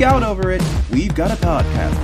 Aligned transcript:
geek 0.00 0.06
out 0.06 0.22
over 0.22 0.50
it, 0.50 0.62
we've 0.90 1.14
got 1.14 1.30
a 1.30 1.34
podcast. 1.34 1.94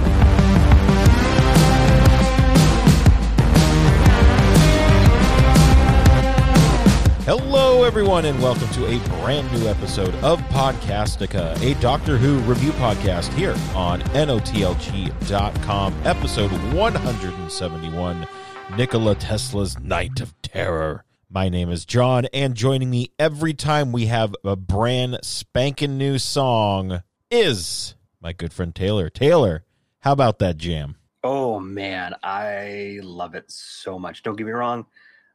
Hello, 7.25 7.85
everyone, 7.85 8.27
and 8.27 8.41
welcome 8.43 8.69
to 8.69 8.87
a 8.87 8.99
brand 9.21 9.51
new 9.51 9.67
episode 9.67 10.15
of 10.17 10.41
Podcastica, 10.51 11.59
a 11.63 11.81
Doctor 11.81 12.19
Who 12.19 12.39
review 12.41 12.73
podcast 12.73 13.33
here 13.33 13.57
on 13.75 14.03
NOTLG.com, 14.13 15.95
episode 16.05 16.53
171 16.75 18.29
Nikola 18.77 19.15
Tesla's 19.15 19.79
Night 19.79 20.21
of 20.21 20.35
Terror. 20.43 21.03
My 21.31 21.49
name 21.49 21.71
is 21.71 21.87
John, 21.87 22.27
and 22.27 22.55
joining 22.55 22.91
me 22.91 23.11
every 23.19 23.55
time 23.55 23.91
we 23.91 24.07
have 24.07 24.35
a 24.45 24.55
brand 24.55 25.19
spanking 25.23 25.97
new 25.97 26.19
song 26.19 27.03
is 27.31 27.95
my 28.21 28.33
good 28.33 28.53
friend 28.53 28.75
Taylor. 28.75 29.11
Taylor, 29.11 29.65
how 30.01 30.13
about 30.13 30.39
that 30.39 30.57
jam? 30.57 30.97
Oh 31.23 31.59
man, 31.59 32.15
I 32.23 33.01
love 33.03 33.35
it 33.35 33.51
so 33.51 33.99
much. 33.99 34.23
Don't 34.23 34.37
get 34.37 34.47
me 34.47 34.53
wrong, 34.53 34.87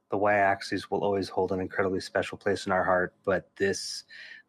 the 0.09 0.17
Y 0.17 0.33
axis 0.33 0.89
will 0.89 1.03
always 1.03 1.29
hold 1.29 1.51
an 1.51 1.59
incredibly 1.59 1.99
special 1.99 2.37
place 2.37 2.65
in 2.65 2.71
our 2.71 2.83
heart, 2.83 3.13
but 3.25 3.49
this 3.57 4.03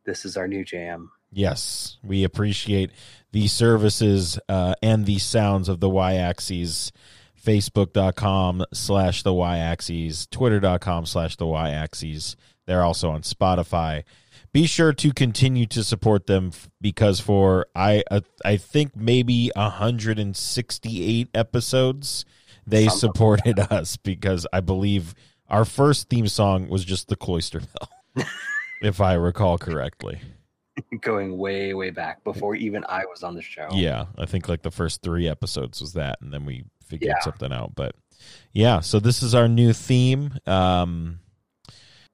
this 0.04 0.24
is 0.24 0.36
our 0.36 0.48
new 0.48 0.64
jam. 0.64 1.10
Yes, 1.30 1.98
we 2.02 2.24
appreciate 2.24 2.90
the 3.30 3.46
services 3.48 4.38
uh, 4.48 4.74
and 4.82 5.06
the 5.06 5.18
sounds 5.18 5.68
of 5.68 5.80
the 5.80 5.88
Y 5.88 6.14
axis 6.14 6.92
facebook.com 7.42 8.64
slash 8.72 9.24
the 9.24 9.34
y-axis 9.34 10.26
twitter.com 10.26 11.04
slash 11.04 11.36
the 11.36 11.46
y-axis 11.46 12.36
they're 12.66 12.84
also 12.84 13.10
on 13.10 13.22
spotify 13.22 14.04
be 14.52 14.66
sure 14.66 14.92
to 14.92 15.12
continue 15.12 15.66
to 15.66 15.82
support 15.82 16.26
them 16.26 16.52
because 16.80 17.20
for 17.20 17.66
i 17.74 18.02
uh, 18.10 18.20
i 18.44 18.56
think 18.56 18.94
maybe 18.96 19.50
168 19.56 21.28
episodes 21.34 22.24
they 22.66 22.86
Something 22.86 22.98
supported 22.98 23.58
like 23.58 23.72
us 23.72 23.96
because 23.96 24.46
i 24.52 24.60
believe 24.60 25.14
our 25.48 25.64
first 25.64 26.08
theme 26.08 26.28
song 26.28 26.68
was 26.68 26.84
just 26.84 27.08
the 27.08 27.16
cloister 27.16 27.60
bell 27.60 28.26
if 28.82 29.00
i 29.00 29.14
recall 29.14 29.58
correctly 29.58 30.20
going 31.02 31.36
way 31.36 31.74
way 31.74 31.90
back 31.90 32.24
before 32.24 32.54
even 32.54 32.84
i 32.88 33.04
was 33.04 33.22
on 33.22 33.34
the 33.34 33.42
show 33.42 33.68
yeah 33.72 34.06
i 34.16 34.24
think 34.24 34.48
like 34.48 34.62
the 34.62 34.70
first 34.70 35.02
three 35.02 35.28
episodes 35.28 35.80
was 35.80 35.92
that 35.92 36.18
and 36.22 36.32
then 36.32 36.46
we 36.46 36.64
figured 36.92 37.14
yeah. 37.16 37.24
something 37.24 37.52
out. 37.52 37.74
But 37.74 37.94
yeah, 38.52 38.80
so 38.80 39.00
this 39.00 39.22
is 39.22 39.34
our 39.34 39.48
new 39.48 39.72
theme. 39.72 40.34
Um, 40.46 41.20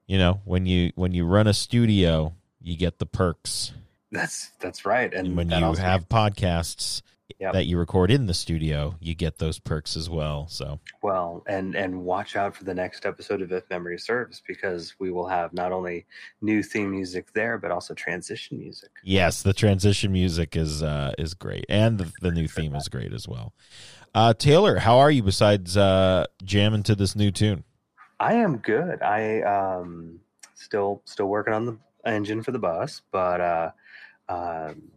you 0.09 0.17
know, 0.17 0.41
when 0.43 0.65
you 0.65 0.91
when 0.95 1.13
you 1.13 1.23
run 1.23 1.45
a 1.45 1.53
studio, 1.53 2.33
you 2.59 2.75
get 2.75 2.97
the 2.97 3.05
perks. 3.05 3.73
That's 4.11 4.49
that's 4.59 4.83
right. 4.83 5.13
And, 5.13 5.27
and 5.27 5.37
when 5.37 5.51
you 5.51 5.75
have 5.75 6.09
podcasts 6.09 7.03
yep. 7.39 7.53
that 7.53 7.67
you 7.67 7.77
record 7.77 8.09
in 8.09 8.25
the 8.25 8.33
studio, 8.33 8.95
you 8.99 9.13
get 9.13 9.37
those 9.37 9.59
perks 9.59 9.95
as 9.95 10.09
well. 10.09 10.47
So 10.47 10.79
well, 11.03 11.43
and 11.45 11.75
and 11.75 12.03
watch 12.05 12.35
out 12.35 12.55
for 12.55 12.63
the 12.63 12.73
next 12.73 13.05
episode 13.05 13.43
of 13.43 13.51
If 13.51 13.69
Memory 13.69 13.99
Serves 13.99 14.41
because 14.47 14.95
we 14.97 15.11
will 15.11 15.27
have 15.27 15.53
not 15.53 15.71
only 15.71 16.07
new 16.41 16.63
theme 16.63 16.89
music 16.89 17.31
there, 17.33 17.59
but 17.59 17.69
also 17.69 17.93
transition 17.93 18.57
music. 18.57 18.89
Yes, 19.03 19.43
the 19.43 19.53
transition 19.53 20.11
music 20.11 20.55
is 20.55 20.81
uh, 20.81 21.13
is 21.19 21.35
great, 21.35 21.65
and 21.69 21.99
the, 21.99 22.11
the 22.19 22.31
new 22.31 22.47
theme 22.47 22.73
is 22.73 22.87
great 22.87 23.13
as 23.13 23.27
well. 23.27 23.53
Uh, 24.15 24.33
Taylor, 24.33 24.79
how 24.79 24.97
are 24.97 25.11
you 25.11 25.21
besides 25.21 25.77
uh, 25.77 26.25
jamming 26.43 26.81
to 26.81 26.95
this 26.95 27.15
new 27.15 27.29
tune? 27.29 27.63
I 28.19 28.33
am 28.33 28.57
good. 28.57 29.01
I 29.01 29.41
um, 29.41 30.19
still 30.55 31.01
still 31.05 31.27
working 31.27 31.53
on 31.53 31.65
the 31.65 31.77
engine 32.05 32.43
for 32.43 32.51
the 32.51 32.59
bus, 32.59 33.01
but 33.11 33.41
uh, 33.41 33.71
um, 34.27 34.91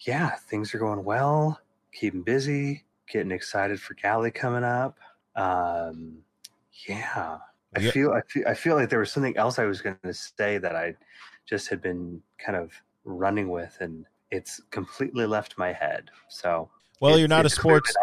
yeah, 0.00 0.30
things 0.30 0.74
are 0.74 0.78
going 0.78 1.04
well. 1.04 1.60
Keeping 1.92 2.22
busy, 2.22 2.84
getting 3.08 3.30
excited 3.30 3.80
for 3.80 3.94
Galley 3.94 4.30
coming 4.30 4.64
up. 4.64 4.98
Um, 5.36 6.18
yeah, 6.88 7.38
I 7.76 7.80
yeah. 7.80 7.90
feel 7.90 8.12
I 8.12 8.20
feel 8.22 8.44
I 8.48 8.54
feel 8.54 8.76
like 8.76 8.90
there 8.90 8.98
was 8.98 9.12
something 9.12 9.36
else 9.36 9.58
I 9.58 9.64
was 9.64 9.80
going 9.80 9.96
to 10.02 10.14
say 10.14 10.58
that 10.58 10.74
I 10.74 10.96
just 11.46 11.68
had 11.68 11.80
been 11.80 12.20
kind 12.44 12.56
of 12.56 12.72
running 13.04 13.48
with, 13.48 13.76
and 13.80 14.04
it's 14.30 14.60
completely 14.70 15.26
left 15.26 15.58
my 15.58 15.72
head. 15.72 16.10
So 16.28 16.70
well, 17.00 17.18
you're 17.18 17.28
not 17.28 17.46
a 17.46 17.50
sports 17.50 17.94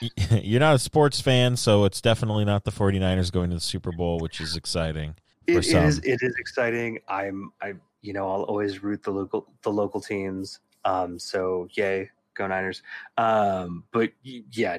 you're 0.30 0.60
not 0.60 0.74
a 0.74 0.78
sports 0.78 1.20
fan, 1.20 1.56
so 1.56 1.84
it's 1.84 2.00
definitely 2.00 2.44
not 2.44 2.64
the 2.64 2.70
49ers 2.70 3.32
going 3.32 3.50
to 3.50 3.56
the 3.56 3.60
Super 3.60 3.92
Bowl, 3.92 4.18
which 4.18 4.40
is 4.40 4.56
exciting. 4.56 5.14
It 5.46 5.66
is 5.66 5.98
it 6.00 6.20
is 6.22 6.34
exciting. 6.38 6.98
I'm 7.08 7.52
I 7.60 7.74
you 8.02 8.12
know, 8.12 8.30
I'll 8.30 8.42
always 8.42 8.82
root 8.82 9.02
the 9.02 9.10
local 9.10 9.48
the 9.62 9.70
local 9.70 10.00
teams. 10.00 10.60
Um 10.84 11.18
so 11.18 11.68
yay, 11.72 12.10
go 12.34 12.46
Niners. 12.46 12.82
Um 13.16 13.84
but 13.92 14.10
yeah, 14.22 14.78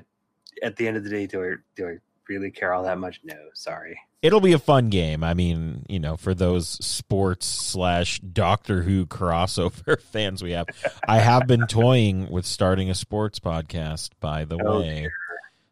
at 0.61 0.75
the 0.75 0.87
end 0.87 0.97
of 0.97 1.03
the 1.03 1.09
day 1.09 1.27
do 1.27 1.43
I 1.43 1.55
do 1.75 1.87
I 1.87 1.95
really 2.27 2.51
care 2.51 2.73
all 2.73 2.83
that 2.83 2.99
much? 2.99 3.21
No, 3.23 3.37
sorry 3.53 3.99
it'll 4.21 4.41
be 4.41 4.53
a 4.53 4.59
fun 4.59 4.89
game. 4.89 5.23
I 5.23 5.33
mean, 5.33 5.85
you 5.87 5.99
know, 5.99 6.17
for 6.17 6.33
those 6.33 6.67
sports 6.85 7.45
slash 7.45 8.19
Doctor 8.19 8.81
Who 8.81 9.05
crossover 9.05 10.01
fans 10.11 10.43
we 10.43 10.51
have, 10.51 10.67
I 11.07 11.19
have 11.19 11.47
been 11.47 11.67
toying 11.67 12.29
with 12.29 12.45
starting 12.45 12.89
a 12.89 12.95
sports 12.95 13.39
podcast. 13.39 14.11
By 14.19 14.45
the 14.45 14.59
oh, 14.63 14.81
way, 14.81 15.01
dear. 15.01 15.11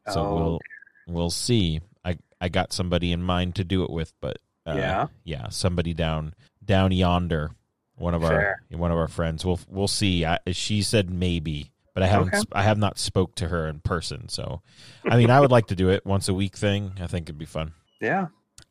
so 0.09 0.22
oh, 0.22 0.35
we'll 0.35 0.59
dear. 0.59 1.16
we'll 1.16 1.30
see. 1.30 1.81
I 2.03 2.18
I 2.40 2.50
got 2.50 2.74
somebody 2.74 3.12
in 3.12 3.22
mind 3.22 3.56
to 3.56 3.63
do 3.63 3.84
it 3.84 3.90
with, 3.90 4.13
but 4.22 4.38
uh, 4.66 4.75
yeah, 4.75 5.08
yeah, 5.24 5.50
somebody 5.50 5.94
down 5.94 6.34
down 6.64 6.91
yonder, 6.91 7.52
one 7.96 8.14
of 8.14 8.22
Fair. 8.22 8.62
our 8.72 8.78
one 8.78 8.91
of 8.91 8.97
our 8.97 9.08
friends. 9.08 9.46
We'll 9.46 9.59
we'll 9.69 9.88
see. 9.88 10.25
I, 10.25 10.40
she 10.52 10.81
said 10.81 11.09
maybe 11.09 11.72
but 11.94 12.03
I 12.03 12.08
haven't 12.09 12.35
okay. 12.35 12.44
I 12.52 12.62
have 12.62 12.78
not 12.78 13.00
spoke 13.00 13.34
to 13.38 13.47
her 13.47 13.68
in 13.68 13.79
person. 13.79 14.29
So, 14.29 14.62
I 15.03 15.18
mean, 15.18 15.31
I 15.31 15.40
would 15.40 15.50
like 15.50 15.66
to 15.69 15.75
do 15.75 15.90
it 15.90 16.06
once 16.06 16.28
a 16.28 16.34
week 16.35 16.56
thing. 16.56 16.91
I 17.02 17.08
think 17.08 17.25
it'd 17.25 17.40
be 17.40 17.46
fun. 17.46 17.74
Yeah, 18.00 18.28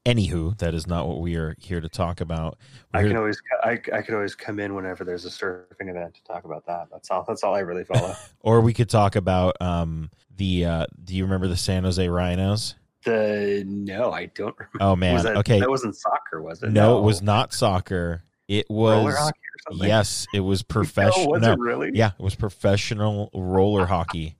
Anywho, 0.06 0.56
that 0.58 0.72
is 0.72 0.86
not 0.86 1.08
what 1.08 1.20
we 1.20 1.34
are 1.34 1.56
here 1.58 1.80
to 1.80 1.88
talk 1.88 2.20
about. 2.20 2.58
We're 2.94 3.00
I 3.00 3.02
can 3.08 3.16
always 3.16 3.42
I, 3.64 3.72
I 3.92 4.02
could 4.02 4.14
always 4.14 4.36
come 4.36 4.60
in 4.60 4.76
whenever 4.76 5.04
there's 5.04 5.24
a 5.24 5.28
surfing 5.28 5.90
event 5.90 6.14
to 6.14 6.22
talk 6.22 6.44
about 6.44 6.64
that. 6.66 6.86
That's 6.92 7.10
all. 7.10 7.24
That's 7.26 7.42
all 7.42 7.56
I 7.56 7.58
really 7.58 7.82
follow. 7.82 8.14
or 8.40 8.60
we 8.60 8.72
could 8.72 8.88
talk 8.88 9.16
about 9.16 9.60
um 9.60 10.10
the. 10.36 10.64
Uh, 10.64 10.86
do 11.02 11.16
you 11.16 11.24
remember 11.24 11.48
the 11.48 11.56
San 11.56 11.82
Jose 11.82 12.08
Rhinos? 12.08 12.76
The 13.04 13.64
no, 13.66 14.12
I 14.12 14.26
don't. 14.26 14.54
remember. 14.56 14.78
Oh 14.80 14.94
man, 14.94 15.22
that, 15.24 15.36
okay, 15.38 15.58
that 15.58 15.68
wasn't 15.68 15.96
soccer, 15.96 16.40
was 16.40 16.62
it? 16.62 16.70
No, 16.70 16.92
no, 16.92 16.98
it 16.98 17.02
was 17.02 17.20
not 17.20 17.52
soccer. 17.52 18.22
It 18.46 18.70
was 18.70 18.96
roller 18.96 19.16
hockey 19.16 19.38
or 19.38 19.72
something. 19.72 19.88
yes, 19.88 20.26
it 20.32 20.40
was 20.40 20.62
professional. 20.62 21.26
No, 21.40 21.48
was 21.48 21.48
it 21.48 21.58
really? 21.58 21.90
Yeah, 21.94 22.12
it 22.16 22.22
was 22.22 22.36
professional 22.36 23.30
roller 23.34 23.86
hockey. 23.86 24.36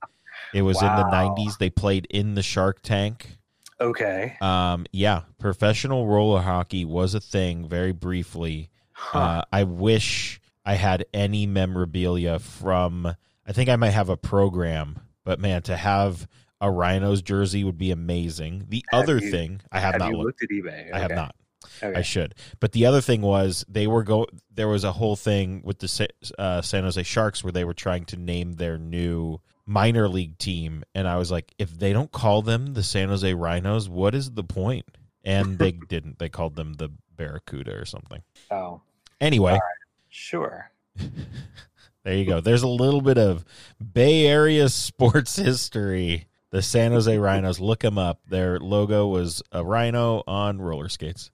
It 0.53 0.61
was 0.61 0.77
wow. 0.81 0.91
in 0.91 0.95
the 0.95 1.11
'90s. 1.13 1.57
They 1.57 1.69
played 1.69 2.07
in 2.09 2.35
the 2.35 2.43
Shark 2.43 2.81
Tank. 2.81 3.36
Okay. 3.79 4.37
Um, 4.41 4.85
yeah, 4.91 5.21
professional 5.37 6.07
roller 6.07 6.41
hockey 6.41 6.85
was 6.85 7.13
a 7.13 7.19
thing 7.19 7.67
very 7.67 7.91
briefly. 7.91 8.69
Huh. 8.91 9.19
Uh, 9.19 9.43
I 9.51 9.63
wish 9.63 10.41
I 10.65 10.73
had 10.73 11.05
any 11.13 11.45
memorabilia 11.45 12.39
from. 12.39 13.05
I 13.45 13.53
think 13.53 13.69
I 13.69 13.75
might 13.75 13.91
have 13.91 14.09
a 14.09 14.17
program, 14.17 14.99
but 15.23 15.39
man, 15.39 15.61
to 15.63 15.77
have 15.77 16.27
a 16.59 16.71
Rhinos 16.71 17.21
jersey 17.21 17.63
would 17.63 17.77
be 17.77 17.91
amazing. 17.91 18.65
The 18.67 18.83
have 18.89 19.03
other 19.03 19.17
you, 19.19 19.31
thing 19.31 19.61
I 19.71 19.79
have, 19.79 19.93
have 19.93 19.99
not 19.99 20.13
looked, 20.13 20.41
looked, 20.41 20.43
at 20.43 20.49
eBay. 20.49 20.87
Okay. 20.87 20.91
I 20.91 20.99
have 20.99 21.11
not. 21.11 21.35
Okay. 21.83 21.99
I 21.99 22.01
should. 22.01 22.33
But 22.59 22.71
the 22.71 22.87
other 22.87 23.01
thing 23.01 23.21
was 23.21 23.63
they 23.69 23.87
were 23.87 24.03
go. 24.03 24.27
There 24.53 24.67
was 24.67 24.83
a 24.83 24.91
whole 24.91 25.15
thing 25.15 25.61
with 25.63 25.79
the 25.79 26.09
uh, 26.39 26.61
San 26.61 26.83
Jose 26.83 27.03
Sharks 27.03 27.43
where 27.43 27.51
they 27.51 27.63
were 27.63 27.75
trying 27.75 28.05
to 28.05 28.17
name 28.17 28.53
their 28.53 28.77
new 28.77 29.39
minor 29.67 30.07
league 30.07 30.37
team, 30.39 30.83
and 30.95 31.07
I 31.07 31.17
was 31.17 31.29
like, 31.29 31.53
if 31.59 31.77
they 31.77 31.93
don't 31.93 32.11
call 32.11 32.41
them 32.41 32.73
the 32.73 32.81
San 32.81 33.09
Jose 33.09 33.31
Rhinos, 33.33 33.87
what 33.87 34.15
is 34.15 34.31
the 34.31 34.43
point? 34.43 34.85
And 35.23 35.59
they 35.59 35.71
didn't. 35.89 36.17
They 36.17 36.29
called 36.29 36.55
them 36.55 36.73
the 36.73 36.89
Barracuda 37.15 37.75
or 37.75 37.85
something. 37.85 38.23
Oh. 38.49 38.81
Anyway. 39.21 39.51
Right. 39.53 39.61
Sure. 40.09 40.71
there 42.03 42.15
you 42.15 42.25
go. 42.25 42.39
There's 42.39 42.63
a 42.63 42.67
little 42.67 43.01
bit 43.01 43.17
of 43.17 43.45
Bay 43.93 44.25
Area 44.25 44.69
sports 44.69 45.35
history. 45.35 46.27
The 46.49 46.61
San 46.61 46.93
Jose 46.93 47.17
Rhinos. 47.17 47.59
Look 47.59 47.81
them 47.81 47.97
up. 47.97 48.21
Their 48.29 48.57
logo 48.57 49.07
was 49.07 49.43
a 49.51 49.65
rhino 49.65 50.23
on 50.25 50.61
roller 50.61 50.87
skates. 50.87 51.29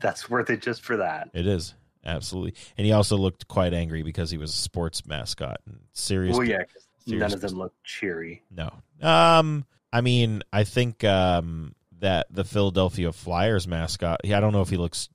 That's 0.00 0.28
worth 0.28 0.50
it 0.50 0.60
just 0.60 0.82
for 0.82 0.98
that. 0.98 1.30
It 1.32 1.46
is 1.46 1.74
absolutely. 2.04 2.54
And 2.76 2.86
he 2.86 2.92
also 2.92 3.16
looked 3.16 3.48
quite 3.48 3.72
angry 3.72 4.02
because 4.02 4.30
he 4.30 4.36
was 4.36 4.50
a 4.50 4.56
sports 4.56 5.06
mascot. 5.06 5.60
And 5.66 5.78
serious. 5.94 6.36
Well, 6.36 6.46
yeah, 6.46 6.64
None 7.06 7.32
of 7.32 7.40
them 7.40 7.54
look 7.54 7.74
cheery. 7.84 8.42
No. 8.50 8.70
Um, 9.00 9.64
I 9.92 10.00
mean, 10.00 10.42
I 10.52 10.64
think 10.64 11.04
um, 11.04 11.74
that 12.00 12.26
the 12.30 12.44
Philadelphia 12.44 13.12
Flyers 13.12 13.66
mascot. 13.66 14.20
I 14.24 14.40
don't 14.40 14.52
know 14.52 14.62
if 14.62 14.70
he 14.70 14.76
looks 14.76 15.08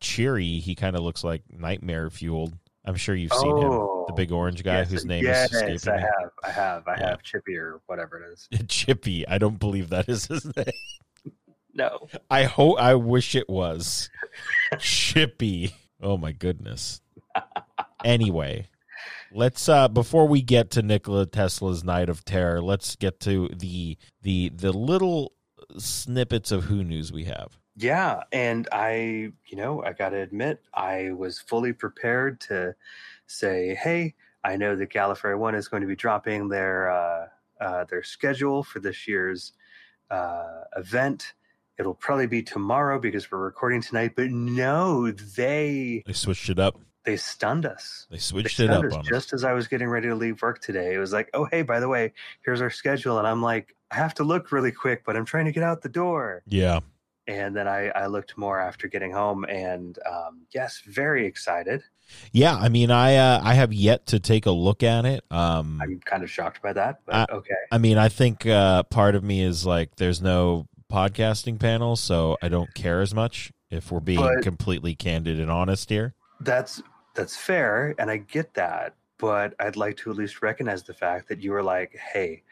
cheery. 0.00 0.58
He 0.58 0.74
kind 0.74 0.96
of 0.96 1.02
looks 1.02 1.24
like 1.24 1.42
nightmare 1.50 2.10
fueled. 2.10 2.56
I'm 2.84 2.96
sure 2.96 3.14
you've 3.14 3.32
seen 3.32 3.52
oh, 3.52 3.60
him, 3.60 4.04
the 4.08 4.12
big 4.12 4.30
orange 4.30 4.62
guy 4.62 4.78
yes, 4.78 4.90
whose 4.90 5.04
name 5.06 5.24
yes, 5.24 5.52
is 5.54 5.62
escaping 5.62 5.88
I 5.88 6.00
have, 6.00 6.30
I 6.44 6.50
have, 6.50 6.88
I 6.88 6.96
yeah. 6.98 7.08
have 7.10 7.22
Chippy 7.22 7.56
or 7.56 7.80
whatever 7.86 8.22
it 8.22 8.32
is. 8.32 8.48
Chippy, 8.68 9.26
I 9.26 9.38
don't 9.38 9.58
believe 9.58 9.90
that 9.90 10.08
is 10.08 10.26
his 10.26 10.44
name. 10.56 11.32
No, 11.72 12.08
I 12.30 12.44
hope. 12.44 12.78
I 12.78 12.94
wish 12.94 13.34
it 13.34 13.48
was 13.48 14.10
Chippy. 14.78 15.74
Oh 16.00 16.18
my 16.18 16.32
goodness. 16.32 17.00
anyway, 18.04 18.68
let's 19.34 19.68
uh 19.68 19.88
before 19.88 20.26
we 20.26 20.40
get 20.40 20.70
to 20.70 20.82
Nikola 20.82 21.26
Tesla's 21.26 21.84
Night 21.84 22.08
of 22.08 22.24
Terror, 22.24 22.62
let's 22.62 22.96
get 22.96 23.20
to 23.20 23.48
the 23.54 23.98
the 24.22 24.50
the 24.50 24.72
little 24.72 25.32
snippets 25.78 26.52
of 26.52 26.64
who 26.64 26.84
news 26.84 27.12
we 27.12 27.24
have. 27.24 27.58
Yeah, 27.76 28.22
and 28.30 28.68
I, 28.70 29.32
you 29.46 29.56
know, 29.56 29.82
I 29.82 29.92
got 29.92 30.10
to 30.10 30.18
admit, 30.18 30.62
I 30.72 31.10
was 31.10 31.40
fully 31.40 31.72
prepared 31.72 32.40
to 32.42 32.74
say, 33.26 33.74
"Hey, 33.74 34.14
I 34.44 34.56
know 34.56 34.76
that 34.76 34.90
Gallifrey 34.90 35.36
One 35.36 35.56
is 35.56 35.66
going 35.68 35.80
to 35.80 35.88
be 35.88 35.96
dropping 35.96 36.48
their 36.48 36.90
uh, 36.90 37.26
uh, 37.60 37.84
their 37.84 38.04
schedule 38.04 38.62
for 38.62 38.78
this 38.78 39.08
year's 39.08 39.52
uh, 40.10 40.62
event. 40.76 41.34
It'll 41.76 41.94
probably 41.94 42.28
be 42.28 42.42
tomorrow 42.44 43.00
because 43.00 43.30
we're 43.30 43.38
recording 43.38 43.82
tonight." 43.82 44.12
But 44.14 44.30
no, 44.30 45.10
they 45.10 46.04
They 46.06 46.12
switched 46.12 46.48
it 46.48 46.60
up. 46.60 46.78
They 47.04 47.16
stunned 47.16 47.66
us. 47.66 48.06
They 48.10 48.16
They 48.16 48.20
switched 48.20 48.60
it 48.60 48.64
stunned 48.68 48.72
up 48.72 48.84
us 48.84 48.94
on 48.94 49.00
us. 49.00 49.06
just 49.06 49.32
as 49.32 49.44
I 49.44 49.52
was 49.52 49.68
getting 49.68 49.88
ready 49.88 50.08
to 50.08 50.14
leave 50.14 50.40
work 50.42 50.60
today. 50.60 50.94
It 50.94 50.98
was 50.98 51.12
like, 51.12 51.28
"Oh, 51.34 51.44
hey, 51.50 51.62
by 51.62 51.80
the 51.80 51.88
way, 51.88 52.12
here's 52.44 52.60
our 52.60 52.70
schedule," 52.70 53.18
and 53.18 53.26
I'm 53.26 53.42
like, 53.42 53.74
"I 53.90 53.96
have 53.96 54.14
to 54.14 54.24
look 54.24 54.52
really 54.52 54.72
quick, 54.72 55.02
but 55.04 55.16
I'm 55.16 55.24
trying 55.24 55.44
to 55.46 55.52
get 55.52 55.62
out 55.62 55.82
the 55.82 55.88
door." 55.88 56.42
Yeah. 56.46 56.80
and 57.26 57.56
then 57.56 57.66
I, 57.66 57.88
I 57.88 58.06
looked 58.08 58.36
more 58.36 58.60
after 58.60 58.86
getting 58.86 59.10
home 59.10 59.46
and 59.46 59.98
um, 60.06 60.42
yes 60.54 60.82
very 60.86 61.24
excited 61.26 61.82
Yeah, 62.32 62.54
I 62.54 62.68
mean 62.68 62.90
I 62.90 63.16
uh 63.16 63.40
I 63.42 63.54
have 63.54 63.72
yet 63.72 64.04
to 64.08 64.20
take 64.20 64.44
a 64.44 64.50
look 64.50 64.82
at 64.82 65.06
it. 65.06 65.24
Um 65.30 65.80
i'm 65.82 66.00
kind 66.04 66.22
of 66.22 66.30
shocked 66.30 66.60
by 66.60 66.74
that 66.74 67.00
but 67.06 67.14
I- 67.14 67.34
okay 67.34 67.54
I 67.72 67.78
mean, 67.78 67.96
I 67.96 68.10
think 68.10 68.44
uh, 68.46 68.82
part 68.82 69.14
of 69.14 69.24
me 69.24 69.40
is 69.40 69.64
like, 69.64 69.96
there's 69.96 70.20
no 70.20 70.66
podcasting 70.92 71.58
panel, 71.58 71.96
so 71.96 72.36
I 72.42 72.48
don't 72.50 72.72
care 72.74 73.00
as 73.00 73.14
much. 73.14 73.52
If 73.70 73.90
we're 73.90 74.00
being 74.00 74.20
But- 74.20 74.42
completely 74.42 74.94
candid 74.94 75.40
and 75.40 75.50
honest 75.50 75.88
here, 75.88 76.12
that's 76.40 76.82
that's 77.14 77.36
fair 77.36 77.94
and 77.98 78.10
i 78.10 78.16
get 78.16 78.52
that 78.54 78.94
but 79.18 79.54
i'd 79.60 79.76
like 79.76 79.96
to 79.96 80.10
at 80.10 80.16
least 80.16 80.42
recognize 80.42 80.82
the 80.82 80.94
fact 80.94 81.28
that 81.28 81.40
you 81.40 81.52
were 81.52 81.62
like 81.62 81.96
hey 82.12 82.42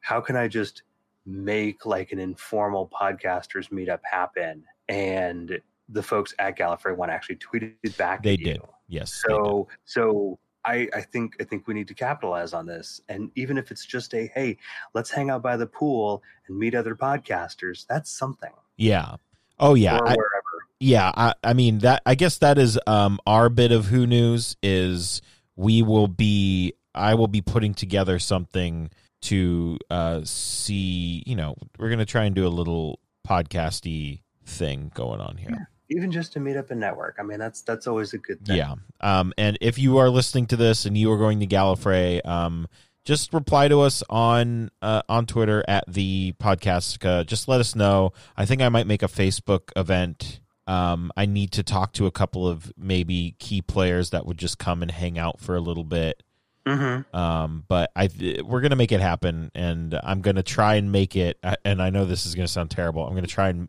how 0.00 0.20
can 0.20 0.36
i 0.36 0.48
just 0.48 0.82
make 1.24 1.84
like 1.86 2.12
an 2.12 2.18
informal 2.18 2.88
podcasters 2.88 3.70
meetup 3.70 4.00
happen 4.10 4.64
and 4.88 5.58
the 5.88 6.02
folks 6.02 6.34
at 6.38 6.56
gallifrey 6.56 6.96
one 6.96 7.10
actually 7.10 7.36
tweeted 7.36 7.96
back 7.96 8.22
they 8.22 8.36
did. 8.36 8.56
you 8.56 8.68
Yes. 8.88 9.22
so 9.26 9.68
so 9.84 10.38
I, 10.66 10.88
I 10.92 11.00
think 11.00 11.36
I 11.40 11.44
think 11.44 11.68
we 11.68 11.74
need 11.74 11.88
to 11.88 11.94
capitalize 11.94 12.52
on 12.52 12.66
this. 12.66 13.00
And 13.08 13.30
even 13.36 13.56
if 13.56 13.70
it's 13.70 13.86
just 13.86 14.12
a 14.14 14.26
hey, 14.34 14.58
let's 14.94 15.10
hang 15.10 15.30
out 15.30 15.42
by 15.42 15.56
the 15.56 15.66
pool 15.66 16.22
and 16.48 16.58
meet 16.58 16.74
other 16.74 16.96
podcasters, 16.96 17.86
that's 17.86 18.10
something. 18.10 18.50
Yeah. 18.76 19.14
Oh 19.60 19.74
yeah. 19.74 19.98
or 19.98 20.08
I. 20.08 20.35
yeah. 20.80 21.10
I, 21.14 21.34
I 21.42 21.52
mean 21.54 21.78
that. 21.78 22.02
I 22.06 22.14
guess 22.14 22.38
that 22.38 22.58
is 22.58 22.78
um 22.86 23.18
our 23.26 23.48
bit 23.48 23.72
of 23.72 23.86
who 23.86 24.06
news 24.06 24.56
is 24.62 25.22
we 25.56 25.82
will 25.82 26.08
be. 26.08 26.74
I 26.94 27.14
will 27.14 27.28
be 27.28 27.42
putting 27.42 27.74
together 27.74 28.18
something 28.18 28.90
to 29.22 29.78
uh 29.90 30.20
see. 30.24 31.22
You 31.26 31.36
know, 31.36 31.56
we're 31.78 31.90
gonna 31.90 32.06
try 32.06 32.24
and 32.24 32.34
do 32.34 32.46
a 32.46 32.48
little 32.48 33.00
podcasty 33.26 34.20
thing 34.44 34.90
going 34.94 35.20
on 35.20 35.36
here. 35.36 35.68
Even 35.88 36.10
just 36.10 36.32
to 36.32 36.40
meet 36.40 36.56
up 36.56 36.70
and 36.70 36.80
network. 36.80 37.16
I 37.18 37.22
mean 37.22 37.38
that's 37.38 37.62
that's 37.62 37.86
always 37.86 38.12
a 38.12 38.18
good 38.18 38.44
thing. 38.44 38.56
Yeah. 38.56 38.74
Um, 39.00 39.32
and 39.38 39.56
if 39.60 39.78
you 39.78 39.98
are 39.98 40.10
listening 40.10 40.46
to 40.46 40.56
this 40.56 40.84
and 40.84 40.96
you 40.98 41.12
are 41.12 41.18
going 41.18 41.40
to 41.40 41.46
Gallifrey, 41.46 42.26
um, 42.26 42.66
just 43.06 43.32
reply 43.32 43.68
to 43.68 43.80
us 43.80 44.02
on 44.10 44.70
uh, 44.82 45.02
on 45.08 45.26
Twitter 45.26 45.64
at 45.68 45.84
the 45.86 46.34
podcast. 46.40 47.26
Just 47.26 47.46
let 47.46 47.60
us 47.60 47.76
know. 47.76 48.12
I 48.36 48.44
think 48.44 48.60
I 48.60 48.68
might 48.68 48.86
make 48.86 49.02
a 49.02 49.06
Facebook 49.06 49.70
event. 49.76 50.40
Um, 50.66 51.12
I 51.16 51.26
need 51.26 51.52
to 51.52 51.62
talk 51.62 51.92
to 51.94 52.06
a 52.06 52.10
couple 52.10 52.48
of 52.48 52.72
maybe 52.76 53.36
key 53.38 53.62
players 53.62 54.10
that 54.10 54.26
would 54.26 54.38
just 54.38 54.58
come 54.58 54.82
and 54.82 54.90
hang 54.90 55.18
out 55.18 55.40
for 55.40 55.54
a 55.54 55.60
little 55.60 55.84
bit. 55.84 56.22
Mm-hmm. 56.66 57.16
Um, 57.16 57.64
but 57.68 57.92
I 57.94 58.08
we're 58.44 58.60
gonna 58.60 58.76
make 58.76 58.90
it 58.90 59.00
happen, 59.00 59.52
and 59.54 59.98
I'm 60.02 60.20
gonna 60.20 60.42
try 60.42 60.74
and 60.74 60.90
make 60.90 61.14
it. 61.14 61.38
And 61.64 61.80
I 61.80 61.90
know 61.90 62.04
this 62.04 62.26
is 62.26 62.34
gonna 62.34 62.48
sound 62.48 62.70
terrible. 62.70 63.06
I'm 63.06 63.14
gonna 63.14 63.28
try 63.28 63.50
and 63.50 63.68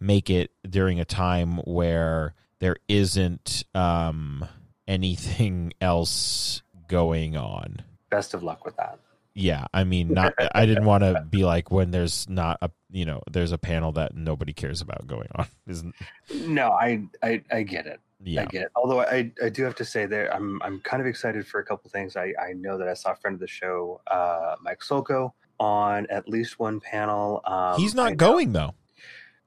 make 0.00 0.30
it 0.30 0.50
during 0.68 0.98
a 0.98 1.04
time 1.04 1.58
where 1.58 2.34
there 2.60 2.76
isn't 2.88 3.64
um, 3.74 4.48
anything 4.86 5.74
else 5.80 6.62
going 6.88 7.36
on. 7.36 7.82
Best 8.10 8.32
of 8.32 8.42
luck 8.42 8.64
with 8.64 8.76
that. 8.76 8.98
Yeah, 9.34 9.66
I 9.72 9.84
mean, 9.84 10.14
not. 10.14 10.34
I 10.52 10.66
didn't 10.66 10.86
want 10.86 11.04
to 11.04 11.24
be 11.28 11.44
like 11.44 11.70
when 11.70 11.90
there's 11.90 12.28
not 12.28 12.58
a 12.60 12.70
you 12.90 13.04
know 13.04 13.22
there's 13.30 13.52
a 13.52 13.58
panel 13.58 13.92
that 13.92 14.14
nobody 14.14 14.52
cares 14.52 14.80
about 14.80 15.06
going 15.06 15.28
on. 15.36 15.46
Isn't 15.66 15.94
No, 16.46 16.70
I 16.72 17.02
I, 17.22 17.42
I 17.50 17.62
get 17.62 17.86
it. 17.86 18.00
yeah. 18.22 18.42
I 18.42 18.46
get 18.46 18.62
it. 18.62 18.68
Although 18.76 19.00
I, 19.00 19.30
I 19.42 19.48
do 19.48 19.62
have 19.64 19.74
to 19.76 19.84
say 19.84 20.06
there 20.06 20.32
I'm 20.34 20.60
I'm 20.62 20.80
kind 20.80 21.00
of 21.00 21.06
excited 21.06 21.46
for 21.46 21.60
a 21.60 21.64
couple 21.64 21.90
things. 21.90 22.16
I, 22.16 22.32
I 22.40 22.52
know 22.54 22.78
that 22.78 22.88
I 22.88 22.94
saw 22.94 23.12
a 23.12 23.16
friend 23.16 23.34
of 23.34 23.40
the 23.40 23.46
show, 23.48 24.00
uh, 24.06 24.56
Mike 24.62 24.80
Solko, 24.80 25.32
on 25.60 26.06
at 26.10 26.28
least 26.28 26.58
one 26.58 26.80
panel. 26.80 27.42
Um, 27.44 27.78
he's 27.80 27.94
I 27.98 28.02
not 28.02 28.10
know 28.12 28.16
going 28.16 28.52
though. 28.52 28.74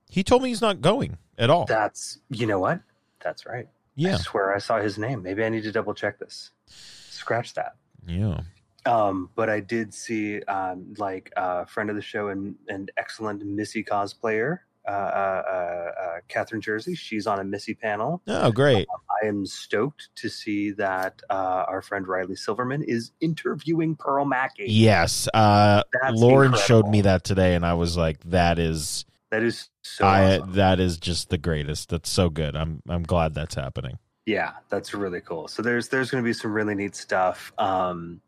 He 0.09 0.23
told 0.23 0.43
me 0.43 0.49
he's 0.49 0.61
not 0.61 0.81
going 0.81 1.17
at 1.37 1.49
all. 1.49 1.65
That's 1.65 2.19
you 2.29 2.45
know 2.47 2.59
what? 2.59 2.81
That's 3.23 3.45
right. 3.45 3.67
Yeah. 3.95 4.15
I 4.15 4.17
swear 4.17 4.53
I 4.55 4.59
saw 4.59 4.79
his 4.81 4.97
name. 4.97 5.21
Maybe 5.23 5.43
I 5.43 5.49
need 5.49 5.63
to 5.63 5.71
double 5.71 5.93
check 5.93 6.17
this. 6.19 6.51
Scratch 6.67 7.53
that. 7.55 7.75
yeah. 8.07 8.41
Um, 8.85 9.29
but 9.35 9.49
I 9.49 9.59
did 9.59 9.93
see 9.93 10.41
um, 10.43 10.93
like 10.97 11.31
a 11.35 11.65
friend 11.65 11.89
of 11.89 11.95
the 11.95 12.01
show 12.01 12.29
and 12.29 12.55
an 12.67 12.87
excellent 12.97 13.45
Missy 13.45 13.83
cosplayer, 13.83 14.59
uh, 14.87 14.91
uh, 14.91 15.43
uh, 15.47 16.01
uh, 16.01 16.19
Catherine 16.27 16.61
Jersey. 16.61 16.95
She's 16.95 17.27
on 17.27 17.39
a 17.39 17.43
Missy 17.43 17.75
panel. 17.75 18.21
Oh, 18.27 18.51
great. 18.51 18.87
I 19.21 19.27
am 19.27 19.45
stoked 19.45 20.09
to 20.15 20.29
see 20.29 20.71
that 20.71 21.21
uh, 21.29 21.65
our 21.67 21.81
friend 21.83 22.07
Riley 22.07 22.35
Silverman 22.35 22.81
is 22.83 23.11
interviewing 23.21 23.95
Pearl 23.95 24.25
Mackie. 24.25 24.65
Yes. 24.67 25.27
Uh, 25.33 25.83
That's 26.01 26.19
Lauren 26.19 26.55
showed 26.55 26.87
me 26.87 27.01
that 27.01 27.23
today, 27.23 27.53
and 27.53 27.63
I 27.65 27.75
was 27.75 27.95
like, 27.95 28.19
"That 28.31 28.57
is, 28.57 29.05
That 29.29 29.43
is 29.43 29.69
so 29.83 30.05
I 30.05 30.37
awesome. 30.37 30.53
that 30.53 30.79
is 30.79 30.97
just 30.97 31.29
the 31.29 31.37
greatest. 31.37 31.89
That's 31.89 32.09
so 32.09 32.29
good. 32.29 32.55
I'm 32.55 32.81
I'm 32.89 33.03
glad 33.03 33.35
that's 33.35 33.53
happening. 33.55 33.99
Yeah, 34.25 34.53
that's 34.69 34.93
really 34.93 35.21
cool. 35.21 35.47
So 35.47 35.61
there's 35.61 35.89
there's 35.89 36.09
going 36.09 36.23
to 36.23 36.27
be 36.27 36.33
some 36.33 36.53
really 36.53 36.73
neat 36.75 36.95
stuff. 36.95 37.53
Um, 37.59 38.21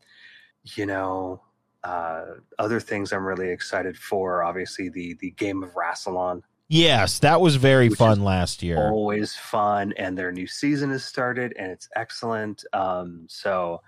you 0.63 0.85
know, 0.85 1.41
uh, 1.83 2.25
other 2.59 2.79
things 2.79 3.11
I'm 3.11 3.25
really 3.25 3.49
excited 3.49 3.97
for. 3.97 4.43
Obviously, 4.43 4.89
the 4.89 5.15
the 5.19 5.31
game 5.31 5.63
of 5.63 5.71
Rassilon, 5.73 6.41
Yes, 6.69 7.19
that 7.19 7.41
was 7.41 7.57
very 7.57 7.89
fun 7.89 8.23
last 8.23 8.63
year. 8.63 8.77
always 8.77 9.35
fun, 9.35 9.93
and 9.97 10.17
their 10.17 10.31
new 10.31 10.47
season 10.47 10.89
has 10.91 11.03
started, 11.03 11.53
and 11.59 11.71
it's 11.71 11.89
excellent. 11.95 12.63
Um, 12.73 13.25
so 13.27 13.81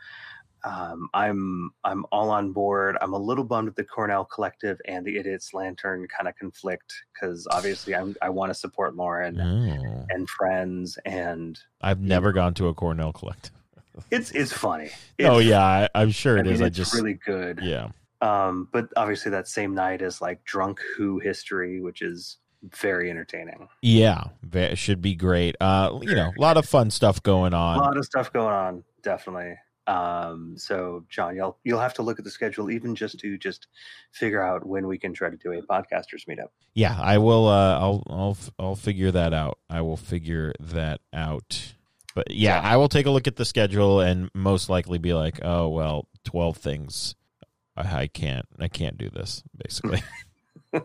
um, 0.65 1.07
I'm 1.13 1.69
I'm 1.83 2.05
all 2.11 2.29
on 2.31 2.51
board. 2.51 2.97
I'm 2.99 3.13
a 3.13 3.17
little 3.17 3.43
bummed 3.45 3.69
that 3.69 3.75
the 3.75 3.83
Cornell 3.85 4.25
Collective 4.25 4.77
and 4.87 5.05
the 5.05 5.17
Idiots 5.17 5.53
Lantern 5.53 6.05
kind 6.07 6.27
of 6.27 6.35
conflict 6.35 6.93
because 7.13 7.47
obviously 7.51 7.95
I'm 7.95 8.15
I 8.21 8.29
want 8.29 8.49
to 8.49 8.53
support 8.55 8.95
Lauren 8.95 9.39
Oh. 9.39 10.05
and 10.09 10.27
friends, 10.29 10.97
and 11.05 11.57
I've 11.81 12.01
never 12.01 12.33
gone 12.33 12.53
to 12.55 12.67
a 12.67 12.73
Cornell 12.73 13.13
collective. 13.13 13.51
It's 14.11 14.31
it's 14.31 14.51
funny. 14.51 14.89
oh 15.21 15.39
yeah, 15.39 15.63
I, 15.63 15.89
I'm 15.95 16.11
sure 16.11 16.37
I 16.37 16.41
it 16.41 16.45
mean, 16.45 16.53
is. 16.53 16.61
I 16.61 16.69
just 16.69 16.93
really 16.93 17.13
good. 17.25 17.59
yeah. 17.61 17.89
Um, 18.21 18.69
but 18.71 18.89
obviously 18.95 19.31
that 19.31 19.47
same 19.47 19.75
night 19.75 20.01
is 20.01 20.21
like 20.21 20.43
drunk 20.45 20.79
Who 20.97 21.19
history, 21.19 21.81
which 21.81 22.01
is 22.01 22.37
very 22.63 23.09
entertaining. 23.11 23.67
Yeah, 23.81 24.25
it 24.53 24.77
should 24.77 25.01
be 25.01 25.15
great. 25.15 25.55
Uh, 25.59 25.99
you 26.01 26.15
know, 26.15 26.31
a 26.35 26.41
lot 26.41 26.57
of 26.57 26.65
fun 26.65 26.89
stuff 26.89 27.21
going 27.21 27.53
on. 27.53 27.77
A 27.77 27.81
lot 27.81 27.97
of 27.97 28.05
stuff 28.05 28.33
going 28.33 28.53
on, 28.53 28.83
definitely. 29.03 29.55
Um, 29.87 30.55
so 30.57 31.05
John, 31.09 31.35
you'll 31.35 31.59
you'll 31.63 31.79
have 31.79 31.93
to 31.95 32.01
look 32.01 32.17
at 32.17 32.25
the 32.25 32.31
schedule 32.31 32.71
even 32.71 32.95
just 32.95 33.19
to 33.19 33.37
just 33.37 33.67
figure 34.11 34.41
out 34.41 34.65
when 34.65 34.87
we 34.87 34.97
can 34.97 35.13
try 35.13 35.29
to 35.29 35.37
do 35.37 35.51
a 35.51 35.61
podcasters 35.61 36.25
meetup. 36.27 36.49
Yeah, 36.73 36.97
I 36.99 37.19
will. 37.19 37.47
Uh, 37.47 37.79
I'll 37.79 38.03
I'll 38.07 38.37
I'll 38.57 38.75
figure 38.75 39.11
that 39.11 39.33
out. 39.33 39.59
I 39.69 39.81
will 39.81 39.97
figure 39.97 40.53
that 40.59 41.01
out. 41.13 41.75
But 42.15 42.31
yeah, 42.31 42.59
I 42.61 42.77
will 42.77 42.87
take 42.87 43.05
a 43.05 43.11
look 43.11 43.27
at 43.27 43.35
the 43.35 43.45
schedule 43.45 43.99
and 43.99 44.31
most 44.33 44.69
likely 44.69 44.97
be 44.97 45.13
like, 45.13 45.39
oh 45.43 45.67
well, 45.67 46.07
twelve 46.23 46.57
things. 46.57 47.13
I, 47.77 48.01
I 48.01 48.07
can't. 48.07 48.47
I 48.57 48.69
can't 48.69 48.97
do 48.97 49.09
this. 49.09 49.43
Basically. 49.55 50.01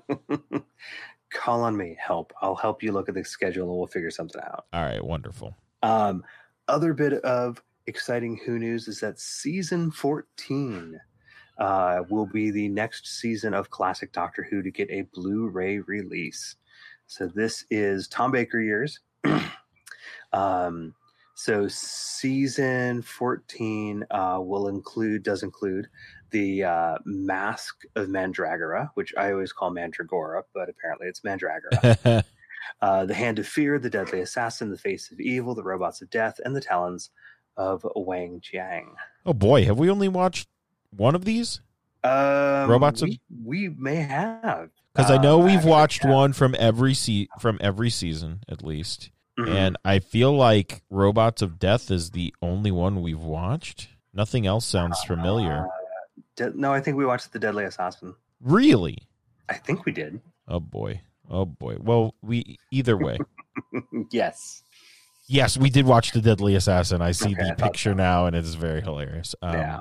Call 1.32 1.62
on 1.62 1.76
me, 1.76 1.96
help. 1.98 2.32
I'll 2.42 2.56
help 2.56 2.82
you 2.82 2.90
look 2.90 3.08
at 3.08 3.14
the 3.14 3.24
schedule 3.24 3.68
and 3.68 3.78
we'll 3.78 3.86
figure 3.86 4.10
something 4.10 4.42
out. 4.42 4.66
All 4.72 4.82
right. 4.82 5.02
Wonderful. 5.02 5.56
Um, 5.82 6.24
other 6.66 6.92
bit 6.92 7.12
of 7.22 7.62
exciting 7.86 8.40
Who 8.44 8.58
news 8.58 8.88
is 8.88 8.98
that 9.00 9.20
season 9.20 9.92
14 9.92 11.00
uh, 11.58 12.02
will 12.08 12.26
be 12.26 12.50
the 12.50 12.68
next 12.68 13.06
season 13.06 13.54
of 13.54 13.70
Classic 13.70 14.12
Doctor 14.12 14.42
Who 14.42 14.62
to 14.62 14.70
get 14.72 14.90
a 14.90 15.02
Blu 15.02 15.48
ray 15.48 15.78
release. 15.78 16.56
So 17.06 17.28
this 17.28 17.64
is 17.70 18.08
Tom 18.08 18.32
Baker 18.32 18.60
years. 18.60 18.98
um, 20.32 20.94
so 21.42 21.66
season 21.68 23.02
14 23.02 24.04
uh, 24.10 24.38
will 24.42 24.68
include, 24.68 25.22
does 25.22 25.42
include 25.42 25.88
the 26.30 26.64
uh, 26.64 26.98
Mask 27.04 27.82
of 27.96 28.08
Mandragora, 28.08 28.90
which 28.94 29.14
I 29.16 29.32
always 29.32 29.52
call 29.52 29.70
Mandragora, 29.72 30.42
but 30.54 30.68
apparently 30.68 31.06
it's 31.08 31.20
Mandragora. 31.22 32.24
Uh, 32.82 33.04
the 33.04 33.14
Hand 33.14 33.38
of 33.38 33.48
Fear, 33.48 33.78
the 33.78 33.90
Deadly 33.90 34.20
Assassin, 34.20 34.70
the 34.70 34.78
Face 34.78 35.10
of 35.10 35.18
Evil, 35.18 35.54
the 35.54 35.62
Robots 35.62 36.02
of 36.02 36.10
Death, 36.10 36.38
and 36.44 36.54
the 36.54 36.60
Talons 36.60 37.10
of 37.56 37.82
Weng-Chiang. 37.96 38.94
Oh 39.26 39.32
boy, 39.32 39.64
have 39.64 39.78
we 39.78 39.90
only 39.90 40.08
watched 40.08 40.46
one 40.96 41.14
of 41.14 41.24
these? 41.24 41.60
Um, 42.04 42.70
Robots 42.70 43.02
of- 43.02 43.08
we, 43.08 43.20
we 43.44 43.68
may 43.70 43.96
have. 43.96 44.70
Because 44.94 45.10
I 45.10 45.16
know 45.20 45.40
Um, 45.40 45.46
we've 45.46 45.64
watched 45.64 46.04
one 46.04 46.32
from 46.32 46.54
every 46.58 46.94
se- 46.94 47.28
from 47.40 47.58
every 47.60 47.90
season 47.90 48.40
at 48.48 48.62
least, 48.62 49.10
Mhm. 49.46 49.54
and 49.54 49.76
I 49.84 49.98
feel 49.98 50.32
like 50.36 50.82
Robots 50.90 51.42
of 51.42 51.58
Death 51.58 51.90
is 51.90 52.10
the 52.10 52.34
only 52.42 52.70
one 52.70 53.02
we've 53.02 53.18
watched. 53.22 53.88
Nothing 54.12 54.46
else 54.46 54.66
sounds 54.66 55.02
familiar. 55.04 55.66
Uh, 55.66 56.20
De- 56.36 56.58
no, 56.58 56.72
I 56.72 56.80
think 56.80 56.96
we 56.96 57.06
watched 57.06 57.32
The 57.32 57.38
Deadly 57.38 57.64
Assassin. 57.64 58.14
Really? 58.40 58.98
I 59.48 59.54
think 59.54 59.84
we 59.84 59.92
did. 59.92 60.20
Oh 60.48 60.60
boy. 60.60 61.00
Oh 61.28 61.44
boy. 61.44 61.76
Well, 61.80 62.14
we 62.22 62.58
either 62.72 62.96
way. 62.96 63.18
yes. 64.10 64.62
yes, 65.28 65.56
we 65.58 65.70
did 65.70 65.86
watch 65.86 66.12
The 66.12 66.20
Deadly 66.20 66.54
Assassin. 66.56 67.02
I 67.02 67.12
see 67.12 67.32
Okay, 67.32 67.42
the 67.42 67.48
thought 67.50 67.58
picture 67.58 67.94
now, 67.94 68.26
and 68.26 68.34
it 68.34 68.44
is 68.44 68.54
very 68.54 68.80
hilarious. 68.80 69.34
Um, 69.42 69.54
yeah. 69.54 69.80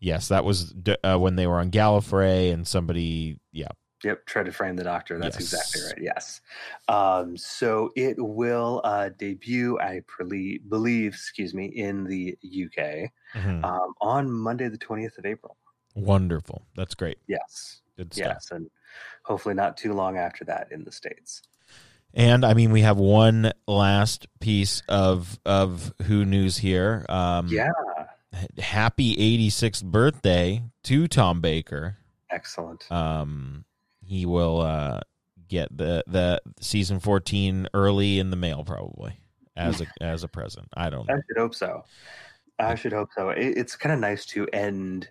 Yes, 0.00 0.28
that 0.28 0.44
was 0.44 0.70
d- 0.72 0.96
uh, 1.02 1.18
when 1.18 1.36
they 1.36 1.46
were 1.46 1.58
on 1.58 1.70
Gallifrey, 1.70 2.52
and 2.52 2.66
somebody. 2.68 3.38
Yeah. 3.52 3.68
Yep. 4.04 4.26
Try 4.26 4.42
to 4.42 4.52
frame 4.52 4.76
the 4.76 4.84
doctor. 4.84 5.18
That's 5.18 5.36
Yes. 5.36 5.52
exactly 5.52 5.82
right. 5.88 5.98
Yes. 6.02 6.40
Um, 6.88 7.36
so 7.36 7.90
it 7.96 8.16
will 8.18 8.80
uh, 8.84 9.08
debut, 9.16 9.78
I 9.80 10.02
prele- 10.06 10.60
believe, 10.68 11.14
excuse 11.14 11.54
me, 11.54 11.66
in 11.66 12.04
the 12.04 12.36
UK 12.42 13.10
Mhm. 13.34 13.64
um, 13.64 13.94
on 14.00 14.30
Monday, 14.30 14.68
the 14.68 14.78
20th 14.78 15.16
of 15.18 15.24
April. 15.26 15.56
Wonderful. 15.94 16.66
That's 16.76 16.94
great. 16.94 17.18
Yes. 17.26 17.80
Good 17.96 18.12
stuff. 18.12 18.26
Yes. 18.26 18.50
And 18.50 18.68
hopefully 19.22 19.54
not 19.54 19.76
too 19.76 19.92
long 19.92 20.18
after 20.18 20.44
that 20.46 20.70
in 20.72 20.84
the 20.84 20.92
States. 20.92 21.42
And 22.12 22.44
I 22.44 22.54
mean, 22.54 22.70
we 22.70 22.82
have 22.82 22.96
one 22.98 23.52
last 23.66 24.26
piece 24.40 24.82
of 24.88 25.38
of 25.44 25.92
Who 26.02 26.24
news 26.24 26.58
here. 26.58 27.04
Um, 27.08 27.48
yeah. 27.48 27.70
Happy 28.58 29.16
86th 29.16 29.84
birthday 29.84 30.62
to 30.84 31.06
Tom 31.08 31.40
Baker. 31.40 31.98
Excellent. 32.30 32.90
Um, 32.90 33.64
he 34.06 34.26
will 34.26 34.60
uh, 34.60 35.00
get 35.48 35.76
the 35.76 36.04
the 36.06 36.40
season 36.60 37.00
14 37.00 37.68
early 37.74 38.18
in 38.18 38.30
the 38.30 38.36
mail 38.36 38.64
probably 38.64 39.20
as 39.56 39.80
a 39.80 39.86
as 40.00 40.24
a 40.24 40.28
present. 40.28 40.68
I 40.74 40.90
don't 40.90 41.08
I 41.10 41.16
should 41.26 41.38
hope 41.38 41.54
so. 41.54 41.84
I 42.58 42.74
should 42.74 42.92
hope 42.92 43.10
so. 43.16 43.30
It, 43.30 43.56
it's 43.56 43.76
kind 43.76 43.92
of 43.92 43.98
nice 43.98 44.24
to 44.26 44.46
end 44.52 45.08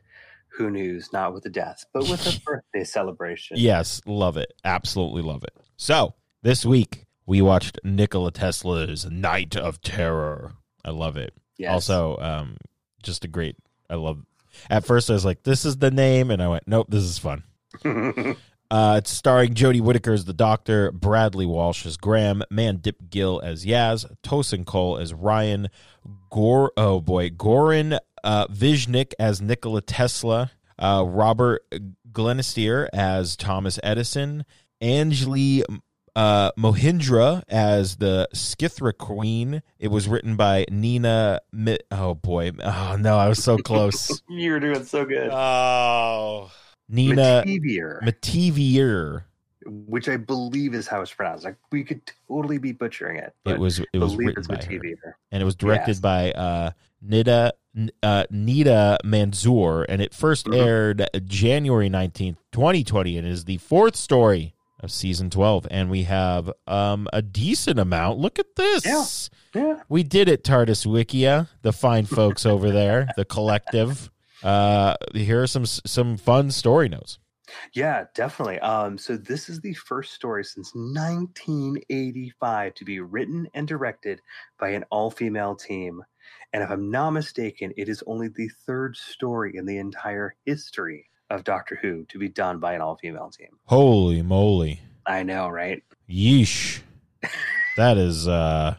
Who 0.50 0.70
News 0.70 1.12
not 1.12 1.34
with 1.34 1.46
a 1.46 1.50
death, 1.50 1.86
but 1.94 2.10
with 2.10 2.26
a 2.26 2.40
birthday 2.46 2.84
celebration. 2.84 3.58
Yes, 3.58 4.02
love 4.06 4.38
it. 4.38 4.54
Absolutely 4.64 5.22
love 5.22 5.44
it. 5.44 5.54
So, 5.76 6.14
this 6.42 6.66
week 6.66 7.06
we 7.26 7.42
watched 7.42 7.80
Nikola 7.84 8.32
Tesla's 8.32 9.10
Night 9.10 9.56
of 9.56 9.82
Terror. 9.82 10.54
I 10.86 10.92
love 10.92 11.18
it. 11.18 11.34
Yes. 11.58 11.72
Also, 11.72 12.18
um, 12.18 12.58
just 13.02 13.26
a 13.26 13.28
great. 13.28 13.56
I 13.90 13.96
love. 13.96 14.26
At 14.70 14.86
first, 14.86 15.10
I 15.10 15.14
was 15.14 15.26
like, 15.26 15.44
"This 15.44 15.66
is 15.66 15.78
the 15.78 15.92
name," 15.92 16.32
and 16.32 16.42
I 16.42 16.48
went, 16.48 16.68
"Nope, 16.68 16.88
this 16.90 17.04
is 17.04 17.18
fun." 17.18 17.44
Uh, 18.72 18.96
it's 18.98 19.12
starring 19.12 19.54
Jodie 19.54 19.82
Whittaker 19.82 20.14
as 20.14 20.26
the 20.26 20.34
Doctor, 20.34 20.92
Bradley 20.92 21.46
Walsh 21.46 21.86
as 21.86 21.98
Graham, 21.98 22.44
Mandip 22.52 23.10
Gill 23.10 23.40
as 23.44 23.66
Yaz, 23.66 24.06
Tosin 24.24 24.66
Cole 24.66 24.98
as 24.98 25.14
Ryan, 25.14 25.70
Gore, 26.32 26.72
oh 26.76 27.00
boy, 27.00 27.30
Goran 27.30 28.00
uh, 28.24 28.48
Višnjić 28.48 29.14
as 29.20 29.42
Nikola 29.42 29.82
Tesla, 29.82 30.52
uh, 30.80 31.04
Robert 31.08 31.64
Glenister 32.12 32.90
as 32.94 33.36
Thomas 33.36 33.80
Edison, 33.84 34.46
Anjali 34.82 35.64
uh, 36.16 36.52
Mohindra 36.58 37.44
as 37.48 37.98
the 37.98 38.28
Skithra 38.34 38.96
Queen. 38.98 39.62
It 39.80 39.90
was 39.90 40.08
written 40.08 40.36
by 40.36 40.66
Nina. 40.70 41.42
Mi- 41.52 41.80
oh 41.92 42.16
boy, 42.16 42.52
oh 42.64 42.98
no, 43.00 43.18
I 43.18 43.28
was 43.28 43.44
so 43.44 43.58
close. 43.58 44.22
you 44.30 44.52
were 44.52 44.60
doing 44.60 44.84
so 44.86 45.06
good. 45.06 45.30
oh, 45.32 46.52
Nina 46.90 47.44
Métivier, 47.46 48.02
Métivier. 48.04 49.24
which 49.66 50.10
I 50.10 50.18
believe 50.18 50.74
is 50.74 50.88
how 50.88 51.02
it's 51.02 51.14
pronounced. 51.14 51.46
Like 51.46 51.56
we 51.72 51.84
could 51.84 52.02
totally 52.28 52.58
be 52.58 52.72
butchering 52.72 53.18
it. 53.18 53.34
It 53.46 53.58
was 53.60 53.80
it 53.94 53.98
was 54.00 54.16
written 54.16 54.44
by 54.48 54.56
her, 54.64 55.18
and 55.32 55.42
it 55.42 55.46
was 55.46 55.56
directed 55.56 55.92
Yes. 55.92 56.00
by 56.00 56.32
uh, 56.34 56.72
Nida 57.06 57.52
uh, 58.04 58.26
Nida 58.32 58.98
Manzoor, 59.04 59.86
and 59.90 60.02
it 60.02 60.12
1st 60.12 60.46
Mhm. 60.48 60.58
aired 60.66 61.08
January 61.26 61.90
nineteenth, 61.90 62.38
twenty 62.52 62.84
twenty, 62.84 63.18
and 63.18 63.28
is 63.28 63.46
the 63.46 63.58
fourth 63.58 63.96
story 63.96 64.54
of 64.80 64.92
season 64.92 65.30
twelve. 65.30 65.66
And 65.72 65.90
we 65.90 66.04
have 66.04 66.52
um, 66.68 67.08
a 67.14 67.22
decent 67.22 67.80
amount. 67.80 68.20
Look 68.20 68.38
at 68.40 68.56
this. 68.58 69.30
Yeah. 69.56 69.80
We 69.88 70.04
did 70.04 70.28
it, 70.30 70.44
TARDIS 70.44 70.86
Wikia, 70.86 71.48
the 71.62 71.72
fine 71.72 72.06
folks 72.06 72.46
over 72.46 72.70
there, 72.72 73.08
the 73.16 73.24
collective. 73.26 74.10
Uh, 74.44 74.96
here 75.14 75.42
are 75.42 75.48
some 75.48 75.66
some 75.66 76.18
fun 76.18 76.52
story 76.52 76.90
notes. 76.90 77.20
Yeah, 77.74 78.06
definitely. 78.16 78.60
Um, 78.60 78.98
so 78.98 79.18
this 79.18 79.50
is 79.50 79.62
the 79.62 79.74
first 79.74 80.14
story 80.14 80.44
since 80.44 80.74
1985 80.74 82.74
to 82.76 82.86
be 82.86 83.00
written 83.00 83.48
and 83.54 83.68
directed 83.68 84.22
by 84.60 84.70
an 84.70 84.86
all-female 84.90 85.56
team. 85.56 86.02
And 86.52 86.64
if 86.64 86.70
I'm 86.70 86.90
not 86.90 87.12
mistaken, 87.12 87.74
it 87.78 87.90
is 87.90 88.04
only 88.08 88.30
the 88.30 88.50
third 88.66 88.96
story 88.96 89.56
in 89.56 89.66
the 89.66 89.78
entire 89.78 90.36
history 90.46 91.10
of 91.30 91.44
Doctor 91.44 91.78
Who 91.82 92.06
to 92.06 92.18
be 92.18 92.30
done 92.30 92.60
by 92.60 92.74
an 92.74 92.82
all-female 92.82 93.32
team. 93.32 93.50
Holy 93.66 94.22
moly! 94.22 94.82
I 95.06 95.24
know, 95.24 95.50
right? 95.50 95.84
Yeesh, 96.10 96.82
that 97.78 97.98
is 97.98 98.28
uh, 98.28 98.76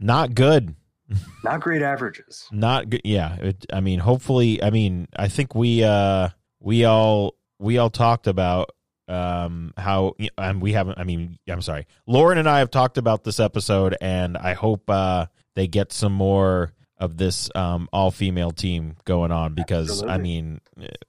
not 0.00 0.34
good. 0.34 0.74
Not 1.44 1.60
great 1.60 1.82
averages. 1.82 2.46
not 2.50 2.90
good 2.90 3.02
yeah 3.04 3.36
it, 3.36 3.66
i 3.72 3.80
mean 3.80 3.98
hopefully 4.00 4.62
i 4.62 4.70
mean 4.70 5.06
i 5.16 5.28
think 5.28 5.54
we 5.54 5.84
uh 5.84 6.28
we 6.60 6.84
all 6.84 7.34
we 7.58 7.78
all 7.78 7.90
talked 7.90 8.26
about 8.26 8.70
um 9.08 9.72
how 9.76 10.14
and 10.36 10.60
we 10.60 10.72
haven't 10.72 10.98
i 10.98 11.04
mean 11.04 11.38
i'm 11.48 11.62
sorry. 11.62 11.86
Lauren 12.06 12.38
and 12.38 12.48
i 12.48 12.58
have 12.58 12.70
talked 12.70 12.98
about 12.98 13.22
this 13.22 13.38
episode 13.38 13.96
and 14.00 14.36
i 14.36 14.54
hope 14.54 14.90
uh 14.90 15.26
they 15.54 15.68
get 15.68 15.92
some 15.92 16.12
more 16.12 16.72
of 16.98 17.16
this 17.16 17.48
um 17.54 17.88
all 17.92 18.10
female 18.10 18.50
team 18.50 18.96
going 19.04 19.30
on 19.30 19.54
because 19.54 20.02
i 20.02 20.16
mean 20.18 20.60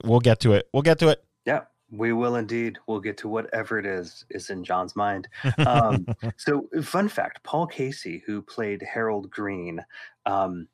we'll 0.04 0.20
get 0.20 0.40
to 0.40 0.52
it. 0.52 0.68
We'll 0.72 0.82
get 0.82 0.98
to 1.00 1.08
it. 1.08 1.24
Yeah, 1.44 1.62
we 1.90 2.12
will 2.12 2.36
indeed. 2.36 2.78
We'll 2.86 3.00
get 3.00 3.16
to 3.18 3.28
whatever 3.28 3.78
it 3.78 3.86
is 3.86 4.24
is 4.30 4.50
in 4.50 4.64
John's 4.64 4.96
mind. 4.96 5.28
Um, 5.58 6.06
so, 6.36 6.68
fun 6.82 7.08
fact: 7.08 7.42
Paul 7.44 7.66
Kasey, 7.66 8.22
who 8.26 8.42
played 8.42 8.82
Harold 8.82 9.30
Green, 9.30 9.84
um, 10.26 10.68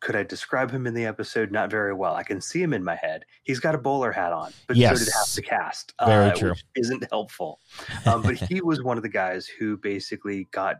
could 0.00 0.16
I 0.16 0.22
describe 0.22 0.70
him 0.70 0.86
in 0.86 0.94
the 0.94 1.04
episode? 1.04 1.52
Not 1.52 1.70
very 1.70 1.92
well. 1.92 2.14
I 2.14 2.22
can 2.22 2.40
see 2.40 2.62
him 2.62 2.72
in 2.72 2.82
my 2.82 2.96
head. 2.96 3.24
He's 3.42 3.60
got 3.60 3.74
a 3.74 3.78
bowler 3.78 4.12
hat 4.12 4.32
on, 4.32 4.52
but 4.66 4.76
so 4.76 4.80
did 4.80 4.98
half 4.98 4.98
Yes. 4.98 5.34
the 5.34 5.42
cast. 5.42 5.94
Very 6.04 6.30
uh, 6.30 6.34
true. 6.34 6.50
Which 6.50 6.64
isn't 6.76 7.06
helpful. 7.10 7.60
Um, 8.06 8.22
but 8.22 8.36
he 8.36 8.62
was 8.62 8.82
one 8.82 8.96
of 8.96 9.02
the 9.02 9.10
guys 9.10 9.46
who 9.46 9.76
basically 9.76 10.48
got 10.52 10.76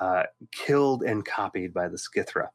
uh, 0.00 0.24
killed 0.50 1.04
and 1.04 1.24
copied 1.24 1.72
by 1.72 1.86
the 1.86 1.96
Skithra. 1.96 2.48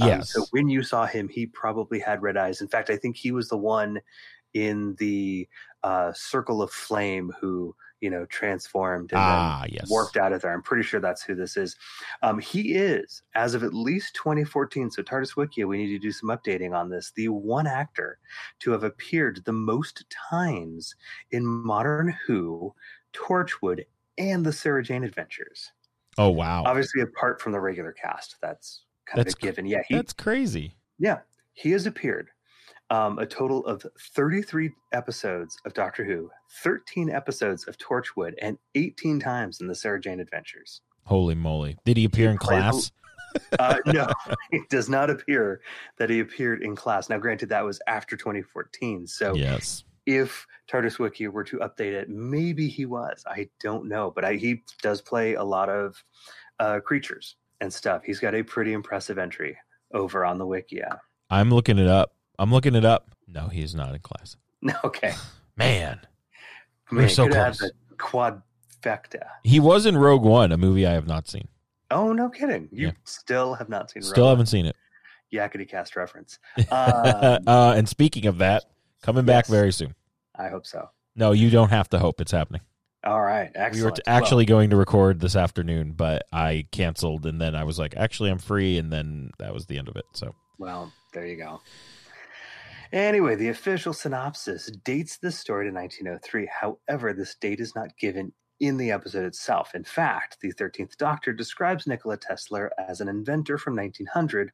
Um, 0.00 0.08
yes 0.08 0.32
so 0.32 0.46
when 0.50 0.68
you 0.68 0.82
saw 0.82 1.04
him, 1.04 1.28
he 1.28 1.46
probably 1.46 2.00
had 2.00 2.22
red 2.22 2.36
eyes. 2.38 2.62
In 2.62 2.68
fact, 2.68 2.88
I 2.88 2.96
think 2.96 3.16
he 3.16 3.32
was 3.32 3.48
the 3.48 3.58
one 3.58 4.00
in 4.54 4.96
the 4.98 5.46
uh, 5.86 6.12
Circle 6.12 6.62
of 6.62 6.72
Flame 6.72 7.32
who 7.40 7.74
you 8.00 8.10
know 8.10 8.26
transformed 8.26 9.12
and 9.12 9.20
ah 9.22 9.64
yes 9.68 9.88
warped 9.88 10.16
out 10.16 10.32
of 10.32 10.42
there. 10.42 10.52
I'm 10.52 10.62
pretty 10.62 10.82
sure 10.82 11.00
that's 11.00 11.22
who 11.22 11.34
this 11.36 11.56
is. 11.56 11.76
Um, 12.22 12.40
he 12.40 12.74
is, 12.74 13.22
as 13.36 13.54
of 13.54 13.62
at 13.62 13.72
least 13.72 14.14
2014. 14.16 14.90
So 14.90 15.02
TARDIS 15.02 15.34
Wikia, 15.36 15.66
we 15.66 15.78
need 15.78 15.92
to 15.92 15.98
do 15.98 16.10
some 16.10 16.28
updating 16.28 16.76
on 16.76 16.90
this. 16.90 17.12
The 17.14 17.28
one 17.28 17.68
actor 17.68 18.18
to 18.60 18.72
have 18.72 18.82
appeared 18.82 19.42
the 19.44 19.52
most 19.52 20.04
times 20.10 20.96
in 21.30 21.46
modern 21.46 22.14
Who, 22.26 22.74
Torchwood, 23.12 23.84
and 24.18 24.44
the 24.44 24.52
Sarah 24.52 24.82
Jane 24.82 25.04
Adventures. 25.04 25.70
oh 26.18 26.30
wow 26.30 26.64
Obviously, 26.64 27.02
apart 27.02 27.40
from 27.40 27.52
the 27.52 27.60
regular 27.60 27.92
cast, 27.92 28.36
that's 28.42 28.82
kind 29.06 29.20
That's 29.20 29.34
of 29.34 29.38
a 29.38 29.40
given. 29.40 29.66
Yeah, 29.66 29.82
he 29.86 29.94
that's 29.94 30.12
crazy 30.12 30.74
yeah, 30.98 31.20
he 31.52 31.70
has 31.70 31.86
appeared 31.86 32.30
um, 32.90 33.18
a 33.18 33.26
total 33.26 33.64
of 33.66 33.84
33 34.14 34.70
episodes 34.92 35.56
of 35.64 35.74
Doctor 35.74 36.04
Who, 36.04 36.30
13 36.62 37.10
episodes 37.10 37.66
of 37.66 37.76
Torchwood, 37.78 38.34
and 38.40 38.58
18 38.74 39.20
times 39.20 39.60
in 39.60 39.66
the 39.66 39.74
Sarah 39.74 40.00
Jane 40.00 40.20
Adventures. 40.20 40.80
holy 41.04 41.34
moly 41.34 41.76
did 41.84 41.96
he 41.96 42.04
appear 42.04 42.30
in 42.30 42.38
played- 42.38 42.62
class 42.62 42.92
Uh, 43.58 43.76
no, 43.86 44.06
it 44.50 44.68
does 44.70 44.88
not 44.88 45.10
appear 45.10 45.60
that 45.98 46.08
he 46.10 46.20
appeared 46.20 46.62
in 46.62 46.74
class. 46.74 47.08
Now, 47.10 47.18
granted, 47.18 47.48
that 47.50 47.64
was 47.64 47.80
after 47.86 48.16
2014. 48.16 49.06
So 49.06 49.34
yes 49.34 49.84
if 50.06 50.46
TARDIS 50.70 51.00
Wiki 51.00 51.26
were 51.26 51.42
to 51.44 51.58
update 51.58 51.92
it, 51.92 52.08
maybe 52.08 52.68
he 52.68 52.86
was. 52.86 53.24
I 53.26 53.48
don't 53.60 53.88
know. 53.88 54.12
But 54.14 54.24
I, 54.24 54.34
he 54.34 54.62
does 54.80 55.00
play 55.02 55.34
a 55.34 55.42
lot 55.42 55.68
of 55.68 56.02
uh, 56.60 56.78
creatures 56.78 57.34
and 57.60 57.72
stuff. 57.72 58.02
He's 58.04 58.20
got 58.20 58.32
a 58.34 58.44
pretty 58.44 58.72
impressive 58.72 59.18
entry 59.18 59.58
over 59.92 60.24
on 60.24 60.38
the 60.38 60.46
Wikia. 60.46 60.98
i'm 61.30 61.50
looking 61.50 61.78
it 61.78 61.86
up 61.86 62.12
i'm 62.38 62.52
looking 62.52 62.74
it 62.74 62.84
up 62.84 63.08
no 63.28 63.48
he 63.48 63.62
is 63.62 63.74
not 63.74 63.94
in 63.94 64.00
class 64.00 64.36
Okay. 64.84 65.12
man 65.56 66.00
We're 66.90 67.08
so 67.08 67.24
could 67.26 67.34
have 67.34 67.58
close. 67.58 67.72
the 67.90 67.96
quadfecta. 67.96 69.22
He 69.44 69.60
was 69.60 69.86
in 69.86 69.96
Rogue 69.96 70.22
One, 70.22 70.52
a 70.52 70.56
movie 70.56 70.86
I 70.86 70.92
have 70.92 71.06
not 71.06 71.28
seen. 71.28 71.48
Oh, 71.90 72.12
no 72.12 72.28
kidding. 72.28 72.68
You 72.72 72.88
Yeah. 72.88 72.92
still 73.04 73.54
have 73.54 73.68
not 73.68 73.90
seen 73.90 74.02
Still 74.02 74.28
haven't 74.28 74.46
seen 74.46 74.66
it. 74.66 74.76
Yakety 75.32 75.68
cast 75.68 75.96
reference. 75.96 76.38
uh, 76.70 77.38
Um, 77.46 77.76
and 77.78 77.88
speaking 77.88 78.26
of 78.26 78.38
that, 78.38 78.64
coming 79.02 79.24
back 79.24 79.44
Yes. 79.44 79.50
very 79.50 79.72
soon. 79.72 79.94
I 80.36 80.48
hope 80.48 80.66
so. 80.66 80.90
No, 81.16 81.32
you 81.32 81.50
don't 81.50 81.70
have 81.70 81.88
to 81.90 81.98
hope 81.98 82.20
it's 82.20 82.32
happening. 82.32 82.60
All 83.04 83.22
right, 83.22 83.50
We 83.54 83.60
were 83.60 83.66
excellent. 83.66 83.96
t- 83.96 84.02
actually 84.06 84.44
going 84.46 84.70
to 84.70 84.76
record 84.76 85.20
this 85.20 85.36
afternoon, 85.36 85.92
but 85.92 86.22
I 86.32 86.66
canceled, 86.72 87.24
and 87.26 87.40
then 87.40 87.54
I 87.54 87.62
was 87.64 87.78
like, 87.78 87.96
actually, 87.96 88.30
I'm 88.30 88.38
free, 88.38 88.78
and 88.78 88.92
then 88.92 89.30
that 89.38 89.54
was 89.54 89.66
the 89.66 89.78
end 89.78 89.88
of 89.88 89.94
it. 89.96 90.04
So 90.12 90.34
Well, 90.58 90.70
well, 90.80 90.92
there 91.12 91.26
you 91.26 91.36
go. 91.36 91.60
Anyway, 92.92 93.34
the 93.34 93.48
official 93.48 93.92
synopsis 93.92 94.70
dates 94.84 95.18
this 95.18 95.38
story 95.38 95.66
to 95.66 95.74
1903. 95.74 96.48
However, 96.60 97.12
this 97.12 97.34
date 97.34 97.60
is 97.60 97.74
not 97.74 97.96
given 97.98 98.32
in 98.60 98.76
the 98.76 98.90
episode 98.90 99.24
itself. 99.24 99.74
In 99.74 99.84
fact, 99.84 100.38
the 100.40 100.52
13th 100.52 100.96
Doctor 100.96 101.32
describes 101.32 101.86
Nikola 101.86 102.16
Tesla 102.16 102.68
as 102.88 103.00
an 103.00 103.08
inventor 103.08 103.58
from 103.58 103.76
1900 103.76 104.50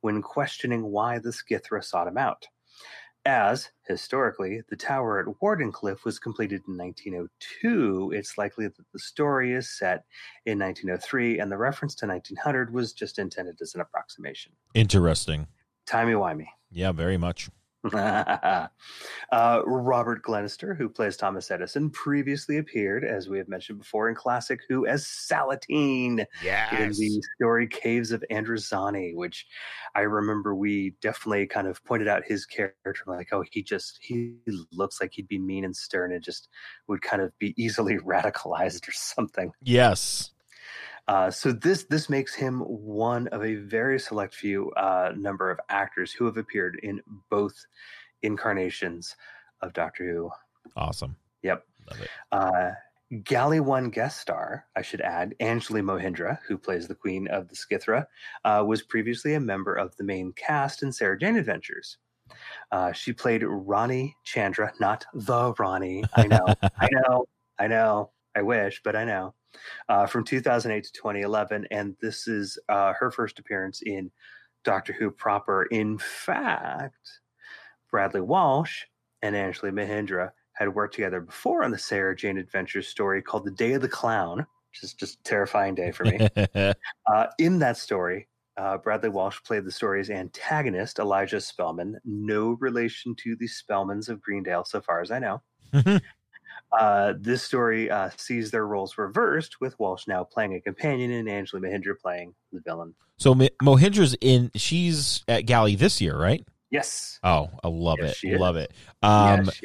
when 0.00 0.22
questioning 0.22 0.82
why 0.82 1.18
the 1.18 1.30
Skithra 1.30 1.84
sought 1.84 2.08
him 2.08 2.18
out. 2.18 2.46
As, 3.24 3.70
historically, 3.88 4.62
the 4.68 4.76
tower 4.76 5.18
at 5.18 5.26
Wardenclyffe 5.42 6.04
was 6.04 6.20
completed 6.20 6.62
in 6.68 6.76
1902, 6.76 8.12
it's 8.14 8.38
likely 8.38 8.68
that 8.68 8.92
the 8.92 8.98
story 9.00 9.52
is 9.52 9.76
set 9.76 10.04
in 10.44 10.60
1903, 10.60 11.40
and 11.40 11.50
the 11.50 11.56
reference 11.56 11.96
to 11.96 12.06
1900 12.06 12.72
was 12.72 12.92
just 12.92 13.18
intended 13.18 13.56
as 13.60 13.74
an 13.74 13.80
approximation. 13.80 14.52
interesting. 14.74 15.48
Timey-wimey. 15.86 16.46
Yeah, 16.70 16.92
very 16.92 17.16
much. 17.16 17.48
uh, 19.32 19.62
Robert 19.64 20.22
Glenister, 20.22 20.74
who 20.74 20.88
plays 20.88 21.16
Thomas 21.16 21.50
Edison, 21.50 21.90
previously 21.90 22.58
appeared, 22.58 23.04
as 23.04 23.28
we 23.28 23.38
have 23.38 23.48
mentioned 23.48 23.78
before, 23.78 24.08
in 24.08 24.14
Classic 24.14 24.60
Who 24.68 24.86
as 24.86 25.04
Salateen 25.04 26.24
in 26.78 26.90
the 26.90 27.22
story 27.36 27.66
Caves 27.66 28.12
of 28.12 28.24
Androzani, 28.30 29.14
which 29.14 29.46
I 29.94 30.00
remember 30.00 30.54
we 30.54 30.94
definitely 31.00 31.46
kind 31.46 31.66
of 31.66 31.84
pointed 31.84 32.08
out 32.08 32.22
his 32.26 32.46
character, 32.46 32.94
like, 33.06 33.28
oh, 33.32 33.44
he 33.50 33.62
just 33.62 33.98
he 34.00 34.36
looks 34.72 35.00
like 35.00 35.12
he'd 35.14 35.28
be 35.28 35.38
mean 35.38 35.64
and 35.64 35.76
stern 35.76 36.12
and 36.12 36.22
just 36.22 36.48
would 36.88 37.02
kind 37.02 37.22
of 37.22 37.36
be 37.38 37.54
easily 37.56 37.98
radicalized 38.06 38.88
or 38.88 38.92
something. 38.92 39.52
Yes. 39.62 40.32
Uh, 41.08 41.30
so 41.30 41.52
this 41.52 41.84
this 41.84 42.08
makes 42.08 42.34
him 42.34 42.60
one 42.60 43.28
of 43.28 43.44
a 43.44 43.54
very 43.54 43.98
select 43.98 44.34
few 44.34 44.70
uh, 44.72 45.12
number 45.16 45.50
of 45.50 45.60
actors 45.68 46.12
who 46.12 46.24
have 46.24 46.36
appeared 46.36 46.80
in 46.82 47.00
both 47.30 47.54
incarnations 48.22 49.14
of 49.62 49.72
Doctor 49.72 50.04
Who. 50.04 50.30
Awesome. 50.76 51.16
Yep. 51.42 51.64
Love 51.90 52.00
it. 52.00 52.08
Uh, 52.32 52.70
Galley 53.22 53.60
One 53.60 53.90
guest 53.90 54.20
star, 54.20 54.66
I 54.74 54.82
should 54.82 55.00
add, 55.00 55.34
Anjali 55.40 55.80
Mohindra, 55.80 56.40
who 56.48 56.58
plays 56.58 56.88
the 56.88 56.94
Queen 56.94 57.28
of 57.28 57.48
the 57.48 57.54
Skithra, 57.54 58.06
uh, 58.44 58.64
was 58.66 58.82
previously 58.82 59.34
a 59.34 59.40
member 59.40 59.74
of 59.74 59.96
the 59.96 60.02
main 60.02 60.32
cast 60.32 60.82
in 60.82 60.90
Sarah 60.90 61.16
Jane 61.16 61.36
Adventures. 61.36 61.98
Uh, 62.72 62.90
she 62.92 63.12
played 63.12 63.44
Rani 63.44 64.16
Chandra, 64.24 64.72
not 64.80 65.06
the 65.14 65.54
Rani. 65.56 66.02
I 66.14 66.26
know, 66.26 66.46
I 66.80 66.88
know, 66.92 67.26
I 67.58 67.68
know. 67.68 68.10
I 68.34 68.42
wish, 68.42 68.82
but 68.84 68.96
I 68.96 69.04
know. 69.04 69.34
Uh, 69.88 70.06
from 70.06 70.24
2008 70.24 70.84
to 70.84 70.92
2011, 70.92 71.66
and 71.70 71.96
this 72.00 72.28
is 72.28 72.58
uh, 72.68 72.92
her 72.98 73.10
first 73.10 73.38
appearance 73.38 73.82
in 73.82 74.10
Doctor 74.64 74.92
Who 74.92 75.10
proper. 75.10 75.64
In 75.64 75.98
fact, 75.98 77.20
Bradley 77.90 78.20
Walsh 78.20 78.84
and 79.22 79.34
Anjali 79.34 79.72
Mohindra 79.72 80.30
had 80.54 80.74
worked 80.74 80.94
together 80.94 81.20
before 81.20 81.62
on 81.62 81.70
the 81.70 81.78
Sarah 81.78 82.16
Jane 82.16 82.38
Adventures 82.38 82.88
story 82.88 83.22
called 83.22 83.44
The 83.44 83.50
Day 83.50 83.74
of 83.74 83.82
the 83.82 83.88
Clown, 83.88 84.38
which 84.38 84.82
is 84.82 84.94
just 84.94 85.20
a 85.20 85.22
terrifying 85.22 85.74
day 85.74 85.92
for 85.92 86.04
me. 86.04 86.28
uh, 87.06 87.26
in 87.38 87.58
that 87.60 87.76
story, 87.76 88.28
uh, 88.56 88.78
Bradley 88.78 89.10
Walsh 89.10 89.38
played 89.44 89.64
the 89.64 89.70
story's 89.70 90.10
antagonist, 90.10 90.98
Elijah 90.98 91.40
Spellman, 91.40 91.98
no 92.04 92.56
relation 92.60 93.14
to 93.16 93.36
the 93.36 93.48
Spellmans 93.48 94.08
of 94.08 94.22
Greendale, 94.22 94.64
so 94.64 94.80
far 94.80 95.00
as 95.02 95.10
I 95.10 95.18
know. 95.18 95.42
Uh, 96.78 97.14
this 97.18 97.42
story 97.42 97.90
uh, 97.90 98.10
sees 98.16 98.50
their 98.50 98.66
roles 98.66 98.98
reversed, 98.98 99.60
with 99.60 99.78
Walsh 99.78 100.06
now 100.06 100.24
playing 100.24 100.54
a 100.54 100.60
companion 100.60 101.10
and 101.10 101.28
Angela 101.28 101.62
Mohindra 101.62 101.98
playing 102.00 102.34
the 102.52 102.60
villain. 102.60 102.94
so 103.16 103.34
Mo- 103.34 103.48
Mohindra's 103.62 104.14
in. 104.20 104.50
She's 104.54 105.24
at 105.28 105.46
Galley 105.46 105.74
this 105.76 106.00
year, 106.00 106.16
right? 106.18 106.44
Yes. 106.70 107.18
Oh, 107.22 107.48
I 107.64 107.68
love 107.68 107.98
Yes, 108.00 108.20
it. 108.22 108.38
Love 108.40 108.56
it. 108.56 108.72
Um, 109.02 109.44
yes, 109.46 109.60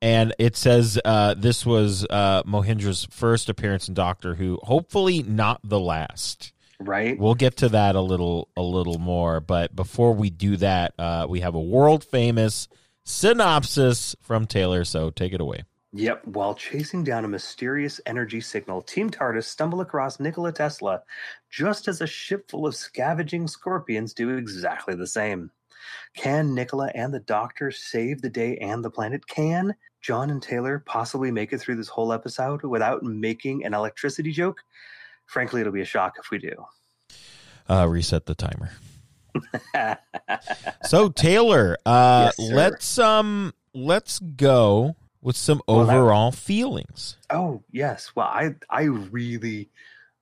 and 0.00 0.34
it 0.38 0.56
says 0.56 0.98
uh, 1.04 1.34
this 1.34 1.66
was 1.66 2.06
uh, 2.08 2.42
Mohindra's 2.44 3.06
first 3.10 3.48
appearance 3.48 3.88
in 3.88 3.94
Doctor 3.94 4.34
Who. 4.34 4.58
Hopefully, 4.62 5.22
not 5.22 5.60
the 5.64 5.80
last. 5.80 6.52
right? 6.78 7.18
We'll 7.18 7.34
get 7.34 7.56
to 7.58 7.68
that 7.70 7.96
a 7.96 8.00
little 8.00 8.48
a 8.56 8.62
little 8.62 8.98
more, 8.98 9.40
but 9.40 9.74
before 9.74 10.14
we 10.14 10.30
do 10.30 10.56
that, 10.58 10.94
uh, 10.98 11.26
we 11.28 11.40
have 11.40 11.54
a 11.54 11.60
world 11.60 12.04
famous 12.04 12.68
synopsis 13.04 14.14
from 14.22 14.46
Taylor. 14.46 14.84
So 14.84 15.10
take 15.10 15.32
it 15.32 15.40
away. 15.40 15.64
Yep. 15.96 16.26
While 16.26 16.56
chasing 16.56 17.04
down 17.04 17.24
a 17.24 17.28
mysterious 17.28 18.00
energy 18.04 18.40
signal, 18.40 18.82
Team 18.82 19.10
TARDIS 19.10 19.44
stumble 19.44 19.80
across 19.80 20.18
Nikola 20.18 20.50
Tesla 20.50 21.02
just 21.50 21.86
as 21.86 22.00
a 22.00 22.06
ship 22.06 22.50
full 22.50 22.66
of 22.66 22.74
scavenging 22.74 23.46
scorpions 23.46 24.12
do 24.12 24.30
exactly 24.30 24.96
the 24.96 25.06
same. 25.06 25.52
Can 26.16 26.52
Nikola 26.52 26.90
and 26.96 27.14
the 27.14 27.20
Doctor 27.20 27.70
save 27.70 28.22
the 28.22 28.28
day 28.28 28.56
and 28.56 28.84
the 28.84 28.90
planet? 28.90 29.28
Can 29.28 29.76
John 30.00 30.30
and 30.30 30.42
Taylor 30.42 30.82
possibly 30.84 31.30
make 31.30 31.52
it 31.52 31.58
through 31.58 31.76
this 31.76 31.88
whole 31.88 32.12
episode 32.12 32.64
without 32.64 33.04
making 33.04 33.64
an 33.64 33.72
electricity 33.72 34.32
joke? 34.32 34.58
Frankly, 35.26 35.60
it'll 35.60 35.72
be 35.72 35.80
a 35.80 35.84
shock 35.84 36.16
if 36.18 36.28
we 36.32 36.38
do. 36.38 36.64
Uh, 37.70 37.86
reset 37.88 38.26
the 38.26 38.34
timer. 38.34 38.72
So 40.84 41.08
Taylor, 41.08 41.78
uh, 41.86 42.30
Yes, 42.36 42.52
let's 42.52 42.98
um 42.98 43.54
let's 43.72 44.18
go 44.18 44.96
with 45.24 45.36
some 45.36 45.60
Well, 45.66 45.84
that- 45.86 45.96
overall 45.96 46.30
feelings. 46.30 47.16
Oh 47.30 47.64
yes, 47.72 48.12
well 48.14 48.28
I 48.28 48.54
I 48.70 48.82
really 48.84 49.70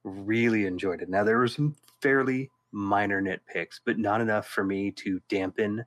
really 0.05 0.65
enjoyed 0.65 1.03
it. 1.03 1.11
Now 1.11 1.25
there 1.25 1.37
were 1.39 1.49
some 1.49 1.77
fairly 2.01 2.51
minor 2.73 3.21
nitpicks, 3.21 3.81
but 3.85 3.99
not 3.99 4.21
enough 4.23 4.47
for 4.49 4.65
me 4.65 4.91
to 4.93 5.21
dampen 5.29 5.85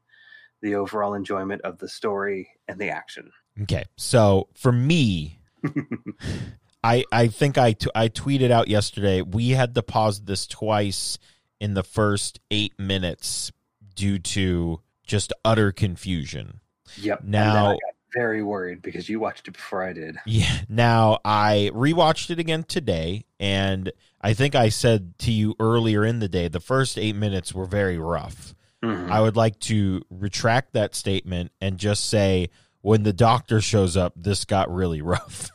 the 0.62 0.76
overall 0.76 1.14
enjoyment 1.16 1.62
of 1.64 1.80
the 1.80 1.90
story 1.90 2.50
and 2.68 2.80
the 2.80 2.90
action. 2.90 3.32
Okay, 3.64 3.86
so 3.98 4.48
for 4.54 4.72
me, 4.72 5.40
I 6.84 7.04
I 7.12 7.28
think 7.28 7.58
I 7.58 7.74
t- 7.74 7.90
I 7.96 8.10
tweeted 8.10 8.52
out 8.52 8.68
yesterday 8.68 9.22
we 9.22 9.50
had 9.52 9.74
to 9.76 9.82
pause 9.84 10.22
this 10.22 10.46
twice 10.46 11.18
in 11.60 11.74
the 11.74 11.84
first 11.84 12.40
eight 12.52 12.78
minutes 12.78 13.52
due 13.96 14.20
to 14.20 14.82
just 15.06 15.32
utter 15.44 15.72
confusion. 15.72 16.60
Yep. 17.02 17.24
Now- 17.24 17.78
very 18.16 18.42
worried 18.42 18.82
because 18.82 19.10
you 19.10 19.20
watched 19.20 19.48
it 19.48 19.52
before 19.52 19.84
I 19.84 19.94
did. 19.94 20.18
Yeah. 20.26 20.60
Now 20.70 21.20
I 21.26 21.70
rewatched 21.74 22.30
it 22.32 22.40
again 22.40 22.64
today, 22.64 23.26
and 23.40 23.92
I 24.22 24.34
think 24.34 24.56
I 24.56 24.70
said 24.70 25.18
to 25.20 25.32
you 25.32 25.56
earlier 25.60 26.06
in 26.06 26.20
the 26.20 26.30
day 26.30 26.48
the 26.48 26.60
first 26.60 26.98
eight 26.98 27.16
minutes 27.16 27.54
were 27.54 27.66
very 27.66 27.98
rough. 27.98 28.56
Mhm. 28.84 29.10
I 29.10 29.22
would 29.22 29.36
like 29.36 29.60
to 29.62 30.04
retract 30.10 30.74
that 30.74 30.96
statement 30.96 31.52
and 31.62 31.78
just 31.78 32.06
say 32.10 32.50
when 32.82 33.04
the 33.04 33.14
doctor 33.14 33.62
shows 33.62 33.98
up, 33.98 34.14
this 34.16 34.46
got 34.46 34.74
really 34.74 35.02
rough. 35.14 35.52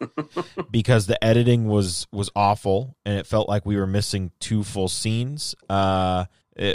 because 0.70 1.06
the 1.06 1.22
editing 1.24 1.66
was 1.66 2.06
was 2.12 2.30
awful 2.36 2.96
and 3.04 3.18
it 3.18 3.26
felt 3.26 3.48
like 3.48 3.66
we 3.66 3.76
were 3.76 3.86
missing 3.86 4.30
two 4.38 4.62
full 4.62 4.88
scenes. 4.88 5.54
Uh 5.68 6.26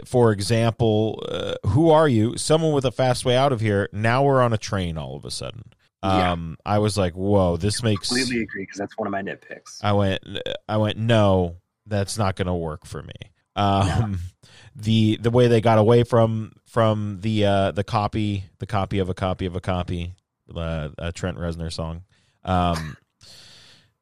for 0.05 0.31
example, 0.31 1.23
uh, 1.29 1.55
who 1.67 1.89
are 1.89 2.07
you? 2.07 2.37
Someone 2.37 2.73
with 2.73 2.85
a 2.85 2.91
fast 2.91 3.25
way 3.25 3.35
out 3.35 3.51
of 3.51 3.61
here. 3.61 3.89
Now 3.91 4.23
we're 4.23 4.41
on 4.41 4.53
a 4.53 4.57
train 4.57 4.97
all 4.97 5.15
of 5.15 5.25
a 5.25 5.31
sudden. 5.31 5.63
Yeah. 6.03 6.31
Um 6.31 6.57
I 6.65 6.77
was 6.79 6.97
like, 6.97 7.13
"Whoa, 7.13 7.57
this 7.57 7.81
makes 7.81 8.07
Completely 8.09 8.43
agree 8.43 8.63
because 8.63 8.77
that's 8.77 8.97
one 8.97 9.07
of 9.07 9.11
my 9.11 9.23
nitpicks. 9.23 9.79
I 9.81 9.93
went 9.93 10.21
I 10.69 10.77
went 10.77 10.97
no, 10.97 11.57
that's 11.87 12.17
not 12.17 12.35
going 12.35 12.45
to 12.47 12.53
work 12.53 12.85
for 12.85 13.01
me. 13.01 13.15
Um 13.55 14.19
the 14.75 15.17
the 15.17 15.31
way 15.31 15.47
they 15.47 15.59
got 15.59 15.79
away 15.79 16.03
from 16.03 16.53
from 16.67 17.19
the 17.21 17.45
uh 17.45 17.71
the 17.71 17.83
copy, 17.83 18.45
the 18.59 18.67
copy 18.67 18.99
of 18.99 19.09
a 19.09 19.15
copy 19.15 19.47
of 19.47 19.55
a 19.55 19.59
copy, 19.59 20.13
uh, 20.55 20.89
a 20.99 21.11
Trent 21.11 21.37
Reznor 21.37 21.73
song. 21.73 22.03
Um 22.43 22.95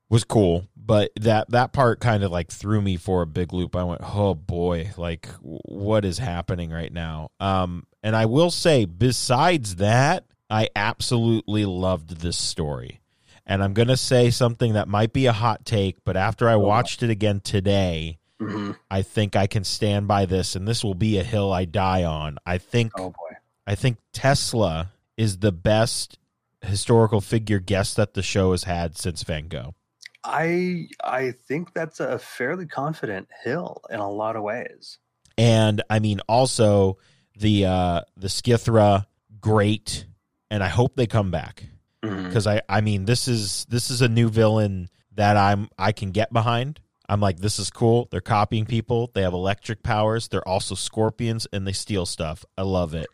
was 0.10 0.26
cool, 0.26 0.68
but 0.86 1.12
that 1.20 1.50
that 1.50 1.74
part 1.74 2.00
kind 2.00 2.24
of 2.24 2.32
like 2.32 2.50
threw 2.52 2.82
me 2.82 2.98
for 2.98 3.22
a 3.22 3.28
big 3.28 3.54
loop. 3.54 3.76
I 3.76 3.84
went, 3.84 4.02
"Oh 4.04 4.36
boy, 4.36 4.92
like 4.98 5.28
what 5.42 6.06
is 6.06 6.18
happening 6.20 6.70
right 6.72 6.92
now?" 6.94 7.30
Um 7.40 7.86
and 8.04 8.16
I 8.16 8.26
will 8.26 8.52
say 8.52 8.86
besides 8.86 9.78
that, 9.78 10.26
I 10.50 10.70
absolutely 10.76 11.66
loved 11.66 12.22
this 12.22 12.38
story 12.38 13.02
and 13.48 13.64
I'm 13.64 13.74
going 13.74 13.88
to 13.90 13.98
say 13.98 14.30
something 14.32 14.74
that 14.74 14.88
might 14.88 15.14
be 15.14 15.26
a 15.28 15.32
hot 15.32 15.66
take, 15.66 16.04
but 16.04 16.18
after 16.18 16.48
I 16.50 16.56
watched 16.56 17.02
it 17.04 17.10
again 17.10 17.40
today, 17.42 18.18
Mhm. 18.42 18.76
I 18.92 19.02
think 19.02 19.36
I 19.36 19.48
can 19.48 19.64
stand 19.64 20.08
by 20.08 20.26
this 20.26 20.56
and 20.56 20.68
this 20.68 20.84
will 20.84 20.94
be 20.96 21.18
a 21.18 21.24
hill 21.24 21.52
I 21.54 21.66
die 21.66 22.04
on. 22.04 22.38
I 22.46 22.58
think 22.60 22.92
Oh 23.00 23.10
boy. 23.10 23.36
I 23.68 23.74
think 23.76 23.98
Tesla 24.14 24.92
is 25.18 25.38
the 25.40 25.52
best 25.52 26.20
historical 26.62 27.22
figure 27.22 27.60
guest 27.60 27.96
that 27.98 28.14
the 28.14 28.22
show 28.24 28.52
has 28.52 28.64
had 28.66 28.98
since 28.98 29.24
Van 29.24 29.48
Gogh. 29.48 29.74
I 30.26 30.88
I 31.04 31.32
think 31.48 31.74
that's 31.74 32.00
a 32.00 32.18
fairly 32.20 32.66
confident 32.66 33.28
hill 33.44 33.82
in 33.90 34.00
a 34.00 34.10
lot 34.10 34.36
of 34.36 34.44
ways. 34.44 34.98
and 35.38 35.82
I 35.90 36.00
mean 36.00 36.20
also 36.28 36.98
the 37.38 37.66
uh 37.66 38.02
the 38.18 38.28
Skithra 38.28 39.06
great 39.40 40.06
and 40.50 40.64
I 40.64 40.68
hope 40.70 40.96
they 40.96 41.08
come 41.08 41.32
back 41.32 41.66
Mhm. 42.04 42.28
because 42.28 42.48
I 42.48 42.62
I 42.70 42.82
mean 42.82 43.06
this 43.06 43.28
is 43.28 43.66
this 43.70 43.90
is 43.92 44.02
a 44.02 44.08
new 44.10 44.30
villain 44.30 44.90
that 45.16 45.38
I'm 45.38 45.70
I 45.78 45.92
can 45.92 46.12
get 46.12 46.32
behind. 46.34 46.80
I'm 47.08 47.20
like 47.22 47.38
this 47.40 47.60
is 47.60 47.70
cool. 47.70 48.08
They're 48.12 48.22
copying 48.22 48.66
people. 48.66 49.12
They 49.14 49.22
have 49.22 49.34
electric 49.34 49.84
powers. 49.84 50.28
They're 50.28 50.48
also 50.48 50.74
scorpions 50.76 51.46
and 51.54 51.68
they 51.68 51.74
steal 51.74 52.06
stuff. 52.06 52.44
I 52.58 52.64
love 52.64 52.96
it. 52.96 53.08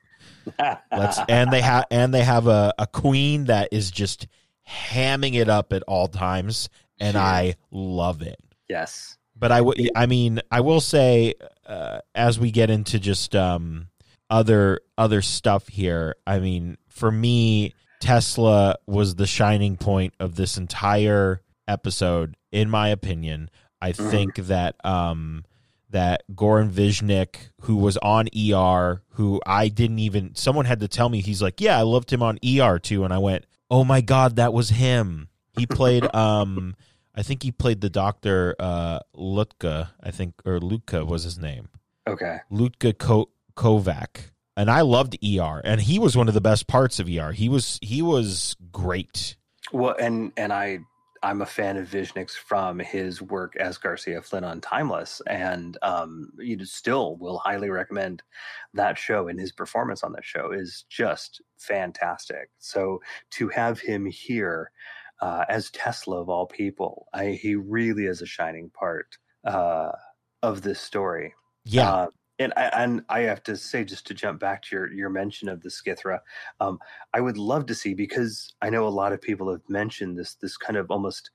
Let's 0.91 1.19
and 1.29 1.51
they 1.51 1.61
have 1.61 1.85
and 1.91 2.13
they 2.13 2.23
have 2.23 2.47
a, 2.47 2.73
a 2.79 2.87
queen 2.87 3.45
that 3.45 3.69
is 3.71 3.91
just 3.91 4.27
hamming 4.67 5.33
it 5.35 5.49
up 5.49 5.73
at 5.73 5.83
all 5.83 6.07
times 6.07 6.69
and 7.01 7.17
I 7.17 7.55
love 7.71 8.21
it. 8.21 8.39
yes. 8.69 9.17
But 9.35 9.51
I 9.51 9.59
would 9.61 9.89
I 9.95 10.05
mean 10.05 10.39
I 10.51 10.61
will 10.61 10.81
say 10.81 11.33
uh, 11.65 11.99
as 12.13 12.39
we 12.39 12.51
get 12.51 12.69
into 12.69 12.99
just 12.99 13.35
um 13.35 13.87
other 14.29 14.81
other 14.97 15.21
stuff 15.21 15.67
here, 15.67 16.15
I 16.27 16.39
mean 16.39 16.77
for 16.89 17.11
me 17.11 17.73
Tesla 17.99 18.75
was 18.85 19.15
the 19.15 19.25
shining 19.27 19.77
point 19.77 20.13
of 20.19 20.35
this 20.35 20.57
entire 20.57 21.41
episode 21.67 22.35
in 22.51 22.69
my 22.69 22.89
opinion. 22.89 23.49
I 23.81 23.93
Mhm. 23.93 24.11
think 24.11 24.35
that 24.35 24.75
um 24.85 25.43
that 25.89 26.21
Goran 26.33 26.69
Višnjić, 26.71 27.35
who 27.61 27.75
was 27.77 27.97
on 27.97 28.27
ER, 28.35 29.01
who 29.13 29.41
I 29.45 29.67
didn't 29.69 29.99
even 29.99 30.35
someone 30.35 30.65
had 30.65 30.79
to 30.81 30.87
tell 30.87 31.09
me 31.09 31.21
he's 31.21 31.41
like, 31.41 31.59
Yeah, 31.59 31.77
I 31.79 31.81
loved 31.81 32.11
him 32.13 32.21
on 32.23 32.37
ER 32.45 32.77
too, 32.79 33.03
and 33.03 33.13
I 33.13 33.17
went, 33.17 33.45
Oh 33.71 33.83
my 33.83 34.01
god, 34.01 34.35
that 34.35 34.53
was 34.53 34.69
him. 34.69 35.29
He 35.53 35.65
played 35.65 36.05
um 36.15 36.75
I 37.15 37.23
think 37.23 37.43
he 37.43 37.51
played 37.51 37.81
the 37.81 37.89
doctor 37.89 38.55
uh 38.59 38.99
Lutka, 39.15 39.89
I 40.01 40.11
think 40.11 40.35
or 40.45 40.59
Lutka 40.59 41.05
was 41.05 41.23
his 41.23 41.37
name. 41.37 41.69
Okay. 42.07 42.39
Lutka 42.51 42.97
Ko- 42.97 43.29
Kovac. 43.55 44.31
And 44.57 44.69
I 44.69 44.81
loved 44.81 45.17
ER 45.23 45.61
and 45.63 45.81
he 45.81 45.97
was 45.97 46.17
one 46.17 46.27
of 46.27 46.33
the 46.33 46.41
best 46.41 46.67
parts 46.67 46.99
of 46.99 47.07
ER. 47.07 47.31
He 47.31 47.49
was 47.49 47.79
he 47.81 48.01
was 48.01 48.55
great. 48.71 49.35
Well, 49.71 49.95
and 49.99 50.31
and 50.37 50.51
I 50.51 50.79
I'm 51.23 51.41
a 51.41 51.45
fan 51.45 51.77
of 51.77 51.87
Višnjić's 51.87 52.35
from 52.35 52.79
his 52.79 53.21
work 53.21 53.55
as 53.55 53.77
Garcia 53.77 54.21
Flynn 54.21 54.43
on 54.43 54.59
Timeless, 54.59 55.21
and 55.27 55.77
um, 55.83 56.31
you 56.39 56.57
know, 56.57 56.63
still 56.63 57.15
will 57.17 57.37
highly 57.37 57.69
recommend 57.69 58.23
that 58.73 58.97
show. 58.97 59.27
And 59.27 59.39
his 59.39 59.51
performance 59.51 60.03
on 60.03 60.13
that 60.13 60.25
show 60.25 60.51
is 60.51 60.85
just 60.89 61.41
fantastic. 61.57 62.49
So 62.57 63.01
to 63.31 63.49
have 63.49 63.79
him 63.79 64.07
here 64.07 64.71
uh, 65.21 65.45
as 65.49 65.69
Tesla 65.71 66.19
of 66.19 66.29
all 66.29 66.45
people, 66.45 67.07
I, 67.13 67.39
he 67.41 67.55
really 67.55 68.05
is 68.05 68.21
a 68.21 68.25
shining 68.25 68.69
part 68.71 69.17
uh, 69.45 69.91
of 70.41 70.61
this 70.61 70.79
story. 70.79 71.33
Yeah. 71.63 71.91
Uh, 71.91 72.07
and 72.39 72.53
I 72.57 72.63
and 72.73 73.03
I 73.07 73.19
have 73.21 73.43
to 73.43 73.55
say, 73.55 73.83
just 73.83 74.07
to 74.07 74.15
jump 74.15 74.39
back 74.39 74.63
to 74.63 74.75
your 74.75 74.91
your 74.91 75.09
mention 75.09 75.47
of 75.47 75.61
the 75.61 75.69
Skithra, 75.69 76.19
um, 76.59 76.79
I 77.13 77.21
would 77.21 77.37
love 77.37 77.67
to 77.67 77.75
see 77.75 77.93
because 77.93 78.51
I 78.63 78.71
know 78.71 78.87
a 78.87 78.89
lot 78.89 79.13
of 79.13 79.21
people 79.21 79.51
have 79.51 79.61
mentioned 79.69 80.17
this 80.17 80.33
this 80.35 80.57
kind 80.57 80.75
of 80.75 80.89
almost, 80.89 81.29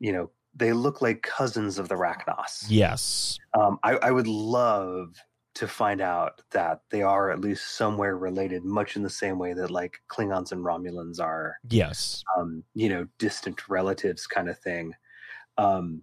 you 0.00 0.12
know, 0.12 0.30
they 0.52 0.72
look 0.72 1.00
like 1.00 1.22
cousins 1.22 1.78
of 1.78 1.88
the 1.88 1.94
Racnoss. 1.94 2.64
yes. 2.68 3.38
Um, 3.58 3.78
I, 3.84 3.96
I 3.96 4.10
would 4.10 4.26
love 4.26 5.14
to 5.54 5.68
find 5.68 6.00
out 6.00 6.42
that 6.50 6.82
they 6.90 7.02
are 7.02 7.30
at 7.30 7.40
least 7.40 7.76
somewhere 7.76 8.16
related, 8.16 8.64
much 8.64 8.96
in 8.96 9.02
the 9.02 9.10
same 9.10 9.38
way 9.38 9.52
that 9.52 9.70
like 9.70 10.00
Klingons 10.08 10.50
and 10.52 10.64
Romulans 10.64 11.20
are 11.20 11.56
Yes. 11.70 12.24
um, 12.36 12.64
you 12.74 12.88
know, 12.88 13.06
distant 13.18 13.68
relatives 13.68 14.26
kind 14.26 14.48
of 14.48 14.58
thing. 14.58 14.92
Um, 15.56 16.02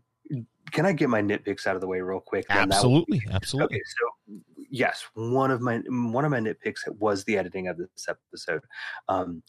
can 0.72 0.86
I 0.86 0.94
get 0.94 1.10
my 1.10 1.22
nitpicks 1.22 1.68
out 1.68 1.76
of 1.76 1.82
the 1.82 1.88
way 1.88 2.00
real 2.00 2.22
quick? 2.22 2.48
Then 2.48 2.70
that 2.70 2.82
would- 2.84 3.04
Absolutely. 3.10 3.22
Absolutely. 3.30 3.76
Okay, 3.76 3.84
so 4.00 4.40
yes, 4.70 5.04
one 5.16 5.52
of 5.52 5.60
my 5.60 5.80
one 5.90 6.24
of 6.24 6.32
my 6.32 6.40
nitpicks 6.40 6.88
was 7.00 7.26
the 7.26 7.38
editing 7.38 7.68
of 7.68 7.78
this 7.78 8.08
episode. 8.08 8.62
Um, 9.10 9.44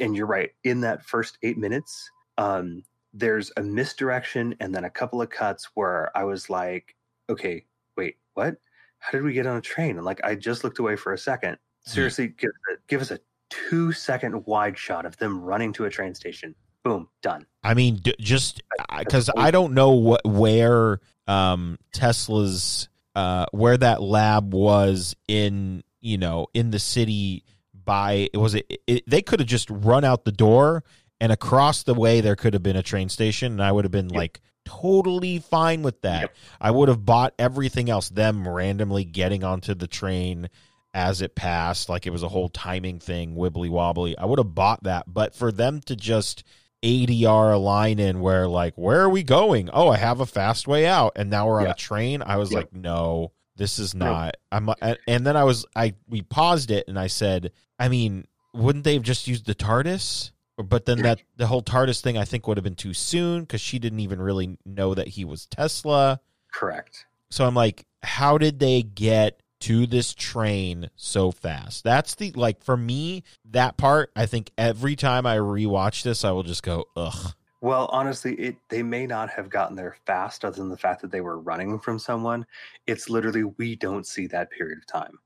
and 0.00 0.16
you're 0.16 0.26
right. 0.26 0.52
In 0.64 0.80
that 0.80 1.04
first 1.04 1.36
eight 1.42 1.58
minutes, 1.58 2.10
um, 2.38 2.82
there's 3.12 3.52
a 3.58 3.62
misdirection 3.62 4.54
and 4.60 4.74
then 4.74 4.84
a 4.84 4.90
couple 4.90 5.20
of 5.20 5.28
cuts 5.28 5.68
where 5.74 6.16
I 6.16 6.24
was 6.24 6.48
like, 6.48 6.96
okay, 7.28 7.66
wait, 7.96 8.16
what? 8.32 8.56
How 9.04 9.10
did 9.12 9.22
we 9.22 9.34
get 9.34 9.46
on 9.46 9.56
a 9.58 9.60
train? 9.60 9.96
And 9.96 10.04
like, 10.06 10.24
I 10.24 10.34
just 10.34 10.64
looked 10.64 10.78
away 10.78 10.96
for 10.96 11.12
a 11.12 11.18
second. 11.18 11.58
Seriously, 11.84 12.28
give, 12.28 12.50
give 12.88 13.02
us 13.02 13.10
a 13.10 13.20
two 13.50 13.92
second 13.92 14.46
wide 14.46 14.78
shot 14.78 15.04
of 15.04 15.18
them 15.18 15.42
running 15.42 15.74
to 15.74 15.84
a 15.84 15.90
train 15.90 16.14
station. 16.14 16.54
Boom, 16.82 17.08
done. 17.20 17.44
I 17.62 17.74
mean, 17.74 17.96
d- 17.96 18.14
just 18.18 18.62
because 18.98 19.28
I 19.36 19.50
don't 19.50 19.74
know 19.74 19.90
what 19.90 20.22
where 20.24 21.00
um, 21.26 21.78
Tesla's 21.92 22.88
uh, 23.14 23.44
where 23.52 23.76
that 23.76 24.00
lab 24.02 24.54
was 24.54 25.14
in 25.28 25.82
you 26.00 26.16
know 26.16 26.46
in 26.54 26.70
the 26.70 26.78
city 26.78 27.44
by 27.84 28.28
it 28.32 28.38
was 28.38 28.54
it, 28.54 28.80
it 28.86 29.04
they 29.06 29.20
could 29.20 29.40
have 29.40 29.48
just 29.48 29.68
run 29.68 30.04
out 30.04 30.24
the 30.24 30.32
door 30.32 30.82
and 31.20 31.30
across 31.30 31.82
the 31.82 31.94
way 31.94 32.22
there 32.22 32.36
could 32.36 32.54
have 32.54 32.62
been 32.62 32.76
a 32.76 32.82
train 32.82 33.08
station 33.10 33.52
and 33.52 33.62
I 33.62 33.70
would 33.72 33.84
have 33.84 33.92
been 33.92 34.08
Yep. 34.08 34.16
like 34.16 34.40
totally 34.64 35.38
fine 35.38 35.82
with 35.82 36.00
that. 36.02 36.20
Yep. 36.22 36.36
I 36.60 36.70
would 36.70 36.88
have 36.88 37.04
bought 37.04 37.34
everything 37.38 37.88
else 37.90 38.08
them 38.08 38.46
randomly 38.48 39.04
getting 39.04 39.44
onto 39.44 39.74
the 39.74 39.86
train 39.86 40.48
as 40.92 41.20
it 41.22 41.34
passed 41.34 41.88
like 41.88 42.06
it 42.06 42.10
was 42.10 42.22
a 42.22 42.28
whole 42.28 42.48
timing 42.48 43.00
thing 43.00 43.34
wibbly 43.34 43.68
wobbly. 43.68 44.16
I 44.16 44.26
would 44.26 44.38
have 44.38 44.54
bought 44.54 44.84
that, 44.84 45.04
but 45.12 45.34
for 45.34 45.50
them 45.50 45.80
to 45.86 45.96
just 45.96 46.44
ADR 46.84 47.54
a 47.54 47.58
line 47.58 47.98
in 47.98 48.20
where 48.20 48.46
like 48.46 48.74
where 48.76 49.00
are 49.00 49.08
we 49.10 49.22
going? 49.22 49.70
Oh, 49.72 49.88
I 49.88 49.96
have 49.96 50.20
a 50.20 50.26
fast 50.26 50.68
way 50.68 50.86
out 50.86 51.12
and 51.16 51.30
now 51.30 51.46
we're 51.48 51.60
on 51.62 51.66
a 51.68 51.74
train. 51.74 52.22
I 52.22 52.36
was 52.36 52.52
Yep. 52.52 52.56
like, 52.56 52.72
no, 52.74 53.32
this 53.56 53.78
is 53.78 53.94
No. 53.94 54.06
not. 54.06 54.36
I'm 54.52 54.68
and- 54.80 54.98
and 55.08 55.26
then 55.26 55.36
I 55.36 55.44
was 55.44 55.64
I 55.74 55.94
we 56.08 56.22
paused 56.22 56.70
it 56.70 56.86
and 56.86 56.98
I 56.98 57.06
said, 57.08 57.52
I 57.78 57.88
mean, 57.88 58.26
wouldn't 58.52 58.84
they 58.84 58.94
have 58.94 59.02
just 59.02 59.26
used 59.26 59.46
the 59.46 59.54
TARDIS? 59.54 60.30
But 60.56 60.84
then 60.84 61.02
that 61.02 61.20
the 61.36 61.46
whole 61.46 61.62
TARDIS 61.62 62.00
thing 62.00 62.16
I 62.16 62.24
think 62.24 62.46
would 62.46 62.56
have 62.56 62.64
been 62.64 62.76
too 62.76 62.94
soon 62.94 63.40
because 63.40 63.60
she 63.60 63.78
didn't 63.78 64.00
even 64.00 64.20
really 64.20 64.56
know 64.64 64.94
that 64.94 65.08
he 65.08 65.24
was 65.24 65.46
Tesla. 65.46 66.20
Correct. 66.52 67.06
So 67.30 67.44
I'm 67.44 67.54
like, 67.54 67.84
how 68.02 68.38
did 68.38 68.60
they 68.60 68.82
get 68.82 69.40
to 69.60 69.86
this 69.86 70.14
train 70.14 70.90
so 70.94 71.32
fast? 71.32 71.82
That's 71.82 72.14
the 72.14 72.30
like 72.32 72.62
for 72.62 72.76
me 72.76 73.24
that 73.50 73.76
part. 73.76 74.12
I 74.14 74.26
think 74.26 74.52
every 74.56 74.94
time 74.94 75.26
I 75.26 75.38
rewatch 75.38 76.02
this, 76.02 76.24
I 76.24 76.30
will 76.30 76.44
just 76.44 76.62
go, 76.62 76.84
ugh. 76.96 77.34
Well, 77.60 77.88
honestly, 77.90 78.34
it 78.34 78.56
they 78.68 78.82
may 78.82 79.06
not 79.06 79.30
have 79.30 79.48
gotten 79.48 79.74
there 79.74 79.96
fast, 80.06 80.44
other 80.44 80.58
than 80.58 80.68
the 80.68 80.76
fact 80.76 81.00
that 81.00 81.10
they 81.10 81.22
were 81.22 81.38
running 81.38 81.78
from 81.80 81.98
someone. 81.98 82.44
It's 82.86 83.08
literally 83.08 83.44
we 83.44 83.74
don't 83.74 84.06
see 84.06 84.26
that 84.28 84.50
period 84.50 84.78
of 84.78 84.86
time, 84.86 85.18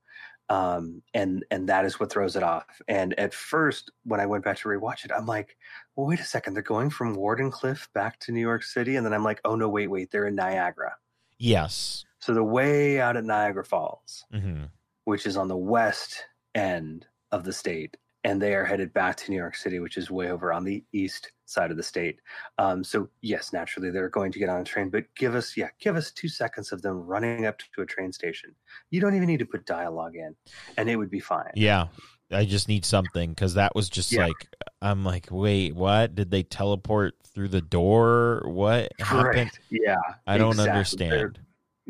um, 0.49 1.01
and 1.13 1.45
and 1.51 1.69
that 1.69 1.85
is 1.85 1.99
what 1.99 2.11
throws 2.11 2.35
it 2.35 2.43
off. 2.43 2.81
And 2.87 3.17
at 3.19 3.33
first, 3.33 3.91
when 4.03 4.19
I 4.19 4.25
went 4.25 4.43
back 4.43 4.57
to 4.57 4.69
rewatch 4.69 5.05
it, 5.05 5.11
I'm 5.15 5.25
like, 5.25 5.57
well, 5.95 6.07
wait 6.07 6.19
a 6.19 6.23
second, 6.23 6.53
they're 6.53 6.63
going 6.63 6.89
from 6.89 7.15
Wardenclyffe 7.15 7.91
back 7.93 8.19
to 8.21 8.31
New 8.31 8.41
York 8.41 8.63
City, 8.63 8.95
and 8.95 9.05
then 9.05 9.13
I'm 9.13 9.23
like, 9.23 9.41
oh 9.45 9.55
no, 9.55 9.69
wait, 9.69 9.87
wait, 9.87 10.11
they're 10.11 10.27
in 10.27 10.35
Niagara. 10.35 10.95
Yes. 11.37 12.05
So 12.19 12.33
they're 12.33 12.43
way 12.43 12.99
out 12.99 13.15
at 13.15 13.23
Niagara 13.23 13.63
Falls, 13.63 14.25
hmm 14.31 14.65
which 15.05 15.25
is 15.25 15.37
on 15.37 15.47
the 15.47 15.57
west 15.57 16.23
end 16.53 17.07
of 17.31 17.43
the 17.43 17.53
state, 17.53 17.97
and 18.23 18.41
they 18.41 18.53
are 18.53 18.65
headed 18.65 18.93
back 18.93 19.15
to 19.17 19.31
New 19.31 19.37
York 19.37 19.55
City, 19.55 19.79
which 19.79 19.97
is 19.97 20.11
way 20.11 20.29
over 20.29 20.51
on 20.51 20.63
the 20.63 20.83
east 20.93 21.31
side 21.45 21.71
of 21.71 21.77
the 21.77 21.83
state. 21.83 22.19
Um, 22.57 22.83
so 22.83 23.09
yes, 23.21 23.53
naturally 23.53 23.89
they're 23.91 24.09
going 24.09 24.31
to 24.31 24.39
get 24.39 24.49
on 24.49 24.61
a 24.61 24.63
train, 24.63 24.89
but 24.89 25.05
give 25.15 25.35
us 25.35 25.55
yeah, 25.57 25.69
give 25.79 25.95
us 25.95 26.11
two 26.11 26.27
seconds 26.27 26.71
of 26.71 26.81
them 26.81 26.97
running 27.05 27.45
up 27.45 27.59
to 27.75 27.81
a 27.81 27.85
train 27.85 28.11
station. 28.11 28.53
You 28.91 29.01
don't 29.01 29.15
even 29.15 29.27
need 29.27 29.39
to 29.39 29.45
put 29.45 29.65
dialogue 29.65 30.15
in, 30.15 30.35
and 30.77 30.89
it 30.89 30.95
would 30.95 31.09
be 31.09 31.19
fine. 31.19 31.51
Yeah. 31.55 31.87
I 32.31 32.45
just 32.45 32.67
need 32.67 32.85
something 32.85 33.31
because 33.31 33.55
that 33.55 33.73
was 33.73 33.89
just 33.89 34.11
Yeah. 34.11 34.27
like 34.27 34.47
I'm 34.83 35.03
like, 35.03 35.29
wait, 35.31 35.73
what? 35.75 36.13
Did 36.13 36.29
they 36.29 36.43
teleport 36.43 37.15
through 37.33 37.47
the 37.47 37.61
door? 37.61 38.43
What 38.45 38.91
happened? 38.99 39.33
Correct. 39.33 39.59
Yeah, 39.71 39.95
I 40.27 40.37
don't 40.37 40.51
exactly. 40.51 40.69
understand. 40.71 41.11
There, 41.11 41.33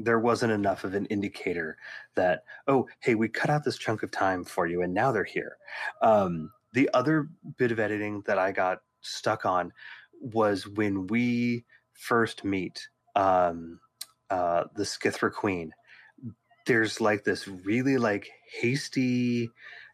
there 0.04 0.20
wasn't 0.20 0.52
enough 0.52 0.84
of 0.84 0.94
an 0.94 1.06
indicator 1.08 1.78
that 2.16 2.44
oh, 2.68 2.88
hey, 3.00 3.16
we 3.16 3.30
cut 3.30 3.50
out 3.50 3.64
this 3.64 3.78
chunk 3.78 4.04
of 4.04 4.12
time 4.12 4.44
for 4.44 4.68
you, 4.68 4.82
and 4.82 4.94
now 4.94 5.12
they're 5.12 5.24
here. 5.24 5.58
Um, 6.02 6.52
the 6.74 6.90
other 6.94 7.30
bit 7.58 7.72
of 7.72 7.80
editing 7.80 8.22
that 8.26 8.38
I 8.38 8.52
got 8.52 8.80
stuck 9.02 9.46
on 9.46 9.72
was 10.22 10.68
when 10.68 11.08
we 11.08 11.66
first 11.94 12.44
meet 12.44 12.88
um, 13.16 13.80
uh, 14.30 14.66
the 14.76 14.84
Skithra 14.84 15.32
Queen. 15.32 15.72
There's 16.66 17.02
like 17.02 17.24
this 17.24 17.48
really 17.48 17.98
like 17.98 18.30
hasty. 18.62 19.50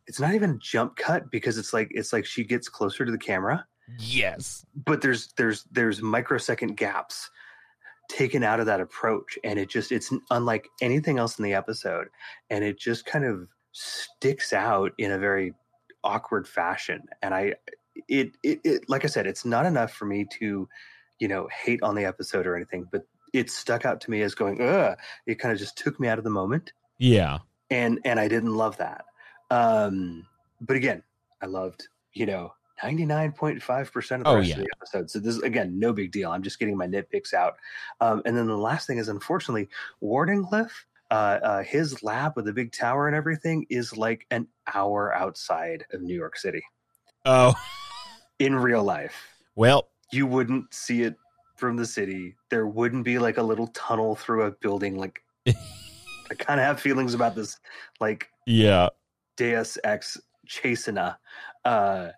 It's 0.08 0.20
not 0.20 0.36
even 0.36 0.60
jump 0.60 0.98
cut 0.98 1.32
because 1.32 1.58
it's 1.58 1.74
like 1.74 1.88
it's 1.92 2.12
like 2.14 2.26
she 2.26 2.44
gets 2.44 2.68
closer 2.70 3.06
to 3.06 3.12
the 3.12 3.18
camera 3.18 3.66
Yes. 4.00 4.66
but 4.76 5.02
there's 5.02 5.32
there's 5.38 5.64
there's 5.72 6.02
microsecond 6.02 6.76
gaps 6.76 7.30
taken 8.10 8.44
out 8.44 8.60
of 8.60 8.66
that 8.66 8.80
approach 8.82 9.38
and 9.44 9.58
it 9.60 9.70
just 9.70 9.92
it's 9.92 10.14
unlike 10.32 10.68
anything 10.82 11.18
else 11.20 11.38
in 11.40 11.44
the 11.44 11.54
episode 11.54 12.08
and 12.50 12.64
it 12.64 12.78
just 12.80 13.06
kind 13.06 13.26
of 13.26 13.48
sticks 13.72 14.54
out 14.54 14.92
in 14.98 15.12
a 15.12 15.18
very 15.18 15.54
awkward 16.04 16.48
fashion 16.48 17.02
and 17.22 17.34
i 17.34 17.54
it, 18.08 18.32
it 18.44 18.60
it 18.64 18.90
like 18.90 19.04
i 19.04 19.08
said 19.08 19.26
it's 19.26 19.44
not 19.46 19.66
enough 19.66 19.92
for 19.92 20.06
me 20.06 20.26
to 20.40 20.68
you 21.20 21.28
know 21.28 21.48
hate 21.48 21.82
on 21.82 21.96
the 21.96 22.06
episode 22.06 22.46
or 22.46 22.56
anything 22.56 22.86
but 22.92 23.04
it 23.34 23.50
stuck 23.50 23.86
out 23.86 24.00
to 24.00 24.12
me 24.12 24.22
as 24.22 24.36
going 24.36 24.62
Ugh. 24.62 24.98
it 25.26 25.40
kind 25.40 25.52
of 25.52 25.58
just 25.60 25.78
took 25.78 26.00
me 26.00 26.08
out 26.08 26.18
of 26.18 26.24
the 26.24 26.30
moment 26.30 26.72
Yeah. 27.00 27.40
and 27.70 28.00
and 28.06 28.20
I 28.20 28.28
didn't 28.28 28.56
love 28.56 28.78
that. 28.78 29.04
Um, 29.52 30.26
but 30.62 30.76
again, 30.78 31.04
I 31.42 31.46
loved 31.48 31.88
you 32.14 32.26
know 32.26 32.54
ninety 32.86 33.06
nine 33.06 33.32
point 33.32 33.62
five 33.62 33.92
percent 33.92 34.22
of 34.22 34.26
the 34.26 34.30
Oh, 34.32 34.36
rest 34.38 34.50
yeah. 34.50 34.56
of 34.58 34.62
the 34.62 34.70
episode. 34.78 35.10
So 35.10 35.20
this 35.20 35.36
is 35.36 35.42
again 35.44 35.80
no 35.80 35.92
big 35.94 36.12
deal. 36.12 36.32
I'm 36.32 36.44
just 36.44 36.60
getting 36.60 36.78
my 36.78 36.88
nitpicks 36.88 37.34
out. 37.34 37.56
Um, 38.02 38.22
and 38.26 38.36
then 38.38 38.48
the 38.48 38.58
last 38.58 38.86
thing 38.88 38.98
is 38.98 39.10
unfortunately 39.10 39.68
Wardenclyffe. 40.04 40.72
Uh, 41.12 41.40
uh, 41.44 41.64
his 41.64 42.02
lab 42.02 42.34
with 42.36 42.46
the 42.46 42.52
big 42.54 42.72
tower 42.72 43.08
and 43.08 43.16
everything 43.16 43.64
is 43.70 43.96
like 43.96 44.26
an 44.32 44.48
hour 44.74 45.14
outside 45.14 45.86
of 45.94 46.02
New 46.02 46.16
York 46.16 46.36
City 46.36 46.64
Oh, 47.26 47.54
in 48.40 48.56
real 48.56 48.84
life. 48.84 49.14
well, 49.56 49.90
You 50.12 50.26
wouldn't 50.26 50.74
see 50.74 51.04
it 51.04 51.16
from 51.58 51.78
the 51.78 51.86
city. 51.86 52.36
There 52.50 52.66
wouldn't 52.66 53.06
be 53.06 53.20
like 53.20 53.38
a 53.38 53.44
little 53.44 53.68
tunnel 53.68 54.16
through 54.16 54.46
a 54.48 54.52
building. 54.52 54.98
Like 54.98 55.22
I 55.48 56.34
kind 56.40 56.60
of 56.60 56.66
have 56.66 56.80
feelings 56.82 57.14
about 57.14 57.36
this, 57.36 57.60
like 58.00 58.28
yeah. 58.48 58.90
Deus 59.38 59.78
Ex 59.84 60.18
Chasena 60.50 61.18
uh, 61.66 62.10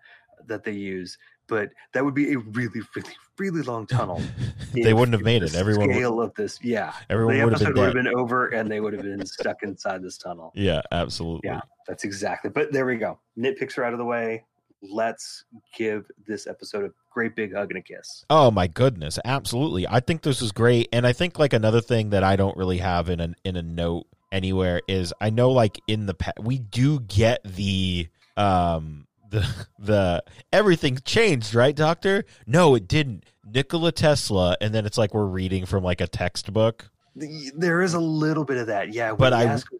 that 0.48 0.64
they 0.64 0.72
use, 0.72 1.16
but 1.46 1.70
that 1.92 2.04
would 2.04 2.14
be 2.14 2.32
a 2.32 2.38
really, 2.38 2.80
really, 2.94 3.14
really 3.38 3.62
long 3.62 3.86
tunnel. 3.86 4.20
they 4.74 4.92
wouldn't 4.92 5.14
have 5.14 5.24
made 5.24 5.42
it. 5.42 5.54
Everyone, 5.54 5.88
would- 5.88 5.96
scale 5.96 6.20
of 6.20 6.34
this, 6.34 6.58
yeah, 6.62 6.92
everyone 7.08 7.36
the 7.36 7.44
would 7.44 7.52
have 7.52 7.62
episode 7.62 7.74
been 7.74 7.80
would 7.82 7.96
have 7.96 8.04
been 8.04 8.14
over, 8.14 8.48
and 8.48 8.70
they 8.70 8.80
would 8.80 8.92
have 8.92 9.02
been 9.02 9.24
stuck 9.24 9.62
inside 9.62 10.02
this 10.02 10.18
tunnel. 10.18 10.52
Yeah, 10.54 10.82
absolutely. 10.92 11.48
Yeah. 11.48 11.60
That's 11.88 12.04
exactly. 12.04 12.50
But 12.50 12.70
there 12.70 12.84
we 12.84 12.96
go. 12.96 13.18
Nitpicks 13.38 13.78
are 13.78 13.84
out 13.84 13.94
of 13.94 13.98
the 13.98 14.04
way. 14.04 14.44
Let's 14.82 15.44
give 15.74 16.04
this 16.26 16.46
episode 16.46 16.84
a 16.84 16.90
great 17.10 17.34
big 17.34 17.52
hug 17.52 17.70
and 17.70 17.78
a 17.78 17.82
kiss. 17.82 18.24
Oh 18.30 18.52
my 18.52 18.68
goodness, 18.68 19.18
absolutely. 19.24 19.88
I 19.88 19.98
think 19.98 20.22
this 20.22 20.40
is 20.40 20.52
great, 20.52 20.88
and 20.92 21.04
I 21.04 21.12
think 21.12 21.38
like 21.38 21.52
another 21.52 21.80
thing 21.80 22.10
that 22.10 22.22
I 22.22 22.36
don't 22.36 22.56
really 22.56 22.78
have 22.78 23.08
in 23.08 23.18
a 23.20 23.34
in 23.42 23.56
a 23.56 23.62
note 23.62 24.06
anywhere 24.30 24.82
is 24.86 25.12
I 25.20 25.30
know 25.30 25.50
like 25.50 25.80
in 25.88 26.06
the 26.06 26.14
past 26.14 26.38
we 26.40 26.58
do 26.58 27.00
get 27.00 27.40
the 27.42 28.08
um 28.36 29.07
the 29.28 29.46
the 29.78 30.22
everything 30.52 30.98
changed, 31.04 31.54
right, 31.54 31.74
Doctor? 31.76 32.24
No, 32.46 32.74
it 32.74 32.88
didn't. 32.88 33.24
Nikola 33.46 33.92
Tesla, 33.92 34.56
and 34.60 34.74
then 34.74 34.84
it's 34.86 34.98
like 34.98 35.14
we're 35.14 35.26
reading 35.26 35.66
from 35.66 35.82
like 35.84 36.00
a 36.00 36.06
textbook. 36.06 36.90
There 37.14 37.82
is 37.82 37.94
a 37.94 38.00
little 38.00 38.44
bit 38.44 38.58
of 38.58 38.66
that, 38.68 38.92
yeah. 38.92 39.12
But 39.14 39.32
I- 39.32 39.44
asks, 39.44 39.70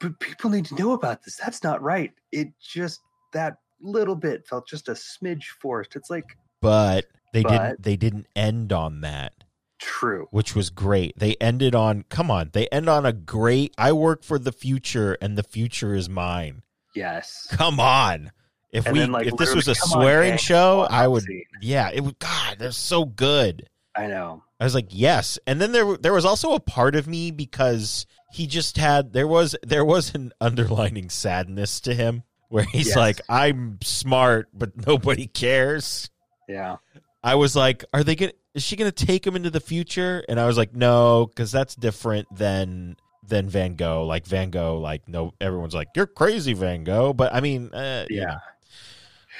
but 0.00 0.18
people 0.20 0.50
need 0.50 0.66
to 0.66 0.74
know 0.74 0.92
about 0.92 1.22
this. 1.24 1.36
That's 1.36 1.62
not 1.62 1.80
right. 1.82 2.12
It 2.32 2.48
just 2.60 3.00
that 3.32 3.56
little 3.80 4.16
bit 4.16 4.46
felt 4.46 4.66
just 4.68 4.88
a 4.88 4.92
smidge 4.92 5.44
forced. 5.60 5.96
It's 5.96 6.10
like 6.10 6.36
But 6.60 7.06
they 7.32 7.42
But- 7.42 7.50
didn't 7.50 7.82
they 7.82 7.96
didn't 7.96 8.26
end 8.36 8.72
on 8.72 9.00
that. 9.02 9.32
true. 9.80 10.28
which 10.30 10.54
was 10.54 10.70
great. 10.70 11.18
They 11.18 11.34
ended 11.40 11.74
on 11.74 12.04
come 12.08 12.30
on, 12.30 12.50
they 12.52 12.66
end 12.68 12.88
on 12.88 13.04
a 13.04 13.12
great 13.12 13.74
I 13.76 13.92
work 13.92 14.22
for 14.24 14.38
the 14.38 14.52
future 14.52 15.16
and 15.20 15.36
the 15.36 15.42
future 15.42 15.94
is 15.94 16.08
mine. 16.08 16.62
Yes. 16.94 17.46
Come 17.50 17.78
on. 17.80 18.30
If 18.74 18.84
And 18.86 18.92
we 18.92 18.98
then, 19.00 19.12
like, 19.12 19.26
if 19.26 19.36
this 19.36 19.54
was 19.54 19.68
a 19.68 19.74
"Come 19.74 19.92
on, 19.92 20.02
swearing 20.02 20.36
show, 20.36 20.86
I 20.90 21.06
would 21.06 21.22
scene. 21.22 21.44
yeah, 21.62 21.90
it 21.94 22.00
would 22.02 22.18
god, 22.18 22.58
they're 22.58 22.72
so 22.72 23.04
good. 23.06 23.68
I 23.96 24.08
know. 24.08 24.42
I 24.60 24.64
was 24.64 24.74
like, 24.74 24.88
yes. 24.90 25.38
And 25.46 25.60
then 25.60 25.72
there 25.72 25.96
there 25.96 26.12
was 26.12 26.24
also 26.24 26.54
a 26.54 26.60
part 26.60 26.96
of 26.96 27.06
me 27.06 27.30
because 27.30 28.06
he 28.32 28.46
just 28.48 28.76
had 28.76 29.12
there 29.12 29.28
was 29.28 29.54
there 29.64 29.84
was 29.84 30.14
an 30.14 30.32
underlining 30.40 31.08
sadness 31.08 31.80
to 31.82 31.94
him 31.94 32.24
where 32.48 32.64
he's 32.64 32.88
Yes. 32.88 32.96
like, 32.96 33.20
I'm 33.28 33.78
smart, 33.82 34.48
but 34.52 34.86
nobody 34.86 35.26
cares. 35.28 36.10
Yeah. 36.48 36.76
I 37.22 37.36
was 37.36 37.54
like, 37.56 37.84
are 37.94 38.02
they 38.04 38.16
gonna? 38.16 38.32
Is 38.54 38.62
she 38.64 38.76
gonna 38.76 38.90
take 38.92 39.24
him 39.26 39.36
into 39.36 39.50
the 39.50 39.60
future? 39.60 40.24
And 40.28 40.38
I 40.40 40.46
was 40.46 40.56
like, 40.58 40.74
no, 40.74 41.26
because 41.26 41.50
that's 41.52 41.74
different 41.76 42.26
than 42.36 42.96
than 43.26 43.48
Van 43.48 43.76
Gogh. 43.76 44.04
Like 44.06 44.26
Van 44.26 44.50
Gogh, 44.50 44.78
like 44.78 45.08
no, 45.08 45.32
everyone's 45.40 45.74
like, 45.74 45.88
you're 45.96 46.06
crazy, 46.06 46.52
Van 46.52 46.82
Gogh. 46.84 47.12
But 47.12 47.32
I 47.34 47.40
mean, 47.40 47.72
uh, 47.72 48.04
you 48.10 48.18
Yeah. 48.20 48.24
know, 48.24 48.30
I 48.32 48.34
don't 48.34 48.53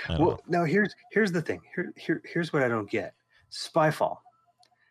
Well, 0.09 0.19
know. 0.19 0.38
now 0.49 0.64
here's 0.64 0.95
here's 1.11 1.33
the 1.33 1.43
thing. 1.43 1.61
Here, 1.75 1.93
here 1.97 2.23
here's 2.25 2.53
what 2.53 2.62
I 2.62 2.69
don't 2.69 2.90
get. 2.90 3.14
Spyfall, 3.51 4.19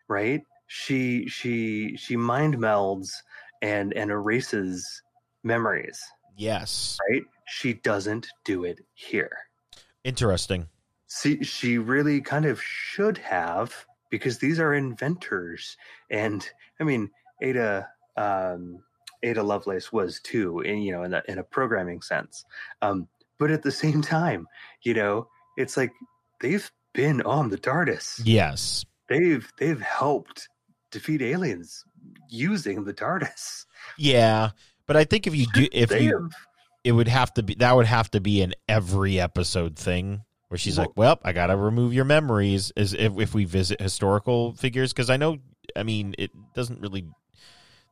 right? 0.08 0.41
She 0.67 1.28
she 1.28 1.95
she 1.97 2.15
mind 2.15 2.58
melds 2.58 3.12
and 3.62 3.93
and 3.93 4.12
erases 4.12 5.04
memories, 5.43 6.02
yes, 6.38 6.97
right? 7.10 7.23
She 7.47 7.73
doesn't 7.73 8.28
do 8.45 8.63
it 8.63 8.80
here. 8.93 9.38
interesting. 10.04 10.67
See, 11.08 11.43
she 11.43 11.78
really 11.78 12.21
kind 12.21 12.45
of 12.45 12.62
should 12.62 13.19
have 13.19 13.86
because 14.10 14.39
these 14.39 14.60
are 14.60 14.73
inventors, 14.73 15.78
and 16.10 16.47
I 16.80 16.84
mean, 16.84 17.12
Ada 17.41 17.88
um, 18.17 18.84
Ada 19.23 19.43
Lovelace 19.43 19.91
was 19.91 20.19
too, 20.19 20.60
in 20.60 20.80
you 20.80 20.91
know, 20.91 21.04
in 21.04 21.13
a, 21.13 21.23
in 21.28 21.39
a 21.39 21.43
programming 21.43 22.02
sense. 22.02 22.45
Um, 22.82 23.08
but 23.39 23.52
at 23.52 23.63
the 23.63 23.71
same 23.71 24.02
time, 24.02 24.47
you 24.84 24.93
know, 24.93 25.28
it's 25.58 25.78
like 25.78 25.91
they've 26.41 26.69
been 26.93 27.22
on 27.24 27.50
the 27.50 27.58
TARDIS. 27.58 28.22
Yes, 28.24 28.86
They've 29.10 29.48
they've 29.60 29.82
helped 29.82 30.48
defeat 30.91 31.22
aliens 31.22 31.84
using 32.30 32.84
the 32.84 32.93
TARDIS. 32.93 33.65
yeah. 33.98 34.52
But 34.86 34.98
I 34.98 35.04
think 35.06 35.28
if 35.28 35.36
you 35.36 35.46
do, 35.54 35.67
if 35.72 35.91
you, 35.91 36.30
it 36.84 36.91
would 36.91 37.08
have 37.08 37.34
to 37.36 37.43
be 37.43 37.56
that 37.56 37.76
would 37.76 37.86
have 37.86 38.12
to 38.12 38.19
be 38.22 38.41
an 38.41 38.54
every 38.67 39.19
episode 39.19 39.78
thing 39.78 40.24
where 40.50 40.58
she's 40.58 40.78
Well- 40.78 40.88
like, 40.88 40.98
well, 40.98 41.19
I 41.24 41.32
gotta 41.32 41.56
remove 41.56 41.93
your 41.93 42.06
memories. 42.06 42.72
Is 42.76 42.93
if 42.93 43.17
if 43.17 43.34
we 43.34 43.46
visit 43.46 43.80
historical 43.82 44.54
figures 44.54 44.91
because 44.93 45.10
I 45.10 45.17
know, 45.17 45.38
I 45.76 45.84
mean, 45.84 46.15
it 46.17 46.32
doesn't 46.54 46.82
really. 46.82 47.08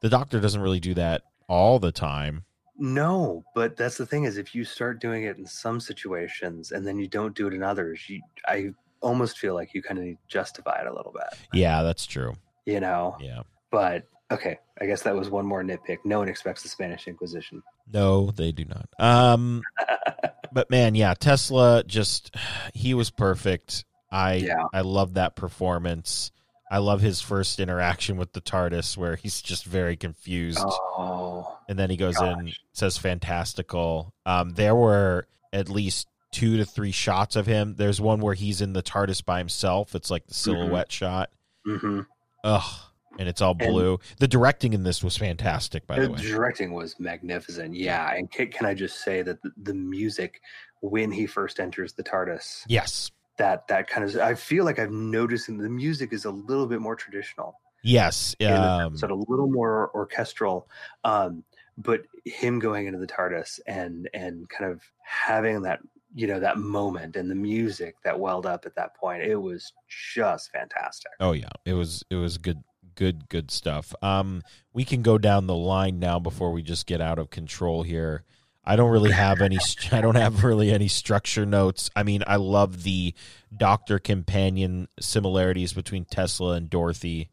The 0.01 0.09
Doctor 0.09 0.39
doesn't 0.39 0.61
really 0.61 0.79
do 0.79 0.93
that 0.95 1.21
all 1.47 1.77
the 1.79 1.91
time. 1.91 2.43
No, 2.77 3.43
but 3.53 3.77
that's 3.77 3.97
the 3.97 4.05
thing 4.05 4.23
is 4.23 4.37
if 4.37 4.55
you 4.55 4.63
start 4.63 4.99
doing 5.01 5.23
it 5.23 5.37
in 5.37 5.45
some 5.45 5.79
situations 5.79 6.71
and 6.71 6.85
then 6.87 6.97
you 6.97 7.07
don't 7.07 7.35
do 7.35 7.47
it 7.47 7.53
in 7.53 7.63
others, 7.63 8.01
you 8.09 8.21
I 8.47 8.71
almost 9.01 9.37
feel 9.37 9.53
like 9.53 9.73
you 9.73 9.81
kind 9.81 9.99
of 9.99 10.15
justify 10.27 10.81
it 10.81 10.87
a 10.87 10.93
little 10.93 11.11
bit, 11.11 11.37
Yeah, 11.53 11.83
that's 11.83 12.05
true. 12.05 12.35
you 12.65 12.79
know. 12.79 13.17
Yeah. 13.19 13.41
But 13.71 14.05
okay, 14.31 14.57
I 14.79 14.85
guess 14.85 15.03
that 15.03 15.15
was 15.15 15.29
one 15.29 15.45
more 15.45 15.63
nitpick. 15.63 15.97
No 16.05 16.19
one 16.19 16.29
expects 16.29 16.63
the 16.63 16.69
Spanish 16.69 17.07
Inquisition. 17.07 17.61
No, 17.91 18.31
they 18.31 18.51
do 18.51 18.65
not. 18.65 18.89
Um, 18.99 19.61
but 20.51 20.69
man, 20.69 20.95
yeah, 20.95 21.13
Tesla 21.13 21.83
just 21.85 22.35
he 22.73 22.93
was 22.93 23.09
perfect. 23.09 23.85
I 24.11 24.35
Yeah. 24.35 24.63
I 24.73 24.81
love 24.81 25.13
that 25.15 25.35
performance. 25.35 26.31
I 26.71 26.77
love 26.77 27.01
his 27.01 27.19
first 27.19 27.59
interaction 27.59 28.15
with 28.15 28.31
the 28.31 28.39
TARDIS 28.39 28.95
where 28.95 29.17
he's 29.17 29.41
just 29.41 29.65
very 29.65 29.97
confused. 29.97 30.57
Oh, 30.59 31.57
and 31.67 31.77
then 31.77 31.89
he 31.89 31.97
goes 31.97 32.19
in 32.21 32.45
gosh. 32.45 32.59
says 32.73 32.97
fantastical 32.97 34.13
um 34.25 34.51
there 34.51 34.75
were 34.75 35.27
at 35.53 35.69
least 35.69 36.07
two 36.31 36.57
to 36.57 36.65
three 36.65 36.91
shots 36.91 37.35
of 37.35 37.45
him 37.45 37.75
there's 37.77 37.99
one 37.99 38.19
where 38.19 38.33
he's 38.33 38.61
in 38.61 38.73
the 38.73 38.83
tardis 38.83 39.23
by 39.23 39.37
himself 39.37 39.95
it's 39.95 40.11
like 40.11 40.27
the 40.27 40.33
silhouette 40.33 40.91
shot 40.91 41.29
hmm 41.65 42.01
ugh 42.43 42.91
and 43.19 43.27
it's 43.29 43.41
all 43.41 43.53
blue 43.53 43.99
the 44.19 44.27
directing 44.27 44.73
in 44.73 44.83
this 44.83 45.03
was 45.03 45.17
fantastic 45.17 45.87
by 45.87 45.95
the 45.95 46.01
way. 46.01 46.07
the 46.07 46.13
way 46.13 46.29
directing 46.29 46.73
was 46.73 46.99
magnificent. 46.99 47.73
Yeah, 47.75 48.13
and 48.13 48.31
can, 48.31 48.47
can 48.47 48.65
I 48.65 48.73
just 48.73 49.03
say 49.03 49.21
that 49.21 49.41
the, 49.41 49.51
the 49.61 49.73
music 49.73 50.41
when 50.81 51.11
he 51.11 51.25
first 51.25 51.59
enters 51.59 51.93
the 51.93 52.03
TARDIS, 52.03 52.63
yes 52.67 53.11
that 53.37 53.67
that 53.67 53.87
kind 53.87 54.07
of 54.07 54.15
I 54.17 54.35
feel 54.35 54.65
like 54.65 54.79
I've 54.79 54.91
noticed 54.91 55.49
in 55.49 55.57
the 55.57 55.69
music 55.69 56.13
is 56.13 56.25
a 56.25 56.31
little 56.31 56.67
bit 56.67 56.81
more 56.81 56.95
traditional. 56.95 57.59
yes 57.83 58.35
um, 58.41 58.87
episode, 58.87 59.11
a 59.11 59.15
little 59.15 59.47
more 59.47 59.91
orchestral. 59.93 60.67
Um, 61.03 61.43
but 61.77 62.01
him 62.25 62.59
going 62.59 62.87
into 62.87 62.99
the 62.99 63.07
TARDIS 63.07 63.59
and 63.65 64.09
and 64.13 64.47
kind 64.49 64.71
of 64.71 64.81
having 65.03 65.61
that 65.63 65.79
you 66.13 66.27
know 66.27 66.39
that 66.39 66.57
moment 66.57 67.15
and 67.15 67.31
the 67.31 67.35
music 67.35 67.95
that 68.03 68.19
welled 68.19 68.45
up 68.45 68.65
at 68.65 68.75
that 68.75 68.95
point, 68.95 69.23
it 69.23 69.37
was 69.37 69.73
just 69.87 70.51
fantastic. 70.51 71.11
oh 71.19 71.31
yeah 71.31 71.49
it 71.65 71.73
was 71.73 72.03
it 72.09 72.15
was 72.15 72.37
good 72.37 72.63
good 72.95 73.29
good 73.29 73.49
stuff 73.49 73.95
um 74.01 74.41
we 74.73 74.83
can 74.83 75.01
go 75.01 75.17
down 75.17 75.47
the 75.47 75.55
line 75.55 75.97
now 75.97 76.19
before 76.19 76.51
we 76.51 76.61
just 76.61 76.85
get 76.85 76.99
out 76.99 77.17
of 77.17 77.29
control 77.29 77.83
here 77.83 78.25
I 78.71 78.77
don't 78.77 78.89
really 78.89 79.11
have 79.11 79.41
any. 79.41 79.57
I 79.91 79.99
don't 79.99 80.15
have 80.15 80.45
really 80.45 80.71
any 80.71 80.87
structure 80.87 81.45
notes. 81.45 81.89
I 81.93 82.03
mean, 82.03 82.23
I 82.25 82.37
love 82.37 82.83
the 82.83 83.13
doctor 83.55 83.99
companion 83.99 84.87
similarities 84.97 85.73
between 85.73 86.05
Tesla 86.05 86.53
and 86.53 86.69
Dorothy. 86.69 87.29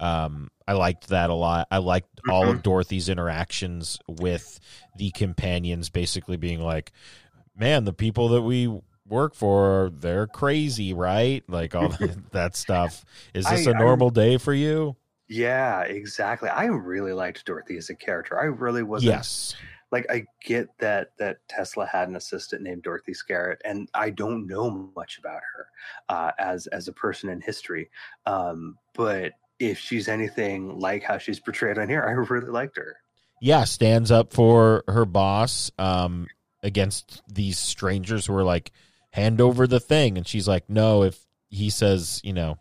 Um, 0.00 0.48
I 0.66 0.72
liked 0.72 1.08
that 1.08 1.28
a 1.28 1.34
lot. 1.34 1.68
I 1.70 1.78
liked 1.78 2.08
all 2.30 2.48
of 2.48 2.62
Dorothy's 2.62 3.10
interactions 3.10 3.98
with 4.08 4.58
the 4.96 5.10
companions, 5.10 5.90
basically 5.90 6.38
being 6.38 6.60
like, 6.60 6.92
"Man, 7.54 7.84
the 7.84 7.92
people 7.92 8.28
that 8.30 8.40
we 8.40 8.80
work 9.06 9.34
for, 9.34 9.90
they're 9.92 10.28
crazy, 10.28 10.94
right?" 10.94 11.44
Like 11.46 11.74
all 11.74 11.90
that, 11.90 12.16
that 12.32 12.56
stuff. 12.56 13.04
Is 13.34 13.44
this 13.44 13.66
I- 13.66 13.72
a 13.72 13.74
I- 13.74 13.78
normal 13.78 14.08
day 14.08 14.38
for 14.38 14.54
you? 14.54 14.96
Yeah, 15.28 15.82
exactly. 15.82 16.48
I 16.48 16.64
really 16.64 17.12
liked 17.12 17.44
Dorothy 17.44 17.76
as 17.76 17.88
a 17.88 17.94
character. 17.94 18.36
I 18.40 18.46
really 18.46 18.82
wasn't 18.82 19.12
Yes. 19.12 19.54
Like 19.92 20.06
I 20.10 20.24
get 20.44 20.68
that 20.78 21.12
that 21.18 21.38
Tesla 21.48 21.86
had 21.86 22.08
an 22.08 22.16
assistant 22.16 22.62
named 22.62 22.82
Dorothy 22.82 23.12
Skerritt, 23.12 23.58
and 23.64 23.88
I 23.94 24.10
don't 24.10 24.46
know 24.46 24.90
much 24.96 25.18
about 25.18 25.40
her 25.54 25.66
uh, 26.08 26.30
as 26.38 26.66
as 26.68 26.88
a 26.88 26.92
person 26.92 27.30
in 27.30 27.40
history. 27.40 27.90
Um, 28.26 28.76
but 28.94 29.32
if 29.58 29.78
she's 29.78 30.08
anything 30.08 30.78
like 30.78 31.02
how 31.02 31.18
she's 31.18 31.40
portrayed 31.40 31.78
on 31.78 31.88
here, 31.88 32.02
I 32.02 32.12
really 32.32 32.50
liked 32.50 32.76
her. 32.76 32.96
yeah, 33.40 33.64
stands 33.64 34.10
up 34.10 34.32
for 34.32 34.84
her 34.86 35.04
boss 35.04 35.70
um, 35.78 36.28
against 36.62 37.22
these 37.26 37.58
strangers 37.58 38.26
who 38.26 38.34
are 38.34 38.44
like, 38.44 38.70
hand 39.10 39.40
over 39.40 39.66
the 39.66 39.80
thing. 39.80 40.16
And 40.16 40.26
she's 40.26 40.46
like, 40.46 40.68
no, 40.68 41.02
if 41.02 41.18
he 41.48 41.70
says, 41.70 42.20
you 42.22 42.32
know, 42.32 42.58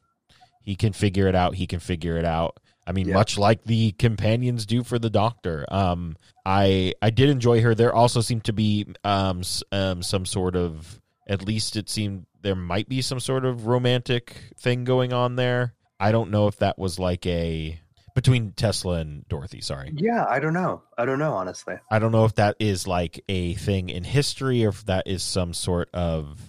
he 0.63 0.75
can 0.75 0.93
figure 0.93 1.27
it 1.27 1.35
out, 1.35 1.55
he 1.55 1.67
can 1.67 1.79
figure 1.79 2.17
it 2.17 2.25
out. 2.25 2.59
I 2.89 2.91
mean, 2.91 3.08
Yeah. 3.10 3.13
much 3.13 3.38
like 3.38 3.63
the 3.65 3.91
companions 3.93 4.65
do 4.65 4.84
for 4.84 4.97
the 4.97 5.12
doctor. 5.12 5.63
Um, 5.69 6.17
I 6.43 6.93
I 7.04 7.12
did 7.12 7.30
enjoy 7.30 7.62
her. 7.62 7.75
There 7.75 7.93
also 7.93 8.19
seemed 8.21 8.45
to 8.45 8.54
be 8.54 8.88
um, 9.04 9.41
s- 9.41 9.63
um 9.71 10.02
some 10.02 10.25
sort 10.25 10.56
of 10.56 10.99
at 11.28 11.45
least 11.45 11.75
it 11.75 11.88
seemed 11.88 12.25
there 12.41 12.56
might 12.56 12.89
be 12.89 13.02
some 13.04 13.19
sort 13.19 13.45
of 13.45 13.67
romantic 13.67 14.34
thing 14.58 14.86
going 14.86 15.13
on 15.13 15.36
there. 15.36 15.75
I 15.99 16.12
don't 16.12 16.32
know 16.32 16.47
if 16.47 16.58
that 16.58 16.80
was 16.80 16.97
like 16.97 17.28
a 17.28 17.80
between 18.15 18.54
Tesla 18.54 18.95
and 18.95 19.23
Dorothy. 19.30 19.62
Sorry, 19.62 19.91
Yeah, 19.95 20.25
I 20.28 20.39
don't 20.39 20.54
know. 20.54 20.82
I 20.97 21.06
don't 21.06 21.19
know 21.19 21.34
honestly. 21.34 21.75
I 21.91 21.99
don't 21.99 22.12
know 22.12 22.25
if 22.25 22.34
that 22.36 22.56
is 22.60 22.88
like 22.88 23.23
a 23.30 23.54
thing 23.54 23.89
in 23.89 24.04
history 24.04 24.65
or 24.65 24.69
if 24.69 24.84
that 24.88 25.06
is 25.06 25.21
some 25.21 25.54
sort 25.54 25.89
of 25.93 26.39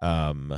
um 0.00 0.54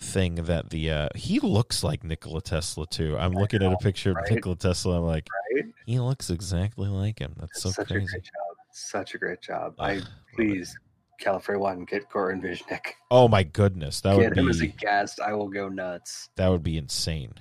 thing 0.00 0.36
that 0.36 0.70
the 0.70 0.90
uh 0.90 1.08
he 1.14 1.40
looks 1.40 1.82
like 1.84 2.04
Nikola 2.04 2.40
Tesla 2.42 2.86
too. 2.86 3.16
I'm 3.18 3.32
looking 3.32 3.62
at 3.62 3.72
a 3.72 3.76
picture 3.78 4.10
of? 4.12 4.18
Nikola 4.30 4.56
Tesla. 4.56 4.98
I'm 4.98 5.04
like, 5.04 5.26
Right? 5.54 5.64
he 5.86 5.98
looks 5.98 6.30
exactly 6.30 6.88
like 6.88 7.18
him. 7.18 7.34
That's 7.38 7.62
so 7.62 7.70
Such 7.70 7.90
a 7.90 7.94
great 7.94 8.08
job. 8.10 8.56
Such 8.72 9.14
a 9.14 9.18
great 9.18 9.40
job. 9.40 9.74
Ugh, 9.78 10.02
I 10.02 10.34
please, 10.34 10.76
Gallifrey 11.22 11.58
One, 11.58 11.84
get 11.84 12.08
Goran 12.10 12.42
Višnjić. 12.42 12.80
Oh 13.10 13.26
my 13.28 13.42
goodness, 13.42 14.00
that 14.02 14.16
would 14.16 14.28
Get 14.34 14.36
him 14.38 14.48
as 14.48 14.60
a 14.60 14.66
guest. 14.66 15.18
I 15.20 15.32
will 15.32 15.48
go 15.48 15.68
nuts. 15.68 16.28
that 16.36 16.48
would 16.48 16.62
be 16.62 16.76
insane, 16.76 17.32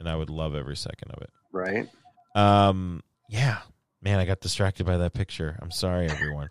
and 0.00 0.08
I 0.08 0.16
would 0.16 0.30
love 0.30 0.54
every 0.56 0.76
second 0.76 1.12
of 1.12 1.22
it. 1.22 1.30
Right? 1.52 1.88
Um, 2.34 3.02
yeah, 3.28 3.58
man, 4.02 4.18
I 4.18 4.24
got 4.24 4.40
distracted 4.40 4.86
by 4.86 4.96
that 4.96 5.12
picture. 5.12 5.56
I'm 5.62 5.70
sorry, 5.70 6.08
everyone. 6.10 6.48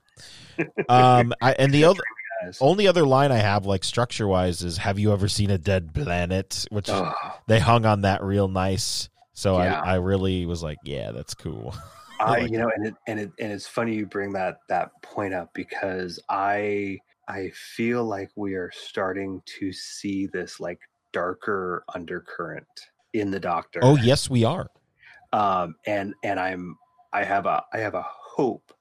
um, 0.88 1.34
I 1.42 1.54
and 1.60 1.74
the 1.74 1.84
other 1.86 2.00
Only 2.60 2.88
other 2.88 3.06
line 3.06 3.32
I 3.32 3.38
have, 3.38 3.66
like 3.66 3.84
structure 3.84 4.28
wise, 4.28 4.62
is 4.64 4.78
"Have 4.78 5.00
you 5.00 5.14
ever 5.14 5.28
seen 5.28 5.52
a 5.52 5.58
dead 5.58 5.94
planet?" 5.94 6.66
Which 6.70 6.90
Oh, 6.90 7.14
they 7.48 7.60
hung 7.60 7.86
on 7.86 8.02
that 8.02 8.24
real 8.24 8.48
nice. 8.48 9.10
So 9.34 9.58
Yeah. 9.58 9.82
I, 9.84 9.94
I 9.94 9.96
really 9.96 10.46
was 10.46 10.62
like, 10.62 10.80
yeah, 10.84 11.12
that's 11.12 11.34
cool. 11.34 11.74
I, 12.20 12.42
like 12.42 12.52
you 12.52 12.60
know, 12.60 12.70
and 12.76 12.88
it, 12.88 12.96
and 13.08 13.20
it, 13.20 13.32
and 13.40 13.52
it's 13.52 13.68
funny 13.68 13.96
you 13.96 14.06
bring 14.06 14.34
that 14.34 14.58
that 14.70 14.92
point 15.02 15.34
up 15.34 15.50
because 15.54 16.20
I 16.30 17.00
I 17.28 17.50
feel 17.56 18.04
like 18.04 18.30
we 18.36 18.54
are 18.54 18.72
starting 18.74 19.42
to 19.60 19.72
see 19.72 20.28
this 20.28 20.60
like 20.60 20.80
darker 21.14 21.84
undercurrent 21.94 22.68
in 23.14 23.32
the 23.32 23.40
Doctor. 23.40 23.80
Oh 23.82 23.96
yes, 23.96 24.30
we 24.30 24.44
are. 24.44 24.68
um, 25.34 25.76
and 25.88 26.14
and 26.24 26.40
I'm 26.40 26.78
I 27.12 27.24
have 27.24 27.46
a 27.46 27.64
I 27.74 27.80
have 27.80 27.96
a 27.96 28.06
hope. 28.08 28.72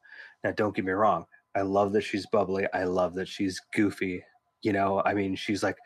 Now, 0.44 0.52
don't 0.52 0.74
get 0.74 0.84
me 0.84 0.92
wrong. 0.92 1.26
I 1.60 1.62
love 1.62 1.92
that 1.92 2.00
she's 2.00 2.26
bubbly. 2.26 2.66
I 2.72 2.84
love 2.84 3.14
that 3.16 3.28
she's 3.28 3.60
goofy. 3.74 4.24
You 4.62 4.72
know, 4.72 5.02
I 5.04 5.12
mean, 5.14 5.36
she's 5.36 5.62
like, 5.62 5.76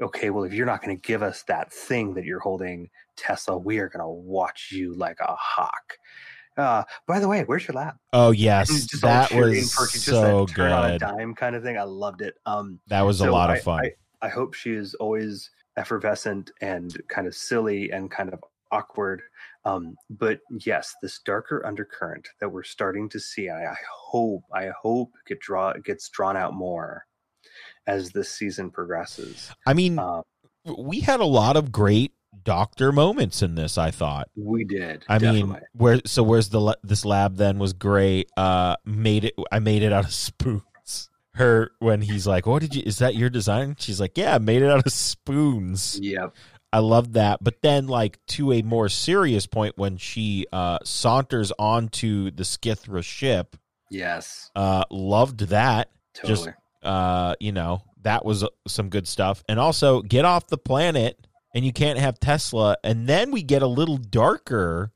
okay, 0.00 0.30
well, 0.30 0.44
if 0.44 0.52
you're 0.52 0.66
not 0.66 0.82
going 0.84 0.96
to 0.96 1.02
give 1.02 1.22
us 1.22 1.42
that 1.48 1.72
thing 1.72 2.14
that 2.14 2.24
you're 2.24 2.40
holding, 2.40 2.88
Tesla, 3.16 3.58
we 3.58 3.78
are 3.78 3.88
going 3.88 4.02
to 4.04 4.08
watch 4.08 4.70
you 4.72 4.94
like 4.94 5.18
a 5.20 5.34
hawk. 5.38 5.98
Uh, 6.56 6.82
by 7.06 7.18
the 7.18 7.28
way, 7.28 7.42
where's 7.44 7.66
your 7.66 7.74
lap? 7.74 7.98
Oh 8.12 8.30
yes, 8.30 8.68
that 9.02 9.30
was 9.32 9.74
perky, 9.74 9.92
just 9.92 10.04
so 10.06 10.46
turn 10.46 10.72
on 10.72 10.84
a 10.86 10.92
good. 10.92 11.00
dime 11.00 11.34
kind 11.34 11.54
of 11.54 11.62
thing. 11.62 11.76
I 11.76 11.82
loved 11.82 12.22
it. 12.22 12.34
Um, 12.46 12.78
That 12.86 13.02
was 13.02 13.20
a 13.20 13.30
lot 13.30 13.50
I- 13.50 13.56
of 13.56 13.62
fun. 13.62 13.80
I, 14.22 14.26
I 14.26 14.28
hope 14.30 14.54
she 14.54 14.70
is 14.72 14.94
always 14.94 15.50
effervescent 15.76 16.50
and 16.62 16.96
kind 17.08 17.26
of 17.26 17.34
silly 17.34 17.90
and 17.90 18.10
kind 18.10 18.32
of 18.32 18.42
awkward. 18.72 19.22
Um, 19.66 19.96
but 20.08 20.38
yes, 20.64 20.94
this 21.02 21.18
darker 21.24 21.66
undercurrent 21.66 22.28
that 22.40 22.48
we're 22.48 22.62
starting 22.62 23.08
to 23.10 23.18
see, 23.20 23.48
I, 23.50 23.64
I 23.72 23.76
hope, 23.92 24.44
I 24.54 24.70
hope 24.80 25.10
get 25.26 25.40
draw 25.40 25.72
gets 25.84 26.08
drawn 26.08 26.36
out 26.36 26.54
more 26.54 27.04
as 27.86 28.10
this 28.10 28.30
season 28.30 28.70
progresses. 28.70 29.50
I 29.66 29.74
mean, 29.74 29.98
Um, 29.98 30.22
we 30.78 31.00
had 31.00 31.20
a 31.20 31.24
lot 31.26 31.56
of 31.56 31.72
great 31.72 32.12
doctor 32.44 32.92
moments 32.92 33.42
in 33.42 33.56
this. 33.56 33.76
I 33.76 33.90
thought. 33.90 34.28
we 34.36 34.64
did. 34.64 35.04
I 35.08 35.18
mean, 35.18 35.56
where 35.72 36.00
so 36.06 36.22
where's 36.22 36.48
the 36.50 36.76
this 36.84 37.04
lab 37.04 37.36
then 37.36 37.58
was 37.58 37.72
great. 37.72 38.30
Uh, 38.36 38.76
made 38.84 39.24
it. 39.24 39.34
I 39.50 39.58
made 39.58 39.82
it 39.82 39.92
out 39.92 40.04
of 40.04 40.12
spoons. 40.28 40.62
Her 41.34 41.70
when 41.80 42.00
he's 42.00 42.26
like, 42.26 42.46
"What 42.46 42.62
did 42.62 42.74
you? 42.74 42.82
Is 42.86 42.98
that 42.98 43.14
your 43.14 43.28
design?" 43.28 43.76
She's 43.78 44.00
like, 44.00 44.16
"Yeah, 44.16 44.36
I 44.36 44.38
made 44.38 44.62
it 44.62 44.70
out 44.70 44.86
of 44.86 44.92
spoons." 44.92 45.98
Yep. 46.02 46.34
I 46.72 46.80
love 46.80 47.14
that. 47.14 47.42
But 47.42 47.62
then, 47.62 47.86
like 47.86 48.18
to 48.28 48.52
a 48.52 48.62
more 48.62 48.88
serious 48.88 49.46
point, 49.46 49.78
when 49.78 49.96
she 49.96 50.46
uh, 50.52 50.78
saunters 50.84 51.52
onto 51.58 52.30
the 52.30 52.42
Skithra 52.42 53.02
ship, 53.02 53.56
Yes. 53.90 54.50
uh, 54.56 54.84
loved 54.90 55.40
that. 55.48 55.90
Totally. 56.14 56.34
Just- 56.34 56.48
Uh, 56.82 57.34
you 57.40 57.50
know, 57.50 57.82
that 58.02 58.24
was 58.24 58.44
uh, 58.44 58.48
some 58.68 58.90
good 58.90 59.08
stuff. 59.08 59.42
And 59.48 59.58
also, 59.58 60.02
get 60.02 60.24
off 60.24 60.46
the 60.46 60.58
planet, 60.58 61.18
and 61.54 61.64
you 61.64 61.72
can't 61.72 61.98
have 61.98 62.20
Tesla. 62.20 62.76
And 62.84 63.08
then 63.08 63.32
we 63.32 63.42
get 63.42 63.62
a 63.62 63.66
little 63.66 63.96
darker 63.96 64.92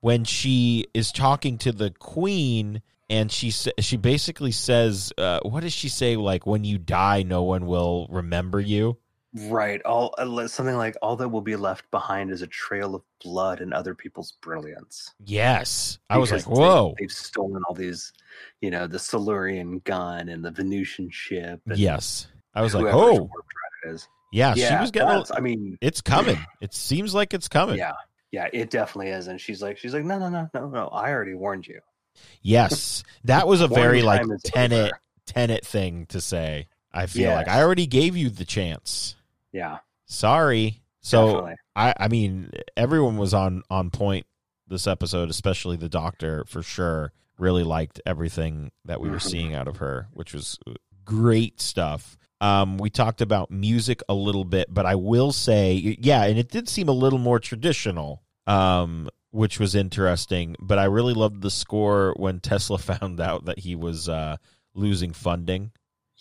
when 0.00 0.24
she 0.24 0.86
is 0.92 1.10
talking 1.12 1.56
to 1.58 1.72
the 1.72 1.90
Queen, 1.90 2.82
and 3.08 3.30
she 3.32 3.50
she 3.50 3.96
basically 3.96 4.52
says, 4.52 5.12
uh, 5.16 5.40
"What 5.42 5.60
does 5.60 5.72
she 5.72 5.88
say? 5.88 6.16
Like, 6.16 6.44
when 6.46 6.64
you 6.64 6.76
die, 6.76 7.22
no 7.22 7.44
one 7.44 7.66
will 7.66 8.08
remember 8.10 8.60
you." 8.60 8.98
Right. 9.34 9.80
All 9.82 10.14
uh, 10.18 10.46
something 10.46 10.76
like 10.76 10.94
all 11.00 11.16
that 11.16 11.28
will 11.30 11.40
be 11.40 11.56
left 11.56 11.90
behind 11.90 12.30
is 12.30 12.42
a 12.42 12.46
trail 12.46 12.94
of 12.94 13.02
blood 13.24 13.60
and 13.62 13.72
other 13.72 13.94
people's 13.94 14.32
brilliance. 14.42 15.14
Yes, 15.24 15.98
I 16.10 16.18
was 16.18 16.30
like, 16.30 16.40
because 16.44 16.58
they- 16.58 16.62
"Whoa." 16.62 16.94
They've 16.98 17.10
stolen 17.10 17.62
all 17.66 17.74
these, 17.74 18.12
you 18.60 18.70
know, 18.70 18.86
the 18.86 18.98
Silurian 18.98 19.78
gun 19.84 20.28
and 20.28 20.44
the 20.44 20.50
Venusian 20.50 21.08
ship. 21.10 21.62
And 21.66 21.78
Yes, 21.78 22.26
I 22.54 22.60
was 22.60 22.74
like, 22.74 22.84
"Oh, 22.92 23.12
warp 23.14 23.30
drive 23.30 23.92
it 23.92 23.94
is. 23.94 24.08
yeah." 24.32 24.54
yeah, 24.54 24.76
she 24.76 24.80
was 24.82 24.90
getting. 24.90 25.08
that's- 25.08 25.30
A, 25.30 25.36
I 25.36 25.40
mean, 25.40 25.78
it's 25.80 26.02
coming. 26.02 26.38
It 26.60 26.74
seems 26.74 27.14
like 27.14 27.32
it's 27.32 27.48
coming. 27.48 27.78
yeah, 27.78 27.92
yeah, 28.32 28.48
it 28.52 28.68
definitely 28.68 29.12
is. 29.12 29.28
And 29.28 29.40
she's 29.40 29.62
like, 29.62 29.78
she's 29.78 29.94
like, 29.94 30.04
no, 30.04 30.18
no, 30.18 30.28
no, 30.28 30.50
no, 30.52 30.68
no. 30.68 30.88
I 30.88 31.10
already 31.10 31.34
warned 31.34 31.66
you. 31.66 31.80
Yes, 32.42 33.02
that 33.24 33.46
was 33.48 33.60
a 33.62 33.68
very 33.82 34.02
like 34.02 34.22
tenet 34.44 34.78
over. 34.92 35.00
tenet 35.26 35.64
thing 35.64 36.04
to 36.06 36.20
say. 36.20 36.68
I 36.92 37.06
feel 37.06 37.32
like 37.32 37.48
I 37.48 37.62
already 37.62 37.86
gave 37.86 38.18
you 38.18 38.28
the 38.28 38.44
chance. 38.44 39.16
Yeah, 39.52 39.78
Sorry. 40.06 40.80
So 41.00 41.26
definitely. 41.26 41.54
I 41.76 41.94
I 41.98 42.08
mean 42.08 42.50
everyone 42.76 43.16
was 43.16 43.34
on 43.34 43.62
on 43.70 43.90
point 43.90 44.26
this 44.68 44.86
episode, 44.86 45.30
especially 45.30 45.76
the 45.76 45.88
doctor 45.88 46.44
for 46.46 46.62
sure. 46.62 47.12
Really 47.38 47.64
liked 47.64 48.00
everything 48.06 48.70
that 48.84 49.00
we 49.00 49.10
were 49.10 49.16
Mhm. 49.16 49.30
seeing 49.30 49.54
out 49.54 49.68
of 49.68 49.78
her, 49.78 50.08
which 50.12 50.32
was 50.32 50.58
great 51.04 51.60
stuff. 51.60 52.16
Um, 52.40 52.76
we 52.78 52.90
talked 52.90 53.20
about 53.20 53.50
music 53.50 54.02
a 54.08 54.14
little 54.14 54.44
bit, 54.44 54.66
but 54.72 54.84
I 54.86 54.94
will 54.96 55.32
say, 55.32 55.74
yeah, 56.00 56.24
and 56.24 56.38
it 56.38 56.48
did 56.50 56.68
seem 56.68 56.88
a 56.88 56.92
little 56.92 57.18
more 57.18 57.38
traditional, 57.38 58.22
um, 58.46 59.08
which 59.30 59.58
was 59.60 59.74
interesting. 59.74 60.56
But 60.60 60.78
I 60.78 60.84
really 60.84 61.14
loved 61.14 61.40
the 61.42 61.50
score 61.50 62.14
when 62.16 62.40
Tesla 62.40 62.78
found 62.78 63.20
out 63.20 63.44
that 63.46 63.60
he 63.60 63.74
was 63.74 64.08
uh, 64.08 64.36
losing 64.74 65.12
funding. 65.12 65.72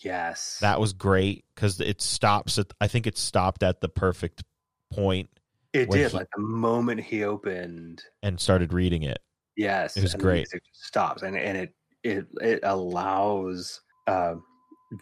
Yes, 0.03 0.57
That 0.61 0.79
was 0.79 0.93
great 0.93 1.45
because 1.55 1.79
it 1.79 2.01
stops 2.01 2.57
at. 2.57 2.67
I 2.81 2.87
think 2.87 3.07
it 3.07 3.17
stopped 3.17 3.63
at 3.63 3.81
the 3.81 3.89
perfect 3.89 4.43
point 4.91 5.29
it 5.73 5.89
did. 5.89 6.11
he- 6.11 6.17
like 6.17 6.27
the 6.35 6.41
moment 6.41 7.01
he 7.01 7.23
opened, 7.23 8.03
and 8.23 8.39
started 8.39 8.73
reading 8.73 9.03
it. 9.03 9.19
yes, 9.55 9.95
It 9.97 10.03
was 10.03 10.13
and 10.13 10.21
great. 10.23 10.37
music 10.39 10.63
just 10.65 10.85
stops, 10.85 11.21
and 11.23 11.37
and 11.37 11.57
it 11.57 11.73
it 12.03 12.25
it 12.41 12.59
allows 12.63 13.81
uh, 14.07 14.35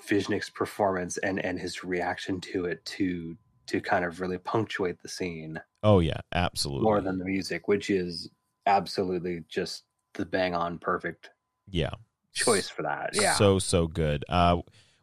Višnjić's 0.10 0.50
performance 0.50 1.18
and 1.20 1.44
and 1.44 1.58
his 1.60 1.84
reaction 1.84 2.40
to 2.42 2.66
it 2.66 2.84
to 2.86 3.38
to 3.68 3.82
kind 3.82 4.04
of 4.06 4.20
really 4.20 4.38
punctuate 4.38 5.02
the 5.02 5.10
scene. 5.10 5.60
Oh 5.84 6.00
yeah, 6.00 6.20
absolutely. 6.34 6.84
more 6.84 7.02
than 7.02 7.18
the 7.20 7.26
music, 7.26 7.68
which 7.68 7.90
is 7.90 8.30
absolutely 8.66 9.44
just 9.48 9.84
the 10.16 10.26
bang 10.26 10.54
on 10.56 10.78
perfect 10.80 11.30
yeah 11.70 11.92
choice 12.34 12.70
for 12.70 12.84
that. 12.84 13.12
Yeah. 13.14 13.34
so 13.36 13.60
so 13.60 13.88
good. 13.88 14.26
Uh, 14.30 14.58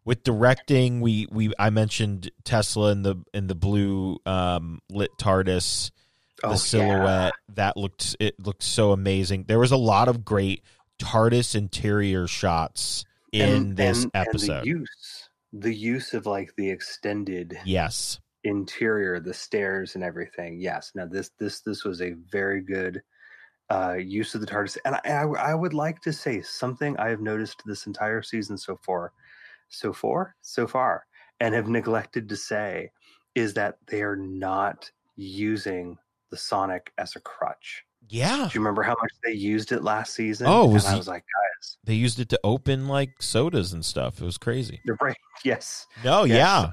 with 0.07 0.23
directing, 0.23 1.01
we 1.03 1.27
we 1.31 1.53
I 1.59 1.69
mentioned 1.69 2.31
Tesla 2.45 2.93
in 2.93 3.03
the 3.03 3.17
in 3.35 3.49
the 3.49 3.55
blue 3.55 4.19
um, 4.25 4.81
lit 4.89 5.11
TARDIS, 5.19 5.91
the 6.41 6.47
Oh, 6.47 6.51
yeah. 6.51 6.57
silhouette 6.57 7.35
that 7.55 7.77
looked 7.77 8.17
it 8.21 8.41
looked 8.41 8.63
so 8.63 8.93
amazing. 8.93 9.45
There 9.49 9.59
was 9.59 9.73
a 9.73 9.77
lot 9.77 10.09
of 10.09 10.25
great 10.25 10.63
TARDIS 10.99 11.55
interior 11.55 12.27
shots 12.27 13.05
in 13.33 13.49
And- 13.49 13.77
this 13.77 14.05
and- 14.05 14.13
and 14.15 14.27
episode. 14.29 14.63
the 14.63 14.69
use, 14.69 15.29
the 15.53 15.75
use 15.75 16.15
of 16.15 16.25
like 16.25 16.55
the 16.57 16.71
extended 16.71 17.59
yes, 17.65 18.21
interior, 18.45 19.19
the 19.21 19.35
stairs 19.35 19.95
and 19.97 20.05
everything. 20.05 20.61
Yes. 20.61 20.93
Now 20.95 21.07
this 21.07 21.31
this 21.39 21.61
this 21.63 21.85
was 21.85 22.01
a 22.01 22.13
very 22.31 22.63
good 22.63 23.03
uh 23.69 23.95
use 23.99 24.35
of 24.37 24.41
the 24.41 24.47
TARDIS. 24.47 24.79
And 24.85 24.95
I, 24.95 25.01
I 25.05 25.51
I 25.51 25.55
would 25.55 25.75
like 25.75 26.01
to 26.03 26.13
say 26.13 26.41
something 26.43 26.97
I 26.99 27.09
have 27.09 27.21
noticed 27.21 27.63
this 27.67 27.87
entire 27.89 28.23
season 28.23 28.57
so 28.57 28.77
far, 28.87 29.13
so 29.69 29.93
far, 29.93 30.37
so 30.43 30.67
far, 30.67 31.07
and 31.41 31.55
have 31.55 31.69
neglected 31.69 32.29
to 32.29 32.37
say 32.37 32.91
is 33.35 33.55
that 33.55 33.77
they 33.87 34.03
are 34.03 34.17
not 34.17 34.91
using 35.17 35.99
the 36.31 36.37
Sonic 36.37 36.93
as 36.99 37.17
a 37.17 37.21
crutch. 37.21 37.85
Yeah. 38.09 38.37
Do 38.51 38.55
you 38.55 38.61
remember 38.61 38.83
how 38.83 38.97
much 39.01 39.13
they 39.25 39.33
used 39.33 39.73
it 39.73 39.83
last 39.83 40.15
season? 40.15 40.47
Oh, 40.49 40.67
was 40.67 40.85
and 40.85 40.95
I 40.95 40.97
was 40.97 41.09
like, 41.09 41.23
guys, 41.25 41.77
They 41.85 41.95
used 41.95 42.21
it 42.21 42.29
to 42.31 42.41
open 42.45 42.87
like 42.89 43.21
sodas 43.21 43.73
and 43.73 43.85
stuff. 43.85 44.21
It 44.21 44.25
was 44.25 44.39
crazy. 44.39 44.81
right. 45.01 45.17
Yes. 45.45 45.87
No, 46.05 46.25
Yes. 46.25 46.37
yeah. 46.37 46.59
I- 46.61 46.71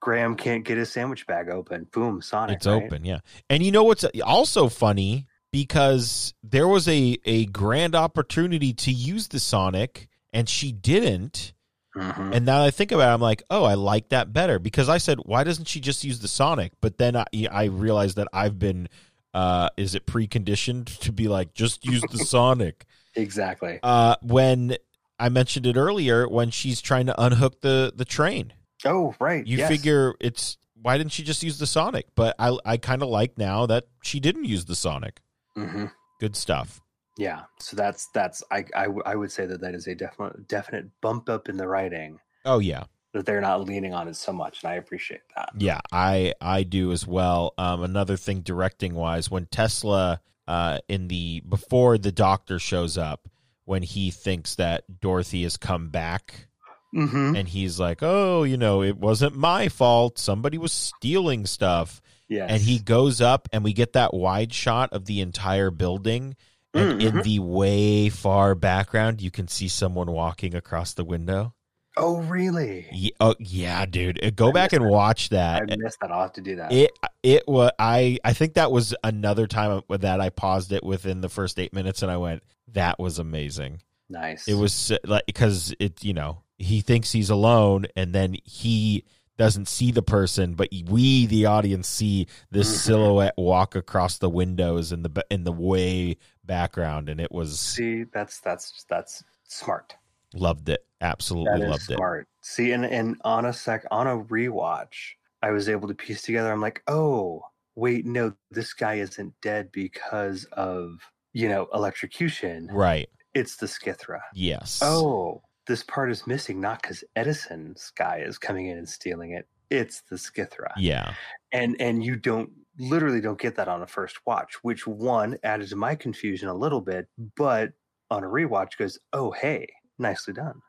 Graham 0.00 0.34
can't 0.34 0.64
get 0.64 0.78
his 0.78 0.90
sandwich 0.90 1.26
bag 1.28 1.48
open. 1.48 1.86
Boom, 1.92 2.20
Sonic. 2.22 2.56
it's 2.56 2.66
right? 2.66 2.82
open, 2.82 3.04
yeah. 3.04 3.20
And 3.48 3.62
you 3.62 3.70
know 3.70 3.84
what's 3.84 4.02
uh, 4.02 4.10
also 4.26 4.68
funny 4.68 5.26
because 5.52 6.34
there 6.42 6.66
was 6.66 6.88
a 6.88 7.18
a 7.24 7.46
grand 7.46 7.94
opportunity 7.94 8.72
to 8.74 8.90
use 8.90 9.28
the 9.28 9.38
Sonic 9.38 10.08
and 10.32 10.48
she 10.48 10.72
didn't. 10.72 11.52
Mhm. 11.96 12.34
And 12.34 12.46
now 12.46 12.60
that 12.60 12.66
I 12.66 12.70
think 12.70 12.90
about 12.92 13.10
it, 13.10 13.14
I'm 13.14 13.20
like, 13.20 13.42
oh, 13.50 13.64
I 13.64 13.74
like 13.74 14.08
that 14.10 14.32
better 14.32 14.58
because 14.58 14.88
I 14.88 14.98
said, 14.98 15.18
why 15.24 15.44
doesn't 15.44 15.66
she 15.68 15.78
just 15.80 16.04
use 16.04 16.20
the 16.20 16.28
Sonic? 16.28 16.72
But 16.80 16.96
then 16.98 17.16
I, 17.16 17.24
I 17.50 17.64
realized 17.64 18.16
that 18.16 18.28
I've 18.32 18.58
been, 18.58 18.88
uh, 19.34 19.68
is 19.76 19.94
it 19.94 20.06
preconditioned 20.06 20.98
to 21.00 21.12
be 21.12 21.28
like, 21.28 21.52
just 21.54 21.84
use 21.84 22.02
the 22.10 22.18
Sonic? 22.18 22.86
Exactly. 23.14 23.78
Uh, 23.82 24.16
when 24.22 24.76
I 25.18 25.28
mentioned 25.28 25.66
it 25.66 25.76
earlier, 25.76 26.26
when 26.28 26.50
she's 26.50 26.80
trying 26.80 27.06
to 27.06 27.20
unhook 27.22 27.60
the 27.60 27.92
the 27.94 28.04
train, 28.06 28.54
Oh, 28.86 29.14
right. 29.20 29.46
you 29.46 29.58
yes. 29.58 29.68
figure 29.70 30.14
it's 30.18 30.56
why 30.80 30.96
didn't 30.98 31.12
she 31.12 31.22
just 31.22 31.42
use 31.42 31.58
the 31.58 31.66
Sonic? 31.66 32.06
But 32.16 32.34
I 32.38 32.56
I 32.64 32.76
kind 32.78 33.02
of 33.02 33.08
like 33.10 33.36
now 33.36 33.66
that 33.66 33.84
she 34.02 34.18
didn't 34.18 34.46
use 34.46 34.64
the 34.64 34.74
Sonic. 34.74 35.20
hmm 35.54 35.86
Good 36.20 36.36
stuff. 36.36 36.80
Yeah. 37.16 37.42
So 37.58 37.76
that's 37.76 38.08
that's 38.14 38.42
I, 38.50 38.86
would 38.88 39.06
I 39.06 39.14
would 39.14 39.30
say 39.30 39.46
that 39.46 39.60
that 39.60 39.74
is 39.74 39.86
a 39.86 39.94
definite 39.94 40.48
definite 40.48 40.86
bump 41.00 41.28
up 41.28 41.48
in 41.48 41.56
the 41.56 41.68
writing 41.68 42.18
Oh 42.44 42.58
yeah, 42.58 42.84
that 43.12 43.26
they're 43.26 43.40
not 43.40 43.64
leaning 43.66 43.94
on 43.94 44.08
it 44.08 44.16
so 44.16 44.32
much, 44.32 44.62
and 44.62 44.72
I 44.72 44.76
appreciate 44.76 45.20
that. 45.36 45.50
yeah. 45.58 45.80
I 45.92 46.32
I 46.40 46.62
do 46.62 46.90
as 46.92 47.06
well. 47.06 47.54
Um, 47.58 47.82
another 47.82 48.16
thing 48.16 48.40
directing 48.40 48.94
wise, 48.94 49.30
when 49.30 49.46
Tesla 49.46 50.20
uh 50.48 50.78
in 50.88 51.08
the 51.08 51.42
before 51.48 51.98
the 51.98 52.12
Doctor 52.12 52.58
shows 52.58 52.96
up, 52.98 53.28
when 53.64 53.82
he 53.82 54.10
thinks 54.10 54.54
that 54.56 55.00
Dorothy 55.00 55.42
has 55.44 55.56
come 55.56 55.90
back. 55.90 56.48
Mm-hmm. 56.94 57.36
And 57.36 57.48
he's 57.48 57.80
like, 57.80 58.00
"Oh, 58.02 58.42
you 58.42 58.58
know, 58.58 58.82
it 58.82 58.98
wasn't 58.98 59.34
my 59.34 59.68
fault. 59.70 60.18
Somebody 60.18 60.58
was 60.58 60.72
stealing 60.72 61.46
stuff." 61.46 62.00
Yes. 62.28 62.50
and 62.50 62.62
he 62.62 62.78
goes 62.78 63.20
up 63.20 63.46
and 63.52 63.62
we 63.62 63.74
get 63.74 63.92
that 63.92 64.14
wide 64.14 64.54
shot 64.54 64.90
of 64.94 65.04
the 65.04 65.20
entire 65.20 65.70
building 65.70 66.34
and 66.74 67.00
Mm, 67.00 67.02
in 67.18 67.22
the 67.22 67.38
way 67.38 68.08
far 68.08 68.54
background 68.54 69.20
you 69.20 69.30
can 69.30 69.46
see 69.48 69.68
someone 69.68 70.10
walking 70.10 70.54
across 70.54 70.94
the 70.94 71.04
window 71.04 71.54
Oh, 71.98 72.22
really? 72.22 72.86
yeah, 72.90 73.10
oh, 73.20 73.34
yeah 73.38 73.84
dude 73.84 74.24
Uh, 74.24 74.30
go 74.30 74.48
I 74.48 74.52
back 74.52 74.72
and 74.72 74.84
that. 74.84 74.88
watch 74.90 75.28
that 75.28 75.62
i 75.70 75.76
missed 75.76 75.98
that 76.00 76.10
i'll 76.10 76.22
have 76.22 76.32
to 76.34 76.40
do 76.40 76.56
that. 76.56 76.72
it 76.72 76.90
it 77.22 77.46
was 77.46 77.70
i 77.78 78.16
i 78.24 78.32
think 78.32 78.54
that 78.54 78.72
was 78.72 78.94
another 79.04 79.46
time 79.46 79.82
that 79.90 80.18
i 80.20 80.30
paused 80.30 80.72
it 80.72 80.82
within 80.82 81.20
the 81.20 81.28
first 81.28 81.58
eight 81.58 81.74
minutes 81.74 82.02
and 82.02 82.10
i 82.10 82.16
went 82.16 82.42
that 82.68 82.98
was 82.98 83.18
amazing 83.18 83.82
nice. 84.08 84.48
it 84.48 84.54
was 84.54 84.90
uh, 84.92 84.96
like 85.04 85.26
because 85.26 85.74
it 85.78 86.02
you 86.02 86.14
know 86.14 86.38
he 86.56 86.80
thinks 86.80 87.12
he's 87.12 87.28
alone 87.30 87.84
and 87.96 88.14
then 88.14 88.36
he 88.44 89.04
doesn't 89.42 89.66
see 89.66 89.90
the 89.90 90.02
person 90.02 90.54
but 90.54 90.68
we 90.88 91.26
the 91.26 91.44
audience 91.46 91.88
see 91.88 92.28
this 92.52 92.68
Mhm. 92.72 92.78
silhouette 92.78 93.34
walk 93.36 93.74
across 93.74 94.18
the 94.18 94.30
windows 94.30 94.92
in 94.92 95.02
the 95.02 95.26
in 95.30 95.42
the 95.42 95.50
way 95.52 96.16
background 96.44 97.08
and 97.08 97.20
it 97.20 97.32
was 97.32 97.58
See, 97.58 98.04
that's 98.04 98.38
that's 98.40 98.84
that's 98.88 99.24
smart. 99.48 99.96
loved 100.32 100.68
it 100.68 100.86
absolutely 101.00 101.66
loved 101.66 101.90
it 101.90 101.96
smart. 101.96 102.28
See, 102.40 102.70
and 102.70 102.84
and 102.86 103.16
on 103.24 103.46
a 103.46 103.52
sec 103.52 103.84
on 103.90 104.06
a 104.06 104.16
rewatch, 104.16 104.94
I 105.42 105.50
was 105.50 105.68
able 105.68 105.88
to 105.88 105.94
piece 105.94 106.22
together. 106.22 106.52
I'm 106.52 106.60
like, 106.60 106.82
oh, 106.86 107.42
wait, 107.74 108.06
no, 108.06 108.32
this 108.52 108.72
guy 108.72 108.94
isn't 108.94 109.34
dead 109.40 109.72
because 109.72 110.44
of 110.52 111.00
you 111.32 111.48
know 111.48 111.66
electrocution. 111.74 112.68
right 112.70 113.08
It's 113.34 113.56
the 113.56 113.66
Skithra. 113.66 114.20
yes 114.34 114.78
Oh, 114.84 115.42
this 115.66 115.82
part 115.82 116.10
is 116.10 116.26
missing, 116.26 116.60
not 116.60 116.82
because 116.82 117.04
Edison's 117.14 117.92
guy 117.96 118.18
is 118.26 118.38
coming 118.38 118.66
in 118.66 118.78
and 118.78 118.88
stealing 118.88 119.32
it. 119.32 119.46
It's 119.70 120.02
the 120.10 120.16
Skithra. 120.16 120.72
yeah. 120.76 121.14
And 121.52 121.76
and 121.80 122.04
you 122.04 122.16
don't 122.16 122.50
literally 122.78 123.20
don't 123.20 123.38
get 123.40 123.56
that 123.56 123.68
on 123.68 123.82
a 123.82 123.86
first 123.86 124.18
watch 124.26 124.54
which 124.62 124.86
one 124.86 125.36
added 125.42 125.68
to 125.68 125.76
my 125.76 125.94
confusion 125.94 126.48
a 126.48 126.54
little 126.54 126.80
bit 126.80 127.06
but 127.36 127.72
on 128.10 128.24
a 128.24 128.26
rewatch 128.26 128.78
goes 128.78 128.98
oh 129.12 129.30
hey 129.30 129.66
nicely 129.98 130.32
done. 130.34 130.60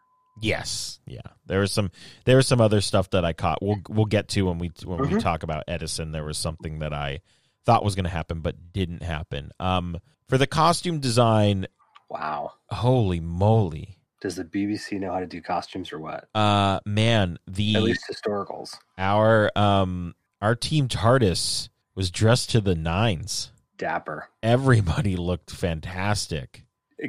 Yes. 0.42 1.00
Yeah. 1.06 1.22
There 1.46 1.60
was 1.60 1.72
some 1.72 1.92
there 2.26 2.36
was 2.38 2.48
some 2.48 2.60
other 2.62 2.82
stuff 2.82 3.10
that 3.12 3.24
i 3.24 3.34
caught. 3.34 3.62
We'll 3.62 3.80
we'll 3.90 4.06
get 4.06 4.28
to 4.30 4.44
when 4.44 4.58
we 4.58 4.72
when 4.84 5.00
we 5.00 5.08
Mhm. 5.08 5.22
talk 5.22 5.44
about 5.44 5.64
edison. 5.68 6.12
There 6.12 6.24
was 6.26 6.38
something 6.38 6.80
that 6.80 6.94
i 6.94 7.22
thought 7.66 7.84
was 7.86 7.96
going 7.96 8.04
to 8.06 8.10
happen 8.10 8.42
but 8.42 8.74
didn't 8.74 9.04
happen. 9.04 9.52
Um 9.60 9.98
for 10.28 10.38
the 10.38 10.48
costume 10.48 11.00
design 11.00 11.68
wow. 12.10 12.52
Holy 12.70 13.20
moly 13.22 13.98
does 14.24 14.38
the 14.38 14.44
bbc 14.46 14.98
know 15.00 15.12
how 15.12 15.20
to 15.20 15.28
do 15.28 15.42
costumes 15.42 15.92
or 15.92 16.00
what? 16.00 16.30
Uh 16.34 16.80
man 16.86 17.38
the 17.46 17.76
at 17.76 17.84
least 17.84 18.06
historicals. 18.12 18.76
Our 18.98 19.52
um 19.56 20.16
our 20.42 20.56
team 20.56 20.88
tardis 20.88 21.68
was 21.94 22.10
dressed 22.10 22.50
to 22.52 22.62
the 22.62 22.74
nines. 22.74 23.52
Dapper. 23.78 24.30
Everybody 24.42 25.16
looked 25.18 25.52
fantastic. 25.52 26.64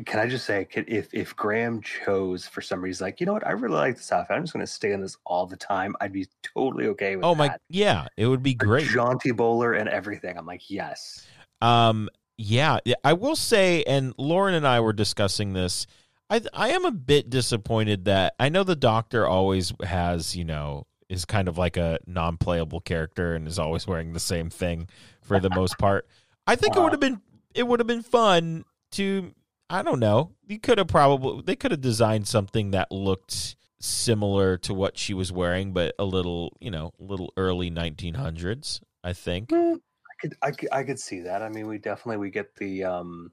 Can 0.06 0.18
i 0.18 0.26
just 0.26 0.44
say 0.44 0.66
if 0.74 1.14
if 1.14 1.36
graham 1.36 1.80
chose 1.80 2.48
for 2.48 2.60
some 2.60 2.80
reason 2.82 3.06
like 3.06 3.20
you 3.20 3.26
know 3.26 3.32
what? 3.34 3.46
I 3.46 3.52
really 3.52 3.76
like 3.76 3.96
this 3.96 4.10
outfit. 4.10 4.36
I'm 4.36 4.42
just 4.42 4.52
going 4.52 4.66
to 4.66 4.70
stay 4.72 4.90
in 4.90 5.00
this 5.00 5.16
all 5.24 5.46
the 5.46 5.56
time 5.56 5.94
i'd 6.00 6.12
be 6.12 6.26
totally 6.42 6.86
okay 6.88 7.14
with 7.14 7.24
oh 7.24 7.34
my 7.36 7.48
that. 7.48 7.60
yeah 7.68 8.08
it 8.16 8.26
would 8.26 8.42
be 8.42 8.52
A 8.52 8.54
great. 8.54 8.88
jaunty 8.88 9.30
bowler 9.30 9.72
and 9.74 9.88
everything. 9.88 10.36
I'm 10.36 10.46
like 10.46 10.68
yes. 10.68 11.24
Um, 11.62 12.10
yeah, 12.36 12.78
I 13.04 13.12
will 13.12 13.36
say, 13.36 13.84
and 13.84 14.12
Lauren 14.18 14.54
and 14.54 14.66
I 14.66 14.80
were 14.80 14.92
discussing 14.92 15.52
this. 15.52 15.86
I 16.34 16.40
I 16.52 16.68
am 16.70 16.84
a 16.84 16.90
bit 16.90 17.30
disappointed 17.30 18.06
that 18.06 18.34
I 18.38 18.48
know 18.48 18.64
the 18.64 18.76
Doctor 18.76 19.26
always 19.26 19.72
has, 19.84 20.34
you 20.34 20.44
know, 20.44 20.86
is 21.08 21.24
kind 21.24 21.48
of 21.48 21.58
like 21.58 21.76
a 21.76 21.98
non-playable 22.06 22.80
character 22.80 23.34
and 23.34 23.46
is 23.46 23.58
always 23.58 23.86
wearing 23.86 24.12
the 24.12 24.20
same 24.20 24.50
thing 24.50 24.88
for 25.22 25.38
the 25.38 25.50
most 25.50 25.78
part. 25.78 26.06
I 26.46 26.56
think 26.56 26.76
it 26.76 26.80
would 26.80 26.92
have 26.92 27.00
been 27.00 27.20
it 27.54 27.66
would 27.66 27.80
have 27.80 27.86
been 27.86 28.02
fun 28.02 28.64
to 28.92 29.32
I 29.70 29.82
don't 29.82 30.00
know. 30.00 30.32
You 30.46 30.58
could 30.58 30.78
have 30.78 30.88
probably 30.88 31.42
they 31.42 31.56
could 31.56 31.70
have 31.70 31.80
designed 31.80 32.26
something 32.26 32.72
that 32.72 32.90
looked 32.90 33.56
similar 33.78 34.56
to 34.58 34.74
what 34.74 34.98
she 34.98 35.14
was 35.14 35.30
wearing, 35.30 35.72
but 35.72 35.94
a 35.98 36.04
little, 36.04 36.56
you 36.60 36.70
know, 36.70 36.92
a 36.98 37.04
little 37.04 37.32
early 37.36 37.70
1900s. 37.70 38.80
I 39.04 39.12
think. 39.12 39.50
Mm, 39.50 39.76
I 39.76 40.14
could, 40.20 40.36
I 40.40 40.50
could, 40.50 40.68
I 40.72 40.82
could 40.82 40.98
see 40.98 41.20
that. 41.20 41.42
I 41.42 41.48
mean, 41.50 41.66
we 41.66 41.78
definitely 41.78 42.16
we 42.16 42.30
get 42.30 42.56
the 42.56 42.84
um, 42.84 43.30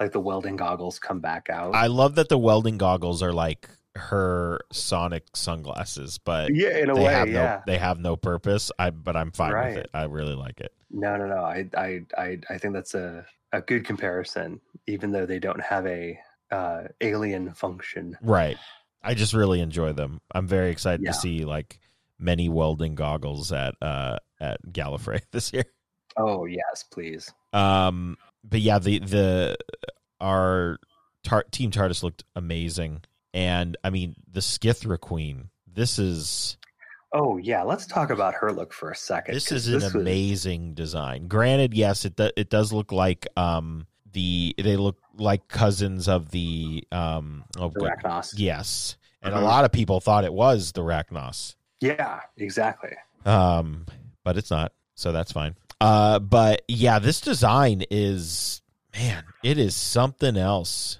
like 0.00 0.12
the 0.12 0.20
welding 0.20 0.56
goggles 0.56 0.98
come 0.98 1.20
back 1.20 1.48
out. 1.50 1.74
I 1.74 1.86
love 1.88 2.14
that 2.16 2.28
the 2.28 2.38
welding 2.38 2.78
goggles 2.78 3.22
are 3.22 3.32
like 3.32 3.68
her 3.96 4.60
Sonic 4.72 5.24
sunglasses, 5.34 6.18
but 6.18 6.54
yeah, 6.54 6.78
in 6.78 6.90
a 6.90 6.94
they 6.94 7.00
way, 7.04 7.12
have 7.12 7.28
yeah. 7.28 7.42
no 7.42 7.62
they 7.66 7.78
have 7.78 7.98
no 7.98 8.16
purpose. 8.16 8.70
I 8.78 8.90
but 8.90 9.16
I'm 9.16 9.30
fine 9.32 9.52
Right. 9.52 9.74
with 9.74 9.84
it. 9.84 9.90
I 9.94 10.04
really 10.04 10.34
like 10.34 10.60
it. 10.60 10.72
No, 10.90 11.16
no, 11.16 11.26
no. 11.26 11.36
I, 11.44 11.68
I, 11.76 12.00
I, 12.18 12.38
I 12.48 12.58
think 12.58 12.74
that's 12.74 12.94
a 12.94 13.24
a 13.52 13.60
good 13.60 13.84
comparison, 13.84 14.60
even 14.86 15.10
though 15.12 15.26
they 15.26 15.38
don't 15.40 15.60
have 15.60 15.86
a 15.86 16.18
uh, 16.52 16.84
alien 17.00 17.52
function. 17.52 18.16
Right. 18.22 18.56
I 19.02 19.14
just 19.14 19.34
really 19.34 19.60
enjoy 19.60 19.92
them. 19.92 20.20
I'm 20.32 20.46
very 20.46 20.70
excited 20.70 21.02
Yeah. 21.04 21.12
to 21.12 21.18
see 21.18 21.44
like 21.44 21.80
many 22.18 22.48
welding 22.48 22.94
goggles 22.94 23.50
at 23.52 23.74
uh 23.82 24.18
at 24.40 24.60
Gallifrey 24.70 25.22
this 25.32 25.52
year. 25.52 25.64
Oh 26.16 26.44
yes, 26.44 26.84
please. 26.90 27.32
Um 27.52 28.16
but 28.44 28.60
yeah, 28.60 28.78
the 28.78 28.98
the 29.00 29.56
our 30.20 30.78
tar- 31.24 31.46
team 31.50 31.70
TARDIS 31.70 32.02
looked 32.02 32.24
amazing. 32.36 33.02
And 33.32 33.76
I 33.84 33.90
mean, 33.90 34.16
the 34.30 34.40
Skithra 34.40 34.98
Queen. 34.98 35.50
This 35.72 35.98
is 35.98 36.56
Oh 37.12 37.36
yeah, 37.38 37.62
let's 37.62 37.86
talk 37.86 38.10
about 38.10 38.34
her 38.34 38.52
look 38.52 38.72
for 38.72 38.90
a 38.90 38.96
second. 38.96 39.34
This 39.34 39.50
is 39.52 39.66
an 39.68 39.74
this 39.74 39.84
was- 39.84 39.94
amazing 39.94 40.74
design. 40.74 41.26
Granted, 41.28 41.74
yes, 41.74 42.04
it 42.04 42.16
do, 42.16 42.30
it 42.36 42.50
does 42.50 42.72
look 42.72 42.92
like 42.92 43.26
um 43.36 43.86
the 44.12 44.54
they 44.58 44.76
look 44.76 44.98
like 45.16 45.46
cousins 45.48 46.08
of 46.08 46.30
the 46.30 46.84
um 46.90 47.44
oh 47.58 47.68
the 47.68 47.80
good- 47.80 47.90
Racnoss. 48.02 48.34
yes, 48.36 48.96
and 49.22 49.32
Mhm. 49.34 49.38
a 49.38 49.44
lot 49.44 49.64
of 49.64 49.70
people 49.72 50.00
thought 50.00 50.24
it 50.24 50.32
was 50.32 50.72
the 50.72 50.80
Racnoss, 50.82 51.54
Yeah, 51.80 52.20
exactly. 52.36 52.90
um, 53.24 53.86
but 54.24 54.36
it's 54.36 54.50
not, 54.50 54.72
so 54.96 55.12
that's 55.12 55.30
fine. 55.30 55.54
Uh, 55.80 56.18
but 56.18 56.62
yeah, 56.68 56.98
this 56.98 57.20
design 57.20 57.84
is 57.90 58.60
man, 58.96 59.24
it 59.42 59.58
is 59.58 59.74
something 59.74 60.36
else. 60.36 60.98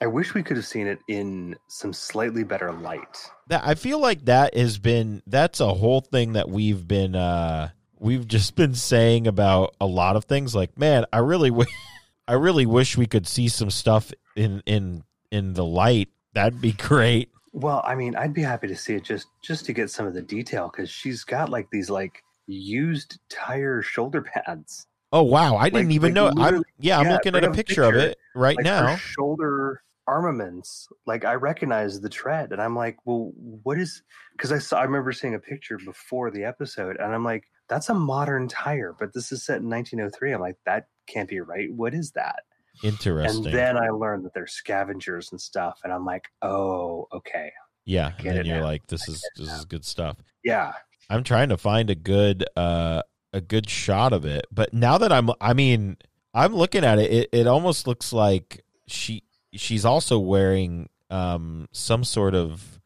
I 0.00 0.06
wish 0.06 0.34
we 0.34 0.42
could 0.42 0.56
have 0.56 0.66
seen 0.66 0.86
it 0.86 1.00
in 1.08 1.56
some 1.68 1.92
slightly 1.92 2.44
better 2.44 2.72
light. 2.72 3.30
That 3.48 3.62
I 3.64 3.74
feel 3.74 4.00
like 4.00 4.24
that 4.26 4.56
has 4.56 4.78
been 4.78 5.22
that's 5.26 5.60
a 5.60 5.74
whole 5.74 6.00
thing 6.00 6.34
that 6.34 6.48
we've 6.48 6.86
been 6.86 7.14
uh 7.16 7.70
we've 7.98 8.26
just 8.26 8.54
been 8.54 8.74
saying 8.74 9.26
about 9.26 9.74
a 9.80 9.86
lot 9.86 10.16
of 10.16 10.24
things 10.24 10.54
like 10.54 10.78
man 10.78 11.04
I 11.12 11.18
really 11.18 11.50
wish 11.50 11.68
I 12.28 12.34
really 12.34 12.66
wish 12.66 12.96
we 12.96 13.06
could 13.06 13.26
see 13.26 13.48
some 13.48 13.70
stuff 13.70 14.12
in 14.36 14.62
in 14.66 15.02
in 15.32 15.54
the 15.54 15.64
light 15.64 16.08
that'd 16.34 16.60
be 16.60 16.72
great 16.72 17.30
Well, 17.52 17.82
I 17.84 17.94
mean, 17.94 18.14
I'd 18.14 18.34
be 18.34 18.42
happy 18.42 18.68
to 18.68 18.76
see 18.76 18.94
it 18.94 19.04
just 19.04 19.26
just 19.42 19.64
to 19.66 19.72
get 19.72 19.90
some 19.90 20.06
of 20.06 20.14
the 20.14 20.22
detail 20.22 20.70
because 20.70 20.90
she's 20.90 21.24
got 21.24 21.48
like 21.48 21.70
these 21.70 21.90
like 21.90 22.22
used 22.48 23.18
tire 23.28 23.82
shoulder 23.82 24.22
pads. 24.22 24.86
Oh 25.12 25.22
wow, 25.22 25.56
I 25.56 25.70
didn't 25.70 25.86
Like- 25.88 25.94
even 25.94 26.08
like 26.08 26.14
know. 26.14 26.26
I'm 26.28 26.34
literally- 26.36 26.64
yeah, 26.80 26.98
I'm 26.98 27.08
looking 27.08 27.34
at 27.36 27.44
a 27.44 27.50
picture 27.52 27.82
of 27.84 27.94
it 27.94 28.18
right 28.34 28.56
like 28.56 28.64
now. 28.64 28.96
shoulder 28.96 29.82
armaments 30.06 30.88
like 31.06 31.26
i 31.26 31.34
recognize 31.34 32.00
the 32.00 32.08
tread 32.08 32.50
and 32.50 32.62
i'm 32.62 32.74
like 32.74 32.96
well 33.04 33.30
what 33.62 33.78
is 33.78 34.02
because 34.32 34.50
i 34.50 34.58
saw 34.58 34.78
i 34.78 34.82
remember 34.82 35.12
seeing 35.12 35.34
a 35.34 35.38
picture 35.38 35.78
before 35.84 36.30
the 36.30 36.42
episode 36.42 36.96
and 36.96 37.14
i'm 37.14 37.22
like 37.24 37.44
that's 37.68 37.90
a 37.90 37.94
modern 37.94 38.48
tire 38.48 38.94
but 38.98 39.12
this 39.12 39.30
is 39.32 39.44
set 39.44 39.58
in 39.60 39.68
1903 39.68 40.32
i'm 40.32 40.40
like 40.40 40.56
that 40.64 40.86
can't 41.06 41.28
be 41.28 41.40
right 41.40 41.70
what 41.74 41.92
is 41.92 42.10
that 42.12 42.38
Interesting. 42.82 43.44
and 43.44 43.54
then 43.54 43.76
i 43.76 43.90
learned 43.90 44.24
that 44.24 44.32
they're 44.32 44.46
scavengers 44.46 45.30
and 45.30 45.38
stuff 45.38 45.78
and 45.84 45.92
i'm 45.92 46.06
like 46.06 46.24
oh 46.40 47.06
okay 47.12 47.52
yeah, 47.84 48.12
and 48.14 48.24
get 48.24 48.32
then 48.32 48.40
it 48.40 48.46
you're 48.46 48.58
now. 48.60 48.64
like, 48.64 48.86
this 48.86 49.06
I 49.08 49.12
is 49.12 49.22
this 49.36 49.46
now. 49.48 49.54
is 49.56 49.64
good 49.66 49.84
stuff. 49.84 50.16
yeah 50.42 50.72
I'm 51.10 51.24
trying 51.24 51.48
to 51.48 51.56
find 51.56 51.90
a 51.90 51.94
good 51.94 52.44
uh 52.56 53.02
a 53.32 53.40
good 53.40 53.68
shot 53.68 54.12
of 54.12 54.24
it. 54.24 54.46
But 54.50 54.72
now 54.72 54.98
that 54.98 55.12
I'm 55.12 55.30
I 55.40 55.52
mean, 55.54 55.96
I'm 56.34 56.54
looking 56.54 56.84
at 56.84 56.98
it, 56.98 57.10
it, 57.10 57.28
it 57.32 57.46
almost 57.46 57.86
looks 57.86 58.12
like 58.12 58.64
she 58.86 59.22
she's 59.52 59.84
also 59.84 60.18
wearing 60.18 60.88
um 61.10 61.68
some 61.72 62.04
sort 62.04 62.34
of 62.34 62.80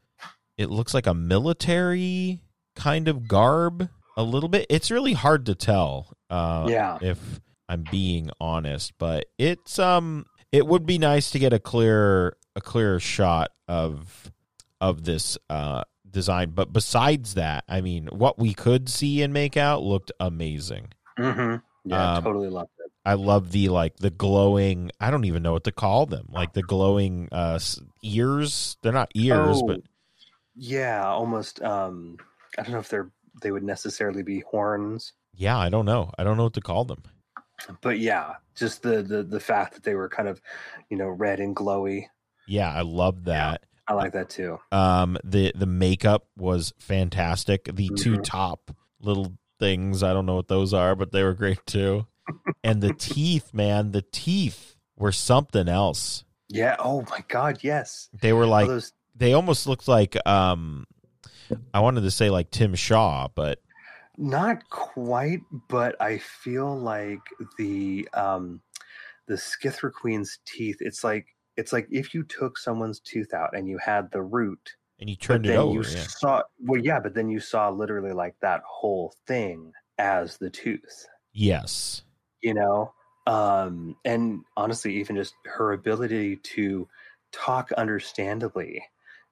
it 0.57 0.71
looks 0.71 0.95
like 0.95 1.07
a 1.07 1.15
military 1.15 2.41
kind 2.77 3.09
of 3.09 3.27
garb 3.27 3.89
a 4.17 4.23
little 4.23 4.49
bit. 4.49 4.67
It's 4.69 4.91
really 4.91 5.15
hard 5.15 5.47
to 5.47 5.55
tell 5.55 6.13
uh 6.31 6.67
yeah 6.69 6.99
if 7.01 7.41
I'm 7.69 7.85
being 7.91 8.31
honest, 8.41 8.93
but 8.99 9.27
it's 9.39 9.79
um 9.79 10.27
it 10.53 10.67
would 10.67 10.87
be 10.87 10.99
nice 10.99 11.31
to 11.33 11.39
get 11.39 11.53
a 11.53 11.59
clear 11.59 12.37
a 12.55 12.61
clearer 12.61 13.01
shot 13.01 13.51
of 13.67 14.31
of 14.81 15.05
this 15.05 15.39
uh 15.49 15.85
design. 16.13 16.51
But 16.51 16.73
besides 16.73 17.35
that, 17.35 17.65
I 17.69 17.81
mean, 17.81 18.07
what 18.09 18.39
we 18.39 18.55
could 18.55 18.89
see 18.89 19.23
and 19.23 19.33
make 19.33 19.57
out 19.57 19.83
looked 19.83 20.13
amazing. 20.21 20.89
hmm 21.19 21.57
yeah 21.85 22.15
Um, 22.17 22.25
totally 22.25 22.49
loved 22.49 22.71
it 22.85 22.93
I 23.05 23.15
love 23.15 23.51
the 23.51 23.69
like 23.69 23.97
the 23.97 24.11
glowing. 24.11 24.91
I 25.01 25.11
don't 25.11 25.25
even 25.25 25.43
know 25.43 25.53
what 25.53 25.65
to 25.65 25.73
call 25.73 26.07
them. 26.07 26.29
Like 26.31 26.53
the 26.53 26.63
glowing 26.63 27.29
uh 27.33 27.59
ears. 28.03 28.77
They're 28.83 28.93
not 28.93 29.11
ears, 29.15 29.63
Oh, 29.63 29.67
but 29.67 29.81
yeah 30.55 31.05
almost 31.07 31.63
um 31.63 32.19
i 32.59 32.63
don't 32.63 32.73
know 32.73 32.79
if 32.79 32.89
they're 32.91 33.11
they 33.43 33.51
would 33.51 33.63
necessarily 33.63 34.23
be 34.23 34.41
horns 34.41 35.15
yeah, 35.35 35.57
I 35.57 35.71
don't 35.71 35.87
know. 35.87 36.11
I 36.19 36.25
don't 36.25 36.37
know 36.37 36.45
what 36.45 36.53
to 36.55 36.61
call 36.61 36.85
them. 36.85 37.03
but 37.81 37.99
yeah 37.99 38.35
just 38.55 38.83
the 38.83 39.03
the 39.03 39.23
the 39.23 39.41
fact 39.41 39.73
that 39.75 39.83
they 39.83 39.95
were 39.95 40.09
kind 40.09 40.29
of 40.29 40.41
you 40.91 40.97
know 40.97 41.09
red 41.09 41.41
and 41.41 41.57
glowy 41.57 42.07
Yeah, 42.47 42.71
I 42.73 42.83
love 42.83 43.25
that. 43.25 43.63
I 43.93 43.95
like 43.95 44.13
that 44.13 44.29
too 44.31 44.59
Um, 44.73 45.19
the 45.23 45.53
the 45.55 45.67
makeup 45.67 46.27
was 46.37 46.73
fantastic. 46.79 47.65
The 47.73 47.91
two 47.91 48.15
Mhm. 48.19 48.25
top 48.25 48.71
little 49.01 49.35
things, 49.59 50.03
I 50.03 50.13
don't 50.13 50.27
know 50.27 50.35
what 50.37 50.49
those 50.49 50.73
are, 50.75 50.95
but 50.97 51.13
they 51.13 51.23
were 51.23 51.35
great 51.35 51.65
too. 51.67 52.07
and 52.65 52.83
the 52.83 52.95
teeth, 52.95 53.53
man, 53.53 53.93
the 53.93 54.03
teeth 54.03 54.77
were 54.97 55.13
something 55.13 55.69
else. 55.69 56.25
yeah 56.49 56.77
oh 56.79 57.03
my 57.11 57.23
god 57.29 57.59
yes 57.63 58.09
They 58.21 58.33
were 58.33 58.47
like 58.47 58.69
those 58.69 58.93
they 59.15 59.33
almost 59.35 59.67
looked 59.67 59.89
like 59.89 60.17
um, 60.27 60.87
I 61.75 61.81
wanted 61.81 62.03
to 62.03 62.11
say 62.11 62.31
like 62.31 62.51
Tim 62.51 62.75
Shaw, 62.75 63.29
but 63.35 63.59
not 64.19 64.69
quite 64.69 65.41
but 65.71 65.97
i 66.01 66.19
feel 66.19 66.79
like 66.79 67.21
the 67.59 68.07
um 68.13 68.61
the 69.27 69.35
skithra 69.37 69.91
queen's 69.91 70.39
teeth 70.47 70.77
it's 70.81 71.03
like 71.03 71.27
it's 71.57 71.73
like 71.73 71.87
if 71.91 72.15
you 72.15 72.23
took 72.25 72.57
someone's 72.59 73.01
tooth 73.01 73.35
out 73.35 73.57
and 73.57 73.69
you 73.69 73.79
had 73.79 74.11
the 74.11 74.23
root 74.23 74.77
and 75.01 75.11
you 75.11 75.17
turned 75.17 75.47
it 75.47 75.57
over. 75.57 75.75
you 75.75 75.83
Yeah. 75.97 76.03
saw 76.09 76.43
well 76.61 76.81
yeah 76.81 77.01
but 77.01 77.15
then 77.15 77.29
you 77.29 77.41
saw 77.41 77.69
literally 77.71 78.13
like 78.13 78.35
that 78.41 78.63
whole 78.67 79.15
thing 79.27 79.73
as 79.99 80.39
the 80.39 80.51
tooth 80.51 81.07
Yes. 81.33 82.03
you 82.43 82.55
know 82.55 82.93
um 83.27 83.97
and 84.05 84.41
honestly 84.57 84.95
even 84.97 85.17
just 85.17 85.35
her 85.45 85.73
ability 85.73 86.37
to 86.37 86.89
talk 87.33 87.71
understandably 87.73 88.85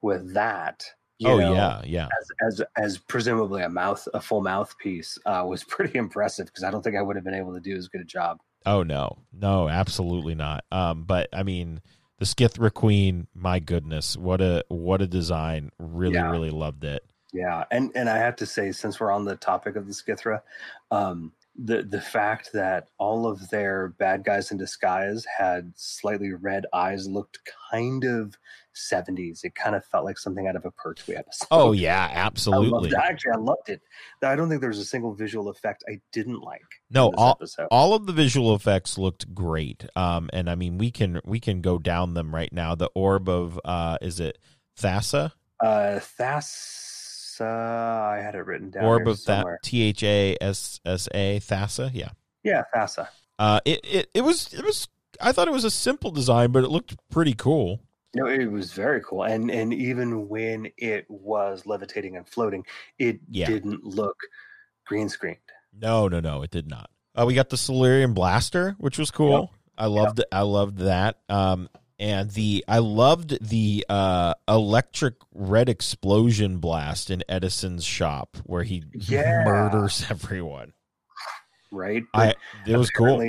with 0.02 0.32
that 0.34 0.84
you 1.18 1.28
oh 1.28 1.38
know, 1.38 1.52
yeah, 1.52 1.82
yeah. 1.84 2.08
as 2.20 2.60
as 2.60 2.62
as 2.76 2.98
presumably 2.98 3.62
a 3.62 3.68
mouth 3.68 4.06
a 4.14 4.20
full 4.20 4.40
mouthpiece 4.40 5.18
uh 5.26 5.44
was 5.46 5.64
pretty 5.74 5.98
impressive 5.98 6.46
because 6.46 6.64
i 6.64 6.70
don't 6.70 6.82
think 6.82 6.96
i 6.96 7.02
would 7.02 7.16
have 7.16 7.24
been 7.24 7.34
able 7.34 7.52
to 7.52 7.60
do 7.60 7.76
as 7.76 7.88
good 7.88 8.00
a 8.00 8.04
job 8.04 8.38
Oh 8.66 8.82
no, 8.82 9.16
no, 9.32 9.70
absolutely 9.70 10.34
not. 10.34 10.64
Um, 10.70 11.04
but 11.04 11.30
I 11.32 11.44
mean, 11.44 11.80
the 12.20 12.24
Skithra 12.26 12.72
Queen, 12.72 13.26
my 13.34 13.58
goodness, 13.58 14.16
what 14.16 14.40
a 14.40 14.64
what 14.68 15.02
a 15.02 15.08
design! 15.08 15.72
Really, 15.78 16.14
Yeah. 16.14 16.30
really 16.30 16.50
loved 16.50 16.84
it. 16.84 17.02
yeah 17.32 17.64
and 17.70 17.90
and 17.94 18.08
i 18.10 18.16
have 18.18 18.34
to 18.36 18.44
say 18.46 18.72
since 18.72 18.98
we're 19.00 19.12
on 19.12 19.24
the 19.24 19.36
topic 19.36 19.76
of 19.76 19.86
the 19.86 19.92
skithra 19.92 20.40
um 20.90 21.32
the 21.56 21.82
the 21.84 22.00
fact 22.00 22.50
that 22.52 22.88
all 22.98 23.24
of 23.26 23.48
their 23.50 23.88
bad 23.98 24.24
guys 24.24 24.50
in 24.50 24.58
disguise 24.58 25.24
had 25.38 25.72
slightly 25.76 26.32
red 26.32 26.66
eyes 26.72 27.06
looked 27.08 27.38
kind 27.70 28.02
of 28.04 28.36
70s 28.74 29.44
it 29.44 29.54
kind 29.54 29.74
of 29.74 29.84
felt 29.84 30.04
like 30.04 30.16
something 30.18 30.46
out 30.46 30.56
of 30.56 30.64
a 30.64 30.70
pertwee 30.70 31.16
episode 31.16 31.46
Oh 31.50 31.72
yeah, 31.72 32.08
absolutely. 32.12 32.90
it. 32.90 32.94
Actually, 32.94 33.32
I 33.32 33.38
loved 33.38 33.68
it. 33.68 33.80
I 34.22 34.36
don't 34.36 34.48
think 34.48 34.60
there 34.60 34.70
was 34.70 34.78
a 34.78 34.84
single 34.84 35.14
visual 35.14 35.48
effect 35.48 35.82
I 35.88 36.00
didn't 36.12 36.40
like. 36.40 36.62
No, 36.90 37.12
all 37.16 37.32
episode. 37.40 37.68
all 37.70 37.94
of 37.94 38.06
the 38.06 38.12
visual 38.12 38.54
effects 38.54 38.96
looked 38.98 39.34
great. 39.34 39.84
Um, 39.96 40.30
and 40.32 40.48
I 40.48 40.54
mean, 40.54 40.78
we 40.78 40.90
can 40.90 41.20
we 41.24 41.40
can 41.40 41.60
go 41.60 41.78
down 41.78 42.14
them 42.14 42.34
right 42.34 42.52
now. 42.52 42.74
The 42.74 42.90
orb 42.94 43.28
of 43.28 43.58
uh, 43.64 43.98
is 44.00 44.20
it 44.20 44.38
Thassa? 44.78 45.32
Uh, 45.62 45.98
Thassa, 46.18 47.40
I 47.42 48.20
had 48.22 48.34
it 48.34 48.46
written 48.46 48.70
down. 48.70 48.84
orb 48.84 49.08
of 49.08 49.24
that. 49.24 49.46
T 49.62 49.82
H 49.82 50.02
A 50.02 50.36
S 50.40 50.80
S 50.84 51.08
A 51.14 51.40
Thassa. 51.40 51.90
Yeah. 51.92 52.10
Yeah, 52.42 52.62
Thassa. 52.74 53.08
Uh, 53.38 53.60
it, 53.64 53.80
it 53.84 54.10
it 54.14 54.20
was 54.22 54.52
it 54.54 54.64
was. 54.64 54.88
I 55.20 55.32
thought 55.32 55.48
it 55.48 55.52
was 55.54 55.64
a 55.64 55.70
simple 55.70 56.10
design, 56.10 56.52
but 56.52 56.64
it 56.64 56.70
looked 56.70 56.96
pretty 57.10 57.34
cool. 57.34 57.80
No, 58.14 58.26
it 58.26 58.50
was 58.50 58.72
very 58.72 59.00
cool, 59.02 59.22
and 59.22 59.50
and 59.50 59.72
even 59.72 60.28
when 60.28 60.68
it 60.76 61.06
was 61.08 61.64
levitating 61.66 62.16
and 62.16 62.28
floating, 62.28 62.64
it 62.98 63.20
Yeah. 63.28 63.46
didn't 63.46 63.84
look 63.84 64.16
green 64.86 65.08
screened. 65.08 65.38
No, 65.72 66.08
no, 66.08 66.18
no, 66.18 66.42
it 66.42 66.50
did 66.50 66.68
not. 66.68 66.90
Uh, 67.14 67.24
we 67.26 67.34
got 67.34 67.50
the 67.50 67.56
Silurian 67.56 68.12
blaster, 68.12 68.74
which 68.78 68.98
was 68.98 69.10
cool. 69.10 69.52
I 69.78 69.86
loved 69.86 70.22
I 70.32 70.42
loved 70.42 70.78
that. 70.78 71.18
Um, 71.28 71.68
and 71.98 72.30
the 72.30 72.64
I 72.66 72.78
loved 72.78 73.46
the 73.46 73.86
uh 73.88 74.34
electric 74.48 75.14
red 75.32 75.68
explosion 75.68 76.58
blast 76.58 77.10
in 77.10 77.22
Edison's 77.28 77.84
shop 77.84 78.36
where 78.44 78.64
he 78.64 78.82
Yeah. 78.92 79.44
murders 79.44 80.04
everyone. 80.10 80.72
Right? 81.70 82.02
I 82.12 82.34
it 82.66 82.76
was 82.76 82.90
cool. 82.90 83.20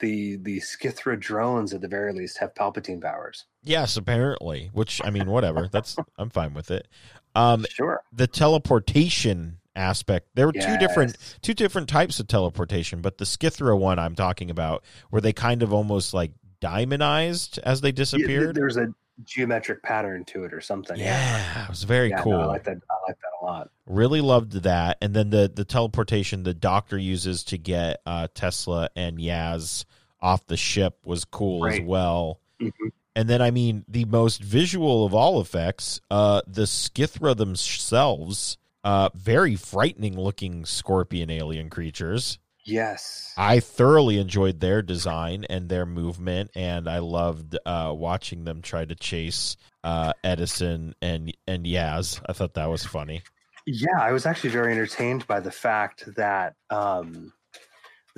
The 0.00 0.36
the 0.36 0.58
Skithra 0.60 1.18
drones, 1.18 1.72
at 1.74 1.80
the 1.80 1.88
very 1.88 2.12
least, 2.12 2.38
have 2.38 2.54
Palpatine 2.54 3.00
powers. 3.00 3.44
Yes, 3.62 3.96
apparently. 3.96 4.70
Which 4.72 5.00
I 5.04 5.10
mean, 5.10 5.26
whatever. 5.30 5.68
That's 5.68 5.96
I'm 6.18 6.30
fine 6.30 6.54
with 6.54 6.70
it. 6.70 6.88
Um, 7.34 7.64
sure. 7.70 8.02
the 8.12 8.26
teleportation 8.26 9.58
aspect. 9.76 10.28
There 10.34 10.46
were 10.46 10.52
two 10.52 10.76
different 10.78 11.16
two 11.42 11.54
different 11.54 11.88
types 11.88 12.18
of 12.20 12.26
teleportation, 12.28 13.00
but 13.02 13.18
the 13.18 13.24
Skithra 13.24 13.78
one 13.78 13.98
I'm 13.98 14.14
talking 14.14 14.50
about, 14.50 14.84
where 15.10 15.20
they 15.22 15.32
kind 15.32 15.62
of 15.62 15.72
almost 15.72 16.12
like 16.14 16.32
diamondized 16.60 17.58
as 17.58 17.80
they 17.80 17.88
Yeah, 17.88 17.92
th- 17.94 17.96
disappeared. 17.96 18.54
there's 18.56 18.76
a 18.76 18.88
geometric 19.24 19.82
pattern 19.82 20.24
to 20.24 20.44
it 20.44 20.52
or 20.54 20.60
something. 20.60 20.98
Yeah, 20.98 21.64
it 21.64 21.68
was 21.68 21.84
very 21.84 22.08
Yeah, 22.10 22.16
no, 22.16 22.22
cool. 22.22 22.40
I 22.40 22.44
like 22.46 22.64
that. 22.64 22.78
I 22.90 22.94
like 23.08 23.18
that 23.20 23.32
a 23.42 23.44
lot. 23.44 23.70
Really 23.86 24.20
loved 24.20 24.52
that. 24.62 24.98
And 25.02 25.14
then 25.14 25.30
the 25.30 25.50
the 25.54 25.64
teleportation 25.64 26.42
the 26.42 26.54
doctor 26.54 26.96
uses 26.98 27.44
to 27.44 27.58
get 27.58 28.00
uh, 28.06 28.28
Tesla 28.34 28.88
and 28.96 29.18
Yaz 29.18 29.84
off 30.22 30.46
the 30.46 30.56
ship 30.56 30.98
was 31.04 31.24
cool 31.24 31.66
as 31.66 31.78
Right. 31.78 31.86
well. 31.86 32.40
Mhm. 32.60 32.90
And 33.16 33.28
then 33.28 33.42
I 33.42 33.50
mean 33.50 33.84
the 33.88 34.04
most 34.04 34.42
visual 34.42 35.04
of 35.04 35.14
all 35.14 35.40
effects, 35.40 36.00
uh, 36.10 36.42
the 36.46 36.62
Skithra 36.62 37.36
themselves, 37.36 38.56
uh, 38.84 39.10
very 39.14 39.56
frightening 39.56 40.18
looking 40.18 40.64
scorpion 40.64 41.30
alien 41.30 41.70
creatures. 41.70 42.38
Yes. 42.64 43.32
I 43.36 43.58
thoroughly 43.60 44.18
enjoyed 44.18 44.60
their 44.60 44.82
design 44.82 45.44
and 45.48 45.68
their 45.68 45.86
movement, 45.86 46.50
and 46.54 46.88
I 46.88 46.98
loved 46.98 47.58
uh, 47.66 47.92
watching 47.96 48.44
them 48.44 48.62
try 48.62 48.84
to 48.84 48.94
chase 48.94 49.56
uh, 49.82 50.12
Edison 50.22 50.94
and 51.00 51.34
and 51.48 51.64
Yaz. 51.64 52.22
I 52.28 52.32
thought 52.34 52.54
that 52.54 52.68
was 52.70 52.84
funny. 52.84 53.22
Yeah, 53.66 53.98
I 53.98 54.12
was 54.12 54.26
actually 54.26 54.50
very 54.50 54.72
entertained 54.72 55.26
by 55.26 55.40
the 55.40 55.50
fact 55.50 56.04
that 56.16 56.54
um, 56.70 57.32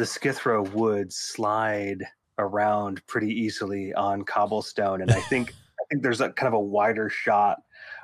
the 0.03 0.09
Skithra 0.09 0.69
would 0.73 1.13
slide 1.13 2.03
around 2.37 3.07
pretty 3.07 3.29
easily 3.33 3.95
on 3.95 4.25
cobblestone, 4.25 5.01
and 5.01 5.13
I 5.13 5.21
think 5.21 5.55
I 5.81 5.85
think 5.89 6.03
there's 6.03 6.21
a 6.21 6.33
kind 6.33 6.49
of 6.49 6.55
a 6.55 6.61
wider 6.61 7.09
shot 7.09 7.59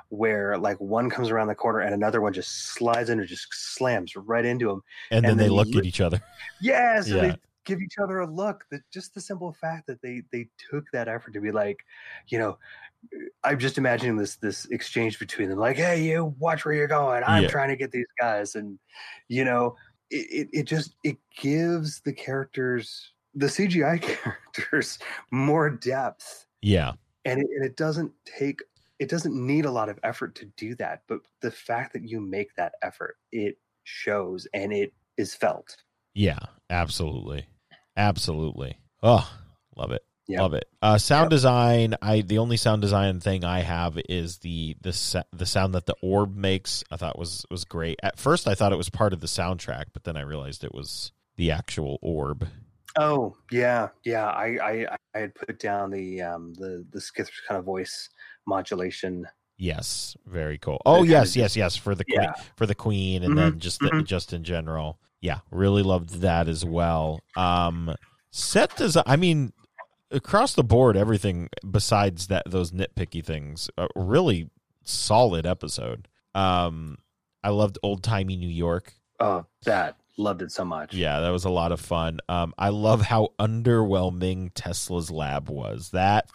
where 0.07 0.57
like 0.57 0.79
one 0.79 1.09
comes 1.09 1.29
around 1.29 1.47
the 1.47 1.55
corner 1.55 1.81
and 1.81 1.93
another 1.93 2.21
one 2.21 2.31
just 2.31 2.67
slides 2.73 3.09
in 3.09 3.19
and 3.19 3.27
just 3.27 3.47
slams 3.51 4.15
right 4.15 4.45
into 4.45 4.69
him. 4.69 4.81
And, 5.11 5.25
then 5.25 5.31
And 5.31 5.39
they 5.41 5.49
look 5.49 5.75
at 5.75 5.85
each 5.85 5.99
other. 5.99 6.21
Yes, 6.61 7.11
and 7.11 7.17
Yeah. 7.17 7.33
they 7.33 7.39
give 7.65 7.81
each 7.81 7.97
other 8.01 8.19
a 8.19 8.25
look. 8.33 8.63
That 8.71 8.81
just 8.93 9.13
the 9.13 9.19
simple 9.19 9.51
fact 9.51 9.87
that 9.87 10.01
they 10.01 10.23
they 10.31 10.47
took 10.71 10.85
that 10.93 11.09
effort 11.09 11.33
to 11.33 11.41
be 11.41 11.51
like, 11.51 11.79
you 12.29 12.39
know, 12.39 12.57
I'm 13.43 13.59
just 13.59 13.77
imagining 13.77 14.15
this 14.17 14.37
this 14.37 14.65
exchange 14.71 15.19
between 15.19 15.49
them, 15.49 15.59
like, 15.59 15.75
hey, 15.77 16.01
you 16.03 16.33
watch 16.39 16.63
where 16.63 16.73
you're 16.73 16.87
going. 16.87 17.23
I'm 17.25 17.43
Yeah. 17.43 17.49
trying 17.49 17.69
to 17.69 17.75
get 17.75 17.91
these 17.91 18.07
guys, 18.19 18.55
and 18.55 18.79
you 19.27 19.43
know, 19.45 19.75
it, 20.11 20.27
it, 20.31 20.49
it 20.51 20.63
just 20.63 20.95
it 21.03 21.17
gives 21.37 22.01
the 22.01 22.13
characters 22.13 23.13
the 23.35 23.45
CGI 23.47 24.01
characters 24.23 24.99
more 25.31 25.69
depth 25.69 26.45
Yeah. 26.61 26.93
and 27.25 27.39
it, 27.39 27.47
and 27.55 27.65
it 27.65 27.75
doesn't 27.77 28.11
take 28.25 28.61
it 28.99 29.09
doesn't 29.09 29.33
need 29.35 29.65
a 29.65 29.71
lot 29.71 29.87
of 29.89 29.99
effort 30.03 30.35
to 30.35 30.45
do 30.57 30.75
that 30.75 31.03
but 31.07 31.19
the 31.41 31.51
fact 31.51 31.93
that 31.93 32.03
you 32.07 32.19
make 32.19 32.55
that 32.55 32.73
effort 32.81 33.17
it 33.31 33.57
shows 33.83 34.47
and 34.53 34.73
it 34.73 34.93
is 35.17 35.33
felt 35.35 35.77
Yeah. 36.13 36.39
Absolutely. 36.69 37.47
Absolutely. 37.97 38.77
Oh, 39.01 39.27
love 39.75 39.91
it. 39.91 40.03
Yep. 40.29 40.39
Love 40.41 40.53
it. 40.53 40.65
Uh, 40.81 40.97
sound 40.99 41.25
Yep. 41.25 41.29
design. 41.31 41.95
I 42.01 42.21
the 42.21 42.37
only 42.37 42.55
sound 42.55 42.81
design 42.83 43.19
thing 43.19 43.43
I 43.43 43.59
have 43.61 43.99
is 44.07 44.37
the 44.37 44.75
the 44.81 45.25
the 45.33 45.45
sound 45.47 45.73
that 45.75 45.87
the 45.87 45.95
orb 46.01 46.35
makes. 46.35 46.83
I 46.91 46.97
thought 46.97 47.17
was 47.17 47.45
was 47.49 47.65
great. 47.65 47.99
At 48.03 48.19
first, 48.19 48.47
I 48.47 48.53
thought 48.55 48.71
it 48.71 48.77
was 48.77 48.89
part 48.91 49.11
of 49.11 49.21
the 49.21 49.27
soundtrack, 49.27 49.85
but 49.91 50.03
then 50.03 50.15
I 50.15 50.21
realized 50.21 50.63
it 50.63 50.73
was 50.73 51.11
the 51.35 51.51
actual 51.51 51.97
orb. 52.01 52.47
oh 52.97 53.35
yeah 53.51 53.89
yeah 54.03 54.25
i 54.29 54.57
i 54.63 54.87
i 55.13 55.19
had 55.19 55.33
put 55.35 55.59
down 55.59 55.91
the 55.91 56.19
um 56.21 56.53
the 56.55 56.83
the 56.91 56.99
skith 56.99 57.29
kind 57.47 57.57
of 57.59 57.63
voice 57.65 58.09
modulation 58.47 59.25
Yes, 59.61 60.15
very 60.25 60.57
cool. 60.57 60.81
Oh 60.85 61.03
yes, 61.03 61.35
yes, 61.35 61.55
yes 61.57 61.75
for 61.75 61.93
the 61.93 62.05
queen, 62.05 62.21
yeah 62.21 62.33
for 62.55 62.65
the 62.65 62.75
queen, 62.75 63.23
and 63.23 63.33
Mhm, 63.33 63.35
then 63.35 63.59
just 63.59 63.79
the, 63.81 63.89
mhm. 63.89 64.05
just 64.05 64.31
in 64.31 64.43
general. 64.45 64.99
Yeah, 65.21 65.39
really 65.51 65.83
loved 65.83 66.21
that 66.21 66.47
as 66.47 66.63
well. 66.63 67.19
Um, 67.35 67.93
set 68.31 68.75
design. 68.77 69.03
I 69.05 69.17
mean, 69.17 69.51
across 70.11 70.53
the 70.55 70.63
board, 70.63 70.95
everything 70.97 71.49
besides 71.69 72.27
that 72.27 72.43
those 72.49 72.71
nitpicky 72.71 73.23
things. 73.23 73.69
A 73.77 73.87
really 73.95 74.49
solid 74.83 75.45
episode. 75.45 76.07
Um, 76.35 76.97
I 77.43 77.49
loved 77.49 77.77
old 77.83 78.03
timey 78.03 78.35
New 78.35 78.49
York. 78.49 78.93
oh 79.19 79.45
that 79.65 79.95
loved 80.17 80.41
it 80.41 80.51
so 80.51 80.65
much 80.65 80.93
Yeah, 80.93 81.21
that 81.21 81.29
was 81.29 81.45
a 81.45 81.49
lot 81.49 81.71
of 81.71 81.79
fun. 81.79 82.19
Um, 82.27 82.53
I 82.57 82.69
love 82.69 83.01
how 83.01 83.29
underwhelming 83.39 84.51
Tesla's 84.53 85.09
lab 85.11 85.49
was. 85.49 85.91
That 85.91 86.29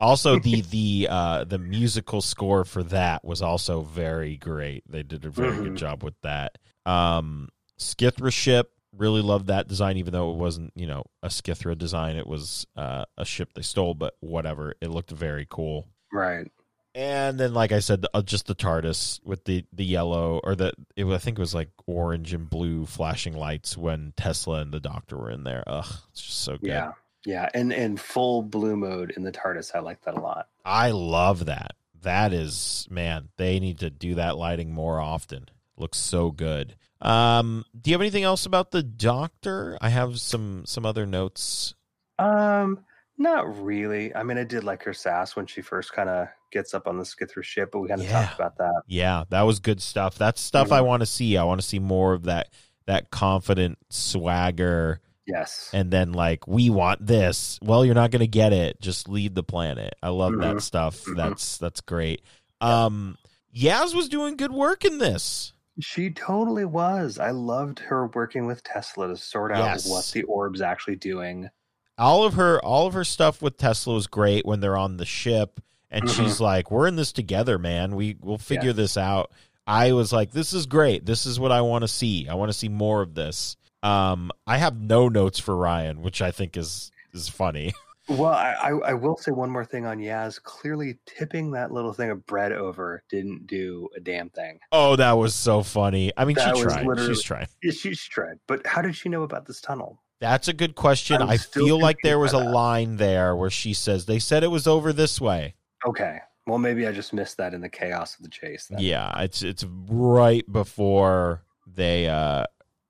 also 0.00 0.38
the 0.38 0.60
the 0.70 1.08
uh, 1.10 1.44
the 1.44 1.58
musical 1.58 2.20
score 2.22 2.64
for 2.64 2.82
that 2.84 3.24
was 3.24 3.42
also 3.42 3.82
very 3.82 4.36
great. 4.36 4.84
They 4.90 5.02
did 5.02 5.24
a 5.24 5.30
very 5.30 5.56
good 5.56 5.72
Mhm. 5.74 5.76
job 5.76 6.02
with 6.02 6.14
that. 6.22 6.56
Um, 6.86 7.48
Skithra 7.78 8.32
ship 8.32 8.72
really 8.98 9.22
loved 9.22 9.46
that 9.46 9.68
design, 9.68 9.96
even 9.96 10.12
though 10.12 10.30
it 10.32 10.36
wasn't 10.36 10.72
you 10.74 10.86
know 10.86 11.04
a 11.22 11.28
Skithra 11.28 11.76
design. 11.78 12.16
It 12.16 12.26
was 12.26 12.66
uh, 12.76 13.04
a 13.16 13.24
ship 13.24 13.50
they 13.54 13.62
stole, 13.62 13.94
but 13.94 14.14
whatever. 14.20 14.74
It 14.80 14.90
looked 14.90 15.10
very 15.10 15.46
cool. 15.48 15.86
right 16.12 16.50
And 16.94 17.38
then, 17.38 17.54
like 17.54 17.70
I 17.72 17.78
said, 17.80 18.04
uh, 18.12 18.22
just 18.22 18.46
the 18.46 18.54
TARDIS 18.54 19.20
with 19.24 19.44
the 19.44 19.64
the 19.72 19.84
yellow 19.84 20.40
or 20.42 20.54
the 20.54 20.72
it, 20.96 21.04
was- 21.04 21.14
I 21.16 21.18
think 21.18 21.38
it 21.38 21.40
was 21.42 21.54
like 21.54 21.70
orange 21.86 22.34
and 22.34 22.48
blue 22.50 22.86
flashing 22.86 23.34
lights 23.36 23.76
when 23.76 24.12
Tesla 24.16 24.60
and 24.60 24.72
the 24.72 24.80
Doctor 24.80 25.16
were 25.16 25.30
in 25.30 25.44
there. 25.44 25.62
Ugh, 25.66 25.86
it's 26.10 26.22
just 26.22 26.40
so 26.40 26.56
good. 26.58 26.68
yeah 26.68 26.92
yeah 27.26 27.48
and 27.52 27.72
and 27.72 28.00
full 28.00 28.42
blue 28.42 28.76
mode 28.76 29.12
in 29.16 29.24
the 29.24 29.32
tardis 29.32 29.74
i 29.74 29.80
like 29.80 30.00
that 30.02 30.14
a 30.14 30.20
lot 30.20 30.46
I 30.64 30.90
love 30.92 31.46
that. 31.46 31.72
That 32.02 32.32
is 32.32 32.86
man, 32.90 33.28
they 33.36 33.58
need 33.58 33.80
to 33.80 33.90
do 33.90 34.14
that 34.16 34.36
lighting 34.36 34.72
more 34.72 35.00
often. 35.00 35.46
Looks 35.76 35.98
so 35.98 36.30
good. 36.30 36.76
Um, 37.00 37.64
do 37.80 37.90
you 37.90 37.94
have 37.94 38.00
anything 38.00 38.24
else 38.24 38.44
about 38.46 38.70
the 38.70 38.82
Doctor? 38.82 39.78
I 39.80 39.88
have 39.90 40.18
some 40.20 40.64
some 40.66 40.84
other 40.84 41.06
notes. 41.06 41.74
Um, 42.18 42.80
not 43.16 43.62
really. 43.62 44.14
I 44.14 44.22
mean, 44.22 44.38
I 44.38 44.44
did 44.44 44.64
like 44.64 44.82
her 44.84 44.92
sass 44.94 45.36
when 45.36 45.46
she 45.46 45.60
first 45.62 45.92
kind 45.92 46.08
of 46.08 46.28
gets 46.50 46.74
up 46.74 46.86
on 46.88 46.96
the 46.98 47.04
Skithra 47.04 47.42
ship, 47.44 47.70
but 47.72 47.80
we 47.80 47.88
kind 47.88 48.00
of 48.00 48.06
Yeah. 48.06 48.24
talked 48.26 48.34
about 48.40 48.58
that. 48.58 48.82
Yeah, 48.86 49.24
that 49.30 49.42
was 49.42 49.60
good 49.60 49.80
stuff. 49.80 50.16
That's 50.18 50.40
stuff 50.40 50.72
I 50.72 50.80
want 50.80 51.00
to 51.00 51.06
see. 51.06 51.36
I 51.36 51.44
want 51.44 51.60
to 51.60 51.66
see 51.66 51.78
more 51.78 52.14
of 52.14 52.24
that 52.24 52.48
that 52.86 53.10
confident 53.10 53.76
swagger 53.90 55.00
Yes. 55.26 55.68
and 55.74 55.90
then 55.90 56.12
like 56.14 56.48
we 56.48 56.70
want 56.70 57.06
this 57.06 57.58
well 57.60 57.84
you're 57.84 57.94
not 57.94 58.10
going 58.10 58.20
to 58.20 58.26
get 58.26 58.54
it 58.54 58.80
just 58.80 59.10
lead 59.10 59.34
the 59.34 59.42
planet 59.42 59.92
i 60.02 60.08
love 60.08 60.32
that 60.40 60.56
Mhm. 60.56 60.62
stuff 60.62 61.04
Mhm. 61.04 61.16
that's 61.16 61.58
that's 61.58 61.82
great 61.82 62.22
um 62.62 63.18
yaz 63.54 63.94
was 63.94 64.08
doing 64.08 64.38
good 64.38 64.52
work 64.52 64.86
in 64.86 64.96
this 64.96 65.52
she 65.80 66.10
totally 66.10 66.64
was. 66.64 67.18
I 67.18 67.30
loved 67.30 67.78
her 67.80 68.06
working 68.08 68.46
with 68.46 68.62
Tesla 68.64 69.08
to 69.08 69.16
sort 69.16 69.52
out 69.52 69.64
Yes. 69.64 69.88
what 69.88 70.04
the 70.12 70.22
orb's 70.24 70.60
actually 70.60 70.96
doing. 70.96 71.48
all 71.96 72.24
of 72.24 72.34
her 72.34 72.60
all 72.64 72.86
of 72.86 72.94
her 72.94 73.02
stuff 73.02 73.42
with 73.42 73.56
tesla 73.56 73.92
was 73.92 74.06
great 74.06 74.46
when 74.46 74.60
they're 74.60 74.76
on 74.76 74.98
the 74.98 75.04
ship 75.04 75.60
and 75.90 76.04
Mhm. 76.04 76.14
she's 76.16 76.40
like 76.40 76.70
we're 76.70 76.86
in 76.86 76.94
this 76.94 77.10
together 77.10 77.58
man 77.58 77.96
we 77.96 78.16
we'll 78.20 78.38
figure 78.38 78.72
this 78.72 78.96
out 78.96 79.32
i 79.66 79.90
was 79.90 80.12
like 80.12 80.30
this 80.30 80.52
is 80.52 80.66
great 80.66 81.04
this 81.06 81.26
is 81.26 81.40
what 81.40 81.50
i 81.50 81.60
want 81.60 81.82
to 81.82 81.88
see 81.88 82.28
i 82.28 82.34
want 82.34 82.50
to 82.52 82.56
see 82.56 82.68
more 82.68 83.02
of 83.02 83.14
this 83.14 83.56
um 83.82 84.30
i 84.46 84.58
have 84.58 84.80
no 84.80 85.08
notes 85.08 85.40
for 85.40 85.56
ryan 85.56 86.00
which 86.00 86.22
i 86.22 86.30
think 86.30 86.56
is 86.56 86.92
is 87.12 87.28
funny 87.28 87.72
Well, 88.08 88.32
I, 88.32 88.54
I, 88.62 88.70
I 88.70 88.94
will 88.94 89.16
say 89.16 89.32
one 89.32 89.50
more 89.50 89.64
thing 89.64 89.84
on 89.84 89.98
Yaz. 89.98 90.42
Clearly, 90.42 90.98
tipping 91.06 91.50
that 91.52 91.72
little 91.72 91.92
thing 91.92 92.10
of 92.10 92.24
bread 92.26 92.52
over 92.52 93.02
didn't 93.10 93.46
do 93.46 93.88
a 93.96 94.00
damn 94.00 94.30
thing. 94.30 94.58
oh 94.72 94.96
that 94.96 95.12
was 95.12 95.34
so 95.34 95.62
funny 95.62 96.10
i 96.16 96.24
mean 96.24 96.36
That 96.36 96.56
she 96.56 96.62
tried 96.62 96.98
she's 97.00 97.22
trying 97.22 97.46
she, 97.62 97.70
she 97.72 97.94
tried, 97.94 98.38
but 98.46 98.66
how 98.66 98.80
did 98.82 98.96
she 98.96 99.08
know 99.08 99.22
about 99.24 99.46
this 99.46 99.60
tunnel? 99.60 100.02
That's 100.20 100.48
a 100.48 100.52
good 100.52 100.74
question. 100.74 101.22
I'm 101.22 101.28
I 101.28 101.36
feel 101.36 101.78
like 101.78 101.98
there 102.02 102.18
was 102.18 102.32
a 102.32 102.38
that. 102.38 102.50
line 102.50 102.96
there 102.96 103.36
where 103.36 103.50
she 103.50 103.72
says 103.74 104.06
they 104.06 104.18
said 104.18 104.42
it 104.42 104.48
was 104.50 104.66
over 104.66 104.92
this 104.92 105.20
way. 105.20 105.54
Okay. 105.86 106.18
Well, 106.46 106.58
maybe 106.58 106.86
I 106.88 106.92
just 106.92 107.12
missed 107.12 107.36
that 107.36 107.54
in 107.54 107.60
the 107.60 107.68
chaos 107.68 108.16
of 108.16 108.24
the 108.24 108.30
chase. 108.30 108.66
Then. 108.68 108.80
Yeah, 108.80 109.20
it's 109.20 109.42
it's 109.42 109.64
right 109.88 110.50
before 110.50 111.44
they 111.66 112.08
uh 112.08 112.44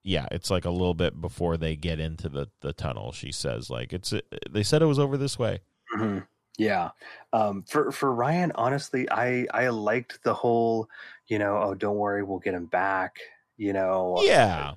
yeah, 0.08 0.26
it's 0.32 0.50
like 0.50 0.64
a 0.64 0.70
little 0.70 0.94
bit 0.94 1.20
before 1.20 1.56
they 1.58 1.76
get 1.76 2.00
into 2.00 2.28
the 2.30 2.48
the 2.62 2.72
tunnel. 2.72 3.12
She 3.12 3.30
says 3.30 3.68
like 3.68 3.92
it's 3.92 4.12
they 4.50 4.62
said 4.62 4.80
it 4.82 4.86
was 4.86 4.98
over 4.98 5.16
this 5.18 5.38
way. 5.38 5.60
Mhm. 5.94 6.26
Yeah. 6.58 6.90
Um, 7.32 7.62
for 7.68 7.92
for 7.92 8.12
Ryan, 8.14 8.50
honestly, 8.54 9.08
I 9.10 9.46
I 9.52 9.68
liked 9.68 10.22
the 10.24 10.34
whole, 10.34 10.88
you 11.28 11.38
know, 11.38 11.56
oh, 11.62 11.74
don't 11.74 11.96
worry, 11.98 12.22
we'll 12.22 12.38
get 12.40 12.54
him 12.54 12.66
back. 12.66 13.16
You 13.58 13.72
know, 13.74 14.16
Yeah. 14.22 14.72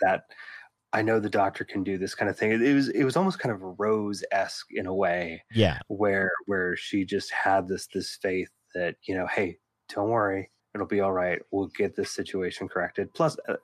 that 0.00 0.24
I 0.92 1.02
know 1.02 1.18
the 1.20 1.28
doctor 1.28 1.64
can 1.64 1.82
do 1.82 1.98
this 1.98 2.14
kind 2.14 2.30
of 2.30 2.38
thing. 2.38 2.52
It, 2.52 2.62
it 2.62 2.74
was 2.74 2.88
it 2.90 3.04
was 3.04 3.16
almost 3.16 3.40
kind 3.40 3.52
of 3.54 3.60
Rose 3.78 4.22
esque 4.32 4.68
in 4.72 4.86
a 4.86 4.94
way, 4.94 5.42
Yeah. 5.52 5.80
where 5.88 6.30
where 6.46 6.76
she 6.76 7.04
just 7.04 7.30
had 7.32 7.66
this 7.68 7.88
this 7.88 8.16
faith 8.22 8.50
that 8.74 8.96
you 9.06 9.16
know, 9.16 9.26
hey, 9.26 9.58
don't 9.94 10.08
worry, 10.10 10.50
it'll 10.74 10.86
be 10.86 11.00
all 11.00 11.12
right. 11.12 11.40
We'll 11.50 11.68
get 11.68 11.96
this 11.96 12.10
situation 12.12 12.68
corrected. 12.68 13.12
Plus, 13.12 13.36
uh, 13.48 13.56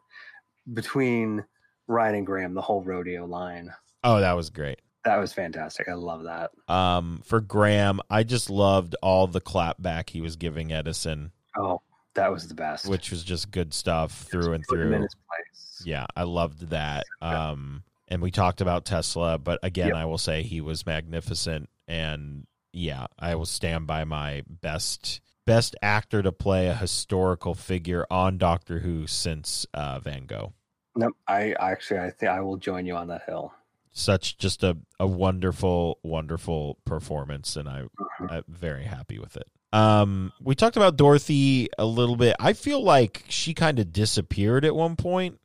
between 0.73 1.45
Ryan 1.87 2.15
and 2.17 2.27
Graham, 2.27 2.55
the 2.55 2.63
whole 2.63 2.83
rodeo 2.83 3.27
line 3.27 3.73
Oh, 4.03 4.21
that 4.21 4.33
was 4.35 4.51
great. 4.51 4.81
that 5.05 5.17
was 5.19 5.33
fantastic. 5.33 5.89
I 5.89 5.95
love 5.95 6.25
that. 6.25 6.51
Um 6.73 7.21
for 7.25 7.41
Graham, 7.41 8.01
I 8.11 8.23
just 8.23 8.51
loved 8.51 8.97
all 9.03 9.27
the 9.27 9.41
clap 9.41 9.81
back 9.83 10.11
he 10.11 10.21
was 10.21 10.37
giving 10.37 10.73
Edison, 10.73 11.33
Oh, 11.57 11.81
that 12.15 12.33
was 12.33 12.49
the 12.49 12.55
best. 12.55 12.89
which 12.89 13.11
was 13.11 13.23
just 13.25 13.51
good 13.51 13.75
stuff 13.75 14.13
through 14.31 14.53
and 14.55 14.65
through. 14.69 14.93
in 14.93 15.03
his 15.03 15.15
place. 15.29 15.83
Yeah, 15.85 16.07
I 16.17 16.23
loved 16.23 16.71
that. 16.71 17.05
Um, 17.21 17.83
and 18.09 18.23
we 18.23 18.31
talked 18.31 18.61
about 18.61 18.85
Tesla, 18.85 19.39
but 19.39 19.59
again, 19.63 19.89
Yep. 19.89 19.97
I 19.97 20.05
will 20.05 20.19
say 20.19 20.43
he 20.43 20.61
was 20.61 20.87
magnificent. 20.87 21.69
And 21.89 22.47
yeah, 22.73 23.07
I 23.19 23.35
will 23.35 23.45
stand 23.47 23.87
by 23.87 24.05
my 24.05 24.43
best 24.49 25.21
best 25.47 25.77
actor 25.83 26.23
to 26.23 26.33
play 26.33 26.69
a 26.69 26.75
historical 26.75 27.55
figure 27.55 28.07
on 28.11 28.39
Doctor 28.39 28.79
Who 28.81 29.07
since 29.07 29.67
uh, 29.75 29.99
Van 30.01 30.27
Gogh. 30.27 30.53
Nope. 30.97 31.17
I 31.27 31.53
actually, 31.59 32.01
I 32.01 32.11
think 32.11 32.31
I 32.31 32.41
will 32.41 32.57
join 32.57 32.87
you 32.87 32.97
on 32.97 33.09
that 33.09 33.23
hill. 33.27 33.53
Such 33.93 34.39
just 34.39 34.63
a, 34.65 34.77
a 34.99 35.07
wonderful, 35.07 35.99
wonderful 36.03 36.79
performance, 36.85 37.57
and 37.57 37.69
I, 37.69 37.83
Mhm. 38.21 38.31
I'm 38.33 38.45
very 38.49 38.85
happy 38.85 39.19
with 39.19 39.37
it. 39.37 39.47
Um, 39.73 40.33
we 40.41 40.55
talked 40.55 40.77
about 40.77 40.97
Dorothy 40.97 41.69
a 41.79 41.85
little 41.85 42.17
bit. 42.17 42.37
I 42.39 42.53
feel 42.53 42.83
like 42.83 43.25
she 43.29 43.55
kind 43.55 43.79
of 43.79 43.93
disappeared 43.93 44.65
at 44.65 44.75
one 44.75 44.95
point, 44.97 45.41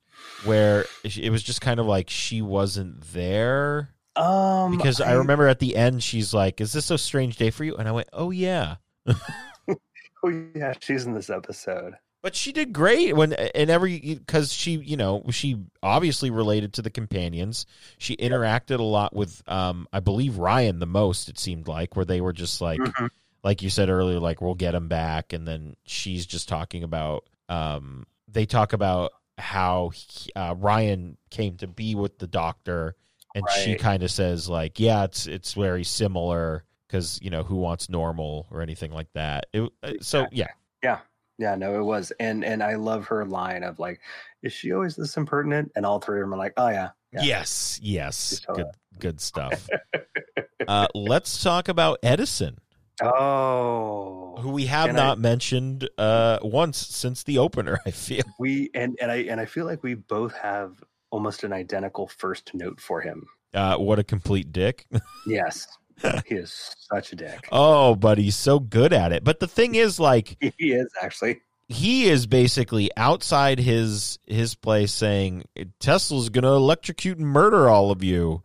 where 0.45 0.85
it 1.03 1.31
was 1.31 1.41
just 1.43 1.61
kind 1.61 1.79
of 1.79 1.85
like 1.87 2.09
she 2.09 2.41
wasn't 2.41 3.01
there. 3.13 3.89
Um, 4.15 4.77
because 4.77 4.99
I, 5.01 5.13
remember 5.13 5.47
at 5.47 5.59
the 5.59 5.75
end 5.75 6.03
she's 6.03 6.33
like, 6.33 6.61
"Is 6.61 6.73
this 6.73 6.91
a 6.91 6.97
strange 6.97 7.37
day 7.37 7.49
for 7.51 7.63
you?" 7.63 7.75
And 7.75 7.87
I 7.87 7.91
went, 7.91 8.09
"Oh 8.13 8.29
yeah." 8.31 8.75
Oh 10.23 10.29
yeah, 10.55 10.73
she's 10.79 11.05
in 11.05 11.13
this 11.13 11.29
episode. 11.29 11.95
But 12.21 12.35
she 12.35 12.51
did 12.51 12.73
great 12.73 13.15
when 13.15 13.31
and 13.31 13.69
every 13.69 13.97
because 13.99 14.51
she 14.51 14.71
you 14.71 14.97
know 14.97 15.23
she 15.31 15.57
obviously 15.81 16.29
related 16.31 16.73
to 16.73 16.81
the 16.81 16.89
companions. 16.89 17.65
She 17.97 18.17
interacted 18.17 18.79
a 18.79 18.83
lot 18.83 19.15
with 19.15 19.41
um 19.47 19.87
I 19.93 20.01
believe 20.01 20.37
Ryan 20.37 20.79
the 20.79 20.85
most. 20.85 21.29
It 21.29 21.39
seemed 21.39 21.67
like 21.69 21.95
where 21.95 22.03
they 22.05 22.19
were 22.19 22.33
just 22.33 22.59
like 22.59 22.79
Mhm. 22.81 23.09
like 23.43 23.61
you 23.61 23.69
said 23.69 23.89
earlier, 23.89 24.19
like 24.19 24.41
we'll 24.41 24.55
get 24.55 24.75
him 24.75 24.89
back, 24.89 25.31
and 25.31 25.47
then 25.47 25.77
she's 25.85 26.25
just 26.25 26.49
talking 26.49 26.83
about 26.83 27.23
um 27.47 28.05
they 28.27 28.45
talk 28.45 28.73
about 28.73 29.13
how 29.37 29.89
he, 29.89 30.29
uh, 30.35 30.53
Ryan 30.57 31.15
came 31.29 31.55
to 31.57 31.67
be 31.67 31.95
with 31.95 32.19
the 32.19 32.27
doctor, 32.27 32.95
and 33.33 33.45
she 33.49 33.75
kind 33.75 34.03
of 34.03 34.11
says 34.11 34.49
like, 34.49 34.77
yeah, 34.77 35.05
it's 35.05 35.25
it's 35.25 35.53
very 35.53 35.85
similar 35.85 36.65
because 36.89 37.19
you 37.21 37.29
know 37.29 37.43
who 37.43 37.55
wants 37.55 37.89
normal 37.89 38.47
or 38.51 38.61
anything 38.61 38.91
like 38.91 39.07
that. 39.13 39.45
It, 39.53 39.69
uh, 39.83 39.93
so 40.01 40.25
yeah, 40.31 40.47
yeah, 40.83 40.99
yeah. 41.37 41.55
no, 41.55 41.79
it 41.79 41.83
was, 41.83 42.11
and 42.19 42.43
and 42.43 42.63
I 42.63 42.75
love 42.75 43.05
her 43.07 43.25
line 43.25 43.63
of 43.63 43.77
like, 43.79 44.01
"Is 44.41 44.51
she 44.53 44.73
always 44.73 44.95
this 44.95 45.15
impertinent?" 45.15 45.71
And 45.75 45.85
all 45.85 45.99
three 45.99 46.19
of 46.19 46.23
them 46.25 46.33
are 46.33 46.37
like, 46.37 46.53
"Oh 46.57 46.69
yeah, 46.69 46.89
yeah. 47.13 47.21
Yes, 47.21 47.79
yes, 47.81 48.41
good, 48.53 48.67
good 48.99 49.21
stuff. 49.21 49.69
uh, 50.67 50.87
let's 50.95 51.43
talk 51.43 51.69
about 51.69 51.99
Edison, 52.03 52.57
Oh, 53.01 54.35
who 54.39 54.49
we 54.49 54.65
have 54.65 54.93
not 54.93 55.17
I- 55.17 55.21
mentioned 55.21 55.89
uh, 55.97 56.39
once 56.41 56.77
since 56.77 57.23
the 57.23 57.37
opener. 57.37 57.79
I 57.85 57.91
feel. 57.91 58.23
we 58.39 58.69
and 58.73 58.97
and 59.01 59.11
I 59.11 59.17
and 59.17 59.39
I 59.39 59.45
feel 59.45 59.65
like 59.65 59.83
we 59.83 59.93
both 59.93 60.33
have 60.35 60.83
almost 61.11 61.43
an 61.43 61.53
identical 61.53 62.07
first 62.07 62.51
note 62.53 62.79
for 62.79 63.01
him. 63.01 63.25
Uh, 63.53 63.75
what 63.77 63.97
a 63.99 64.03
complete 64.03 64.51
dick. 64.51 64.85
Yes, 65.27 65.67
he 66.27 66.35
is 66.35 66.75
such 66.91 67.13
a 67.13 67.15
dick. 67.15 67.47
oh, 67.51 67.95
but 67.95 68.17
he's 68.17 68.35
so 68.35 68.59
good 68.59 68.93
at 68.93 69.11
it. 69.11 69.23
But 69.23 69.39
the 69.39 69.47
thing 69.47 69.75
is, 69.75 69.99
like, 69.99 70.37
He 70.57 70.71
is 70.73 70.87
actually. 71.01 71.41
he 71.67 72.09
is 72.09 72.25
basically 72.27 72.89
outside 72.97 73.59
his 73.59 74.17
his 74.25 74.55
place 74.55 74.91
saying 74.93 75.43
Tesla's 75.79 76.29
going 76.29 76.43
to 76.43 76.49
electrocute 76.49 77.17
and 77.17 77.27
murder 77.27 77.69
all 77.69 77.91
of 77.91 78.03
you. 78.03 78.41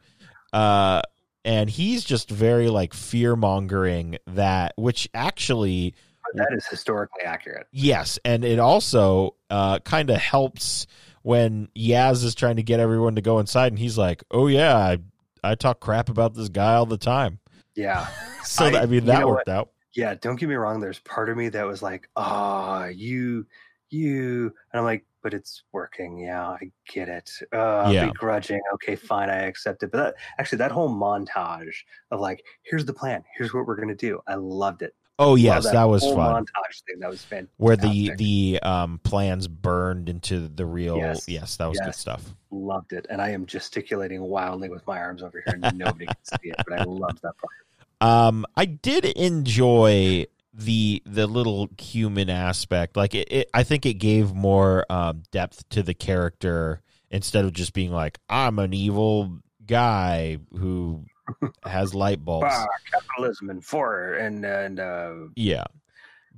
Uh 0.52 1.02
and 1.46 1.68
he's 1.68 2.04
just 2.04 2.30
very 2.30 2.68
like 2.68 2.94
fear 2.94 3.36
mongering 3.36 4.16
that 4.28 4.72
which 4.76 5.08
actually 5.14 5.94
That 6.34 6.52
is 6.56 6.66
historically 6.66 7.22
accurate. 7.24 7.66
yes, 7.72 8.18
and 8.24 8.44
it 8.44 8.58
also 8.58 9.34
uh 9.50 9.78
kind 9.80 10.10
of 10.10 10.16
helps 10.18 10.86
when 11.22 11.68
Yaz 11.76 12.22
is 12.24 12.34
trying 12.34 12.56
to 12.56 12.62
get 12.62 12.78
everyone 12.80 13.14
to 13.16 13.22
go 13.22 13.38
inside 13.38 13.72
and 13.72 13.78
he's 13.78 13.96
like, 13.98 14.22
"Oh 14.30 14.46
yeah, 14.46 14.76
I 14.76 14.98
I 15.42 15.54
talk 15.54 15.80
crap 15.80 16.08
about 16.10 16.34
this 16.34 16.48
guy 16.50 16.74
all 16.74 16.86
the 16.86 16.98
time." 16.98 17.38
Yeah, 17.76 18.06
So 18.44 18.66
I- 18.66 18.70
that, 18.70 18.82
I 18.82 18.86
mean 18.86 19.04
that 19.06 19.26
worked 19.26 19.48
out. 19.48 19.70
yeah. 19.94 20.14
Don't 20.14 20.36
get 20.36 20.48
me 20.48 20.54
wrong. 20.54 20.80
There's 20.80 21.00
part 21.00 21.28
of 21.28 21.36
me 21.36 21.48
that 21.50 21.64
was 21.66 21.82
like, 21.82 22.08
"Ah, 22.16 22.86
you, 22.86 23.46
you," 23.90 24.44
and 24.72 24.78
I'm 24.80 24.84
like, 24.84 25.04
"But 25.22 25.34
it's 25.34 25.64
working. 25.72 26.18
Yeah, 26.18 26.46
I 26.48 26.70
get 26.88 27.08
it. 27.08 27.30
Uh, 27.52 27.90
Yeah. 27.92 28.06
begrudging. 28.06 28.60
Okay, 28.74 28.94
fine, 28.96 29.28
I 29.30 29.42
accept 29.42 29.82
it." 29.82 29.90
But 29.90 29.98
that, 29.98 30.14
actually, 30.38 30.58
that 30.58 30.70
whole 30.72 30.88
montage 30.88 31.74
of 32.10 32.20
like, 32.20 32.44
"Here's 32.62 32.84
the 32.84 32.94
plan. 32.94 33.24
Here's 33.36 33.52
what 33.54 33.66
we're 33.66 33.76
gonna 33.76 33.94
do." 33.94 34.20
I 34.26 34.34
loved 34.36 34.82
it. 34.82 34.94
Oh 35.18 35.36
yes, 35.36 35.70
that, 35.70 35.84
was 35.84 36.02
fun. 36.02 36.44
Montage 36.44 36.82
thing 36.86 36.98
that 36.98 37.08
was 37.10 37.22
fantastic. 37.24 37.54
where 37.56 37.76
the 37.76 38.10
the 38.16 38.58
um 38.62 38.98
plans 39.04 39.46
burned 39.46 40.08
into 40.08 40.48
the 40.48 40.66
real 40.66 40.96
yes, 40.96 41.28
Yes. 41.28 41.56
that 41.58 41.66
was 41.66 41.78
good 41.78 41.94
stuff 41.94 42.34
loved 42.50 42.92
it, 42.92 43.06
and 43.10 43.20
I 43.20 43.30
am 43.30 43.46
gesticulating 43.46 44.20
wildly 44.22 44.68
with 44.68 44.86
my 44.86 44.98
arms 44.98 45.22
over 45.22 45.42
here, 45.44 45.58
and 45.60 45.76
nobody 45.78 46.06
can 46.06 46.16
see 46.24 46.50
it, 46.50 46.56
but 46.66 46.80
I 46.80 46.84
loved 46.84 47.20
that 47.22 47.34
part. 47.38 47.52
um 48.00 48.44
i 48.56 48.64
did 48.64 49.04
enjoy 49.04 50.26
the 50.52 51.02
the 51.06 51.26
little 51.26 51.68
human 51.80 52.28
aspect 52.30 52.96
like 52.96 53.14
it, 53.14 53.26
it 53.30 53.50
i 53.54 53.62
think 53.64 53.86
it 53.86 53.94
gave 53.94 54.32
more 54.34 54.84
um 54.90 55.22
depth 55.32 55.68
to 55.68 55.82
the 55.82 55.94
character 55.94 56.80
instead 57.10 57.44
of 57.44 57.52
just 57.52 57.72
being 57.72 57.90
like 57.92 58.18
i'm 58.28 58.58
an 58.58 58.72
evil 58.74 59.38
guy 59.66 60.38
who 60.58 61.04
has 61.64 61.94
light 61.94 62.24
bulbs 62.24 62.46
Ah, 62.50 62.66
capitalism 62.92 63.50
and 63.50 63.64
for 63.64 64.14
and 64.14 64.44
and 64.44 64.80
uh, 64.80 65.12
Yeah. 65.36 65.64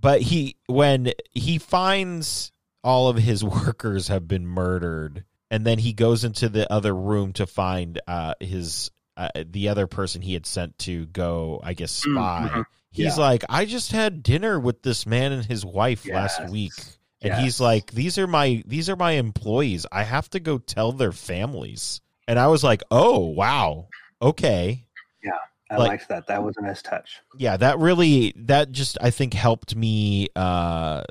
But 0.00 0.22
he 0.22 0.56
when 0.66 1.12
he 1.32 1.58
finds 1.58 2.52
all 2.84 3.08
of 3.08 3.16
his 3.16 3.42
workers 3.64 4.08
have 4.08 4.28
been 4.28 4.46
murdered 4.46 5.24
and 5.50 5.64
then 5.66 5.78
he 5.78 5.92
goes 5.92 6.24
into 6.24 6.48
the 6.48 6.70
other 6.72 6.94
room 6.94 7.32
to 7.34 7.46
find 7.46 8.00
uh 8.06 8.34
his 8.40 8.90
uh, 9.16 9.30
the 9.50 9.68
other 9.70 9.86
person 9.86 10.20
he 10.20 10.34
had 10.34 10.44
sent 10.46 10.78
to 10.78 11.06
go 11.06 11.60
I 11.64 11.72
guess 11.74 12.04
Mm, 12.04 12.14
spy. 12.14 12.48
mhm. 12.52 12.64
He's 12.90 13.16
Yeah. 13.18 13.24
like 13.24 13.44
I 13.48 13.64
just 13.64 13.92
had 13.92 14.22
dinner 14.22 14.58
with 14.60 14.82
this 14.82 15.06
man 15.06 15.32
and 15.32 15.44
his 15.44 15.64
wife 15.64 16.06
last 16.08 16.44
week. 16.50 16.74
And 17.22 17.34
he's 17.34 17.58
like 17.60 17.90
these 17.92 18.18
are 18.18 18.26
my 18.26 18.62
these 18.66 18.88
are 18.90 18.96
my 18.96 19.12
employees. 19.12 19.84
I 19.90 20.02
have 20.04 20.28
to 20.30 20.40
go 20.40 20.58
tell 20.58 20.92
their 20.92 21.12
families. 21.12 22.00
And 22.28 22.38
I 22.38 22.46
was 22.48 22.62
like, 22.62 22.82
"Oh, 22.90 23.20
wow. 23.20 23.88
Okay." 24.22 24.84
Yeah. 25.22 25.32
I 25.70 25.76
like- 25.78 25.88
liked 25.88 26.08
that. 26.10 26.26
That 26.28 26.42
was 26.44 26.56
a 26.58 26.62
nice 26.62 26.80
touch. 26.82 27.20
yeah 27.38 27.56
that 27.56 27.78
really 27.80 28.32
that 28.36 28.70
just 28.70 28.96
i 29.00 29.10
think 29.10 29.34
helped 29.34 29.74
me 29.74 30.28
uh 30.36 31.02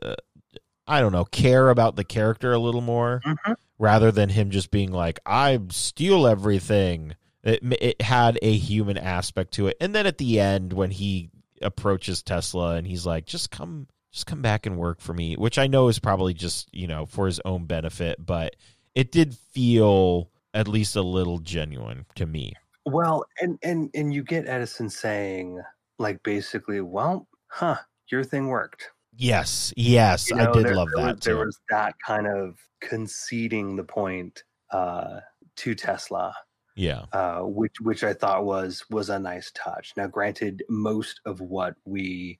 i 0.87 1.01
don't 1.01 1.11
know 1.11 1.25
care 1.25 1.69
about 1.69 1.95
the 1.97 2.03
character 2.05 2.53
a 2.53 2.57
little 2.59 2.81
more 2.81 3.21
Mhm. 3.25 3.55
rather 3.77 4.11
than 4.13 4.29
him 4.29 4.51
just 4.51 4.71
being 4.71 4.91
like 4.93 5.19
i 5.25 5.59
steal 5.71 6.25
everything 6.25 7.15
it, 7.43 7.59
it 7.81 8.01
had 8.01 8.39
a 8.41 8.55
human 8.57 8.97
aspect 8.97 9.53
to 9.55 9.67
it 9.67 9.75
and 9.81 9.93
then 9.93 10.07
at 10.07 10.17
the 10.17 10.39
end 10.39 10.71
when 10.73 10.89
he 10.91 11.29
approaches 11.61 12.23
tesla 12.23 12.75
and 12.75 12.87
he's 12.87 13.05
like 13.05 13.25
just 13.25 13.51
come 13.51 13.87
just 14.13 14.25
come 14.25 14.41
back 14.41 14.65
and 14.65 14.77
work 14.77 15.01
for 15.01 15.13
me 15.13 15.35
which 15.35 15.59
i 15.59 15.67
know 15.67 15.89
is 15.89 15.99
probably 15.99 16.33
just 16.33 16.69
you 16.73 16.87
know 16.87 17.05
for 17.05 17.25
his 17.25 17.41
own 17.43 17.65
benefit 17.65 18.23
but 18.25 18.55
it 18.95 19.11
did 19.11 19.35
feel 19.51 20.29
at 20.53 20.67
least 20.69 20.95
a 20.95 21.01
little 21.01 21.39
genuine 21.39 22.05
to 22.15 22.25
me 22.25 22.53
Well, 22.85 23.25
and 23.41 23.57
and 23.63 23.89
and 23.93 24.13
you 24.13 24.23
get 24.23 24.47
Edison 24.47 24.89
saying 24.89 25.61
like 25.97 26.21
basically, 26.23 26.81
well, 26.81 27.27
huh, 27.47 27.77
your 28.11 28.23
thing 28.23 28.47
worked. 28.47 28.89
yes 29.17 29.73
yes 29.77 30.29
You 30.29 30.37
i 30.37 30.51
did 30.51 30.65
there- 30.65 30.75
love 30.75 30.89
there 30.95 31.05
that 31.05 31.15
Was, 31.15 31.23
there 31.25 31.37
was 31.37 31.59
that 31.69 31.95
kind 32.05 32.27
of 32.27 32.57
conceding 32.81 33.75
the 33.77 33.83
point 33.83 34.43
uh, 34.71 35.21
to 35.55 35.73
Tesla, 35.73 36.35
yeah 36.75 37.05
uh, 37.13 37.39
which 37.39 37.79
which 37.81 38.03
I 38.03 38.13
thought 38.13 38.45
was 38.45 38.83
was 38.89 39.09
a 39.09 39.17
nice 39.19 39.51
touch. 39.55 39.93
Now, 39.95 40.07
granted, 40.07 40.63
most 40.69 41.21
of 41.25 41.39
what 41.39 41.75
we 41.85 42.39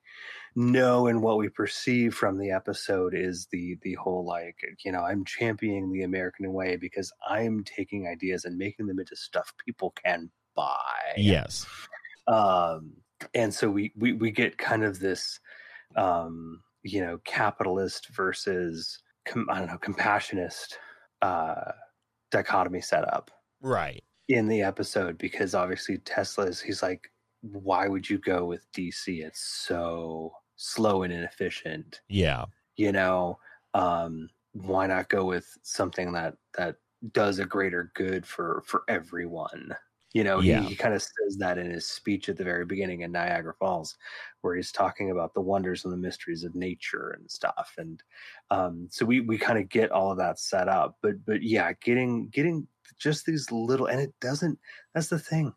know 0.55 1.07
and 1.07 1.21
what 1.21 1.37
we 1.37 1.49
perceive 1.49 2.13
from 2.13 2.37
the 2.37 2.51
episode 2.51 3.13
is 3.13 3.47
the 3.51 3.77
the 3.81 3.93
whole 3.95 4.25
like 4.25 4.57
you 4.83 4.91
know 4.91 5.01
I'm 5.01 5.25
championing 5.25 5.91
the 5.91 6.03
American 6.03 6.51
way 6.53 6.75
because 6.75 7.11
I'm 7.27 7.63
taking 7.63 8.07
ideas 8.07 8.45
and 8.45 8.57
making 8.57 8.87
them 8.87 8.99
into 8.99 9.15
stuff 9.15 9.53
people 9.65 9.93
can 10.03 10.29
buy 10.55 11.13
Yes. 11.17 11.65
um, 12.27 12.93
and 13.33 13.53
so 13.53 13.69
we, 13.69 13.91
we 13.97 14.13
we 14.13 14.31
get 14.31 14.57
kind 14.57 14.83
of 14.83 14.99
this 14.99 15.39
um, 15.95 16.61
you 16.83 17.01
know 17.01 17.19
capitalist 17.25 18.09
versus 18.09 19.01
com- 19.25 19.49
I 19.49 19.59
don't 19.59 19.67
know 19.67 19.77
compassionist 19.77 20.75
uh, 21.21 21.71
dichotomy 22.31 22.81
set 22.81 23.07
up 23.13 23.31
Right. 23.61 24.03
In 24.27 24.47
the 24.47 24.61
episode 24.61 25.17
because 25.17 25.53
obviously 25.53 25.97
Tesla's 25.99 26.59
he's 26.61 26.81
like 26.81 27.11
why 27.41 27.87
would 27.87 28.09
you 28.09 28.17
go 28.17 28.45
with 28.45 28.65
DC 28.73 29.23
it's 29.23 29.41
so 29.41 30.31
slow 30.55 31.03
and 31.03 31.13
inefficient. 31.13 32.01
Yeah. 32.09 32.45
you 32.75 32.91
know 32.91 33.37
um 33.73 34.29
why 34.53 34.87
not 34.87 35.09
go 35.09 35.25
with 35.25 35.47
something 35.63 36.13
that 36.13 36.35
that 36.57 36.77
does 37.11 37.39
a 37.39 37.45
greater 37.45 37.91
good 37.93 38.25
for 38.25 38.63
for 38.65 38.83
everyone 38.87 39.75
you 40.15 40.23
know 40.23 40.39
Yeah. 40.39 40.61
he, 40.61 40.69
he 40.69 40.75
kind 40.75 40.93
of 40.95 41.01
says 41.01 41.35
that 41.39 41.57
in 41.57 41.69
his 41.69 41.87
speech 41.87 42.29
at 42.29 42.37
the 42.37 42.43
very 42.43 42.65
beginning 42.65 43.01
in 43.01 43.11
niagara 43.11 43.53
falls 43.59 43.97
where 44.41 44.55
he's 44.55 44.71
talking 44.71 45.11
about 45.11 45.33
the 45.33 45.41
wonders 45.41 45.83
and 45.83 45.91
the 45.93 45.97
mysteries 46.07 46.43
of 46.45 46.55
nature 46.55 47.09
and 47.19 47.29
stuff 47.29 47.73
and 47.77 48.01
um 48.49 48.87
so 48.89 49.05
we 49.05 49.19
we 49.19 49.37
kind 49.37 49.59
of 49.59 49.67
get 49.69 49.91
all 49.91 50.11
of 50.11 50.17
that 50.17 50.39
set 50.39 50.67
up 50.69 50.97
but 51.01 51.13
but 51.25 51.43
yeah 51.43 51.73
getting 51.83 52.29
getting 52.29 52.65
just 52.97 53.25
these 53.25 53.51
little 53.51 53.87
and 53.87 53.99
it 53.99 54.13
doesn't 54.21 54.57
that's 54.93 55.09
the 55.09 55.19
thing 55.19 55.53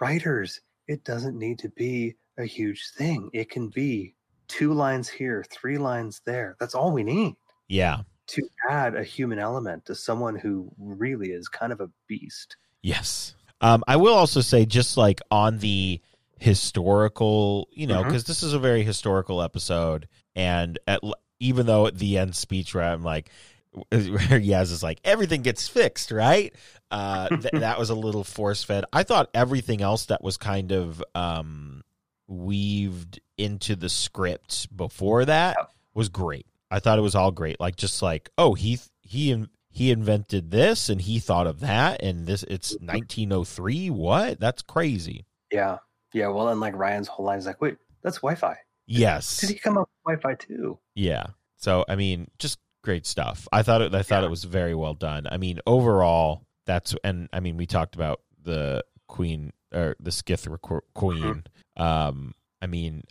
writers 0.00 0.60
it 0.86 1.02
doesn't 1.04 1.38
need 1.38 1.58
to 1.58 1.70
be 1.70 2.14
a 2.38 2.44
huge 2.44 2.90
thing 2.96 3.30
it 3.32 3.48
can 3.50 3.68
be 3.68 4.14
two 4.48 4.72
lines 4.72 5.08
here 5.08 5.44
three 5.50 5.78
lines 5.78 6.20
there 6.26 6.56
that's 6.60 6.74
all 6.74 6.92
we 6.92 7.02
need 7.02 7.34
Yeah. 7.68 8.02
to 8.28 8.42
add 8.68 8.94
a 8.96 9.02
human 9.02 9.38
element 9.38 9.84
to 9.86 9.94
someone 9.94 10.36
who 10.36 10.70
really 10.78 11.30
is 11.30 11.48
kind 11.48 11.72
of 11.72 11.80
a 11.80 11.90
beast 12.06 12.56
Yes. 12.82 13.34
Um, 13.60 13.82
I 13.88 13.96
will 13.96 14.14
also 14.14 14.40
say, 14.40 14.66
just 14.66 14.96
like 14.96 15.20
on 15.30 15.58
the 15.58 16.00
historical, 16.38 17.68
you 17.72 17.86
know, 17.86 18.04
because 18.04 18.24
this 18.24 18.42
is 18.42 18.54
a 18.54 18.58
very 18.58 18.82
historical 18.82 19.42
episode, 19.42 20.08
and 20.36 20.78
at, 20.86 21.00
even 21.40 21.66
though 21.66 21.86
at 21.86 21.98
the 21.98 22.18
end 22.18 22.36
speech 22.36 22.74
where 22.74 22.84
I'm 22.84 23.02
like, 23.02 23.30
where 23.72 23.90
Yaz 24.00 24.70
is 24.72 24.82
like, 24.82 25.00
everything 25.04 25.42
gets 25.42 25.68
fixed, 25.68 26.10
right? 26.10 26.54
Uh, 26.90 27.28
th- 27.36 27.52
that 27.54 27.78
was 27.78 27.90
a 27.90 27.94
little 27.94 28.24
force 28.24 28.62
fed. 28.62 28.84
I 28.92 29.02
thought 29.02 29.30
everything 29.34 29.82
else 29.82 30.06
that 30.06 30.22
was 30.22 30.36
kind 30.36 30.72
of 30.72 31.02
um, 31.14 31.82
weaved 32.26 33.20
into 33.36 33.76
the 33.76 33.88
script 33.88 34.74
before 34.76 35.24
that 35.24 35.56
was 35.94 36.08
great. 36.08 36.46
I 36.70 36.80
thought 36.80 36.98
it 36.98 37.02
was 37.02 37.14
all 37.14 37.30
great. 37.30 37.60
Like 37.60 37.76
just 37.76 38.02
like, 38.02 38.30
oh, 38.36 38.54
he 38.54 38.78
he 39.00 39.46
he 39.78 39.90
invented 39.90 40.50
this 40.50 40.88
and 40.88 41.00
he 41.00 41.18
thought 41.18 41.46
of 41.46 41.60
that 41.60 42.02
and 42.02 42.26
this 42.26 42.42
it's 42.44 42.72
1903. 42.80 43.90
What? 43.90 44.40
That's 44.40 44.62
crazy. 44.62 45.24
yeah 45.52 45.78
yeah 46.14 46.28
well 46.28 46.48
and 46.48 46.58
like 46.60 46.74
ryan's 46.74 47.06
whole 47.08 47.26
line 47.26 47.38
is 47.38 47.44
like 47.46 47.60
wait 47.60 47.76
that's 48.02 48.16
wi-fi 48.18 48.56
Yes. 48.86 49.36
did 49.38 49.50
he 49.50 49.56
come 49.58 49.76
up 49.76 49.88
with 50.06 50.20
wi-fi 50.20 50.34
too 50.42 50.78
Yeah. 50.94 51.26
So 51.58 51.84
I 51.88 51.96
mean, 51.96 52.30
just 52.38 52.58
great 52.84 53.04
stuff. 53.06 53.46
I 53.52 53.62
thought 53.62 53.82
it. 53.82 53.94
I 53.94 54.02
thought 54.02 54.20
Yeah. 54.22 54.26
it 54.28 54.30
was 54.30 54.44
very 54.44 54.74
well 54.74 54.94
done. 54.94 55.26
I 55.30 55.36
mean, 55.36 55.58
overall, 55.66 56.46
that's 56.66 56.94
and 57.04 57.28
I 57.32 57.40
mean, 57.40 57.56
we 57.56 57.66
talked 57.66 57.94
about 57.96 58.20
the 58.42 58.84
queen 59.08 59.52
or 59.74 59.96
the 60.00 60.10
Skithra 60.10 60.58
qu- 60.62 60.80
queen. 60.94 61.42
Um, 61.76 62.34
I 62.62 62.66
mean, 62.66 63.02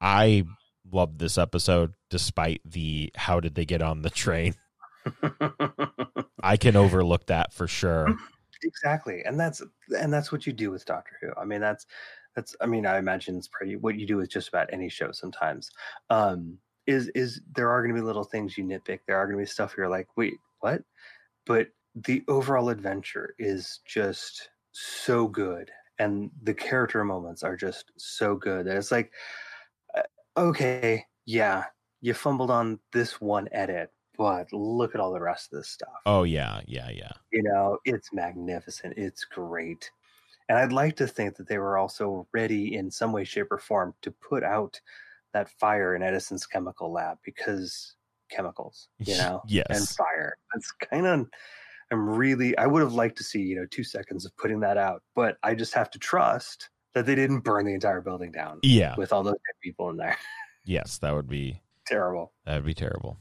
I 0.00 0.44
loved 0.90 1.18
this 1.20 1.36
episode 1.38 1.92
despite 2.08 2.62
the 2.64 3.12
how 3.14 3.38
did 3.38 3.54
they 3.54 3.64
get 3.66 3.82
on 3.82 4.02
the 4.02 4.10
train. 4.10 4.54
I 6.42 6.56
can 6.56 6.76
overlook 6.76 7.26
that 7.26 7.52
for 7.52 7.66
sure. 7.66 8.14
exactly 8.62 9.22
and 9.24 9.40
that's 9.40 9.62
and 9.98 10.12
that's 10.12 10.30
what 10.30 10.46
you 10.46 10.52
do 10.52 10.70
with 10.70 10.84
doctor 10.84 11.16
who. 11.20 11.30
I 11.40 11.44
mean 11.44 11.60
that's 11.60 11.86
that's 12.36 12.54
i 12.60 12.66
mean 12.66 12.86
i 12.86 12.98
imagine 12.98 13.36
it's 13.36 13.48
pretty 13.48 13.76
what 13.76 13.98
you 13.98 14.06
do 14.06 14.16
with 14.16 14.30
just 14.30 14.48
about 14.48 14.72
any 14.72 14.88
show 14.88 15.12
sometimes. 15.12 15.70
Um 16.10 16.58
is 16.86 17.08
is 17.14 17.40
there 17.54 17.70
are 17.70 17.82
going 17.82 17.94
to 17.94 18.00
be 18.00 18.06
little 18.06 18.24
things 18.24 18.56
you 18.56 18.64
nitpick 18.64 19.00
there 19.06 19.16
are 19.16 19.26
going 19.26 19.38
to 19.38 19.42
be 19.42 19.46
stuff 19.46 19.74
you're 19.76 19.88
like 19.88 20.08
wait 20.16 20.34
what? 20.60 20.82
But 21.46 21.68
the 21.94 22.22
overall 22.28 22.68
adventure 22.68 23.34
is 23.38 23.80
just 23.86 24.50
so 24.72 25.26
good 25.26 25.70
and 25.98 26.30
the 26.42 26.54
character 26.54 27.04
moments 27.04 27.42
are 27.42 27.56
just 27.56 27.92
so 27.96 28.36
good 28.36 28.66
that 28.66 28.76
it's 28.76 28.92
like 28.92 29.12
uh, 29.96 30.02
okay 30.36 31.04
yeah 31.26 31.64
you 32.00 32.14
fumbled 32.14 32.50
on 32.50 32.78
this 32.92 33.20
one 33.20 33.48
edit 33.52 33.90
but 34.20 34.52
look 34.52 34.94
at 34.94 35.00
all 35.00 35.12
the 35.14 35.20
rest 35.20 35.50
of 35.50 35.58
this 35.58 35.70
stuff 35.70 35.88
Oh 36.04 36.24
yeah, 36.24 36.60
yeah, 36.66 36.90
yeah. 36.90 37.12
you 37.32 37.42
know 37.42 37.78
it's 37.86 38.12
magnificent 38.12 38.92
it's 38.98 39.24
great 39.24 39.90
and 40.50 40.58
i'd 40.58 40.72
like 40.72 40.94
to 40.96 41.06
think 41.06 41.36
that 41.36 41.48
they 41.48 41.56
were 41.56 41.78
also 41.78 42.26
ready 42.34 42.74
in 42.76 42.90
some 42.90 43.12
way 43.12 43.24
shape 43.24 43.50
or 43.50 43.56
form 43.58 43.94
to 44.02 44.10
put 44.10 44.44
out 44.44 44.78
that 45.32 45.48
fire 45.58 45.94
in 45.96 46.02
edison's 46.02 46.44
chemical 46.46 46.92
lab 46.92 47.16
because 47.24 47.94
chemicals 48.30 48.88
you 48.98 49.16
know 49.22 49.40
yes. 49.48 49.66
and 49.70 49.88
fire 49.88 50.36
that's 50.52 50.70
kind 50.90 51.06
of 51.06 51.26
i'm 51.90 52.06
really 52.10 52.56
i 52.58 52.66
would 52.66 52.82
have 52.82 52.92
liked 52.92 53.16
to 53.16 53.24
see 53.24 53.40
you 53.40 53.56
know 53.56 53.66
two 53.70 53.84
seconds 53.84 54.26
of 54.26 54.36
putting 54.36 54.60
that 54.60 54.76
out 54.76 55.02
but 55.14 55.38
i 55.42 55.54
just 55.54 55.72
have 55.72 55.90
to 55.90 55.98
trust 55.98 56.68
that 56.92 57.06
they 57.06 57.14
didn't 57.14 57.40
burn 57.40 57.64
the 57.64 57.72
entire 57.72 58.00
building 58.02 58.32
down 58.32 58.58
Yeah. 58.62 58.94
with 58.98 59.12
all 59.14 59.22
those 59.22 59.34
people 59.62 59.88
in 59.88 59.96
there 59.96 60.18
Yes, 60.66 60.98
that 60.98 61.14
would 61.14 61.26
be 61.28 61.62
terrible 61.86 62.32
that 62.44 62.56
would 62.56 62.66
be 62.66 62.74
terrible. 62.74 63.16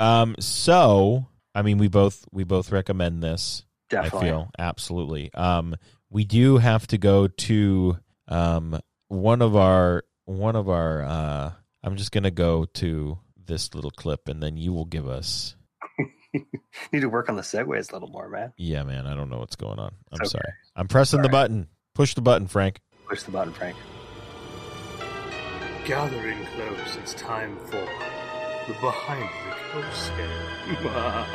Um 0.00 0.34
so 0.38 1.26
I 1.54 1.62
mean 1.62 1.78
we 1.78 1.88
both 1.88 2.24
we 2.32 2.44
both 2.44 2.72
recommend 2.72 3.22
this. 3.22 3.64
definitely 3.90 4.18
I 4.18 4.32
feel 4.32 4.50
absolutely. 4.58 5.32
Um, 5.34 5.76
we 6.10 6.24
do 6.24 6.58
have 6.58 6.86
to 6.88 6.98
go 6.98 7.28
to 7.28 7.98
um 8.28 8.80
one 9.08 9.42
of 9.42 9.56
our 9.56 10.04
one 10.24 10.56
of 10.56 10.68
our. 10.68 11.02
Uh, 11.04 11.52
I'm 11.82 11.96
just 11.96 12.12
gonna 12.12 12.30
go 12.30 12.64
to 12.64 13.18
this 13.36 13.74
little 13.74 13.90
clip, 13.90 14.28
and 14.28 14.42
then 14.42 14.56
you 14.56 14.72
will 14.72 14.86
give 14.86 15.06
us. 15.06 15.54
need 16.92 17.00
to 17.00 17.08
work 17.08 17.28
on 17.28 17.36
the 17.36 17.42
segues 17.42 17.90
a 17.90 17.94
little 17.94 18.08
more 18.08 18.28
man 18.28 18.52
Yeah, 18.56 18.82
man, 18.82 19.06
I 19.06 19.14
don't 19.14 19.30
know 19.30 19.38
what's 19.38 19.54
going 19.54 19.78
on. 19.78 19.94
I'm 20.10 20.20
okay. 20.22 20.28
sorry. 20.28 20.52
I'm 20.74 20.88
pressing 20.88 21.20
the 21.20 21.26
Sorry. 21.26 21.32
button. 21.32 21.68
Push 21.94 22.14
the 22.14 22.22
button, 22.22 22.48
Frank. 22.48 22.80
Push 23.06 23.22
the 23.22 23.30
button, 23.30 23.52
Frank. 23.52 23.76
Gathering 25.84 26.44
close, 26.46 26.96
it's 26.96 27.14
time 27.14 27.56
for 27.66 27.86
the 28.66 28.72
behind 28.74 29.28
the 29.46 29.56
coast 29.70 30.06
scale. 30.06 31.26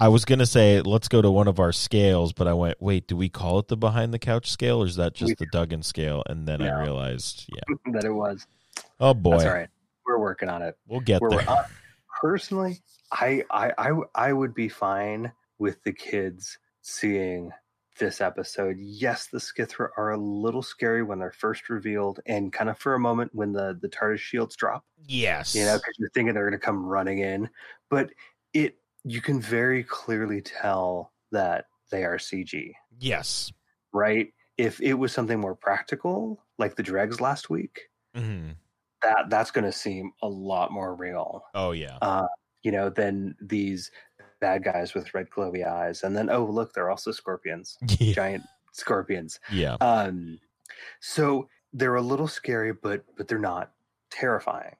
I 0.00 0.08
was 0.08 0.24
gonna 0.24 0.46
say 0.46 0.80
let's 0.80 1.08
go 1.08 1.22
to 1.22 1.30
one 1.30 1.46
of 1.48 1.60
our 1.60 1.72
scales, 1.72 2.32
but 2.32 2.48
I 2.48 2.52
went, 2.52 2.80
wait, 2.82 3.06
do 3.06 3.16
we 3.16 3.28
call 3.28 3.60
it 3.60 3.68
the 3.68 3.76
behind 3.76 4.12
the 4.12 4.18
couch 4.18 4.50
scale, 4.50 4.82
or 4.82 4.86
is 4.86 4.96
that 4.96 5.14
just 5.14 5.30
We 5.30 5.34
the 5.38 5.46
Duggan 5.46 5.82
scale? 5.82 6.22
And 6.28 6.46
then 6.48 6.62
I 6.62 6.82
realized, 6.82 7.48
yeah. 7.48 7.74
that 7.92 8.04
it 8.04 8.10
was. 8.12 8.46
Oh 9.00 9.14
boy, 9.14 9.32
That's 9.32 9.44
all 9.44 9.54
right. 9.54 9.68
We're 10.06 10.18
working 10.18 10.48
on 10.48 10.62
it. 10.62 10.76
we'll 10.88 11.00
get 11.00 11.20
We're, 11.22 11.30
there. 11.30 11.48
uh, 11.48 11.64
personally, 12.20 12.80
I, 13.12 13.44
I 13.50 13.72
I 13.78 13.92
I 14.14 14.32
would 14.32 14.52
be 14.54 14.68
fine 14.68 15.32
with 15.58 15.82
the 15.84 15.92
kids 15.92 16.58
seeing 16.82 17.50
this 17.98 18.20
episode. 18.20 18.76
Yes, 18.78 19.26
the 19.28 19.38
Skithra 19.38 19.88
are 19.96 20.10
a 20.12 20.16
little 20.16 20.62
scary 20.62 21.02
when 21.02 21.18
they're 21.18 21.32
first 21.32 21.68
revealed, 21.68 22.20
and 22.26 22.52
kind 22.52 22.68
of 22.70 22.78
for 22.78 22.94
a 22.94 22.98
moment 23.00 23.30
when 23.34 23.52
the 23.52 23.78
the 23.80 23.88
TARDIS 23.88 24.18
shields 24.18 24.56
drop. 24.56 24.84
yes. 25.06 25.54
you 25.54 25.64
know, 25.64 25.76
because 25.76 25.94
you're 25.98 26.10
thinking 26.10 26.34
they're 26.34 26.48
going 26.48 26.58
to 26.58 26.64
come 26.64 26.84
running 26.84 27.20
in. 27.20 27.48
But 27.90 28.10
it, 28.52 28.76
you 29.04 29.20
can 29.20 29.40
very 29.40 29.84
clearly 29.84 30.40
tell 30.40 31.12
that 31.32 31.66
they 31.90 32.04
are 32.04 32.16
CG, 32.18 32.72
yes. 32.98 33.52
right? 33.92 34.28
If 34.56 34.80
it 34.80 34.94
was 34.94 35.12
something 35.12 35.40
more 35.40 35.54
practical, 35.56 36.42
like 36.58 36.76
the 36.76 36.82
dregs 36.82 37.20
last 37.20 37.50
week, 37.50 37.82
hmm 38.14 38.50
that 39.02 39.28
that's 39.28 39.50
going 39.50 39.64
to 39.66 39.72
seem 39.72 40.12
a 40.22 40.26
lot 40.28 40.72
more 40.72 40.94
real, 40.94 41.44
Oh 41.54 41.72
yeah. 41.72 41.98
uh, 42.00 42.26
you 42.62 42.72
know, 42.72 42.88
than 42.88 43.34
these 43.38 43.90
bad 44.44 44.62
guys 44.64 44.94
with 44.94 45.14
red 45.14 45.28
glowy 45.30 45.66
eyes. 45.66 46.02
And 46.02 46.14
then, 46.16 46.28
oh 46.30 46.44
look, 46.44 46.72
they're 46.74 46.90
also 46.90 47.10
scorpions, 47.12 47.78
yeah. 47.98 48.12
giant 48.12 48.42
scorpions. 48.72 49.40
Yeah. 49.50 49.76
Um, 49.80 50.38
so 51.00 51.48
they're 51.72 51.94
a 51.94 52.02
little 52.02 52.28
scary, 52.28 52.72
but 52.72 53.04
but 53.16 53.26
they're 53.28 53.38
not 53.38 53.72
terrifying. 54.10 54.76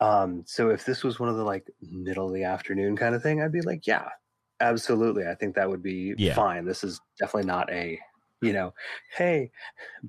Um, 0.00 0.42
so 0.46 0.70
if 0.70 0.84
this 0.84 1.02
was 1.04 1.18
one 1.20 1.28
of 1.28 1.36
the 1.36 1.44
like 1.44 1.66
middle 1.80 2.26
of 2.28 2.34
the 2.34 2.44
afternoon 2.44 2.96
kind 2.96 3.14
of 3.14 3.22
thing, 3.22 3.40
I'd 3.40 3.52
be 3.52 3.62
like, 3.62 3.86
yeah, 3.86 4.08
absolutely. 4.60 5.26
I 5.26 5.34
think 5.34 5.54
that 5.54 5.68
would 5.70 5.82
be 5.82 6.14
Yeah. 6.18 6.34
fine. 6.34 6.64
This 6.66 6.84
is 6.84 7.00
definitely 7.18 7.46
not 7.46 7.70
a, 7.70 7.98
you 8.42 8.52
know, 8.52 8.74
hey, 9.16 9.50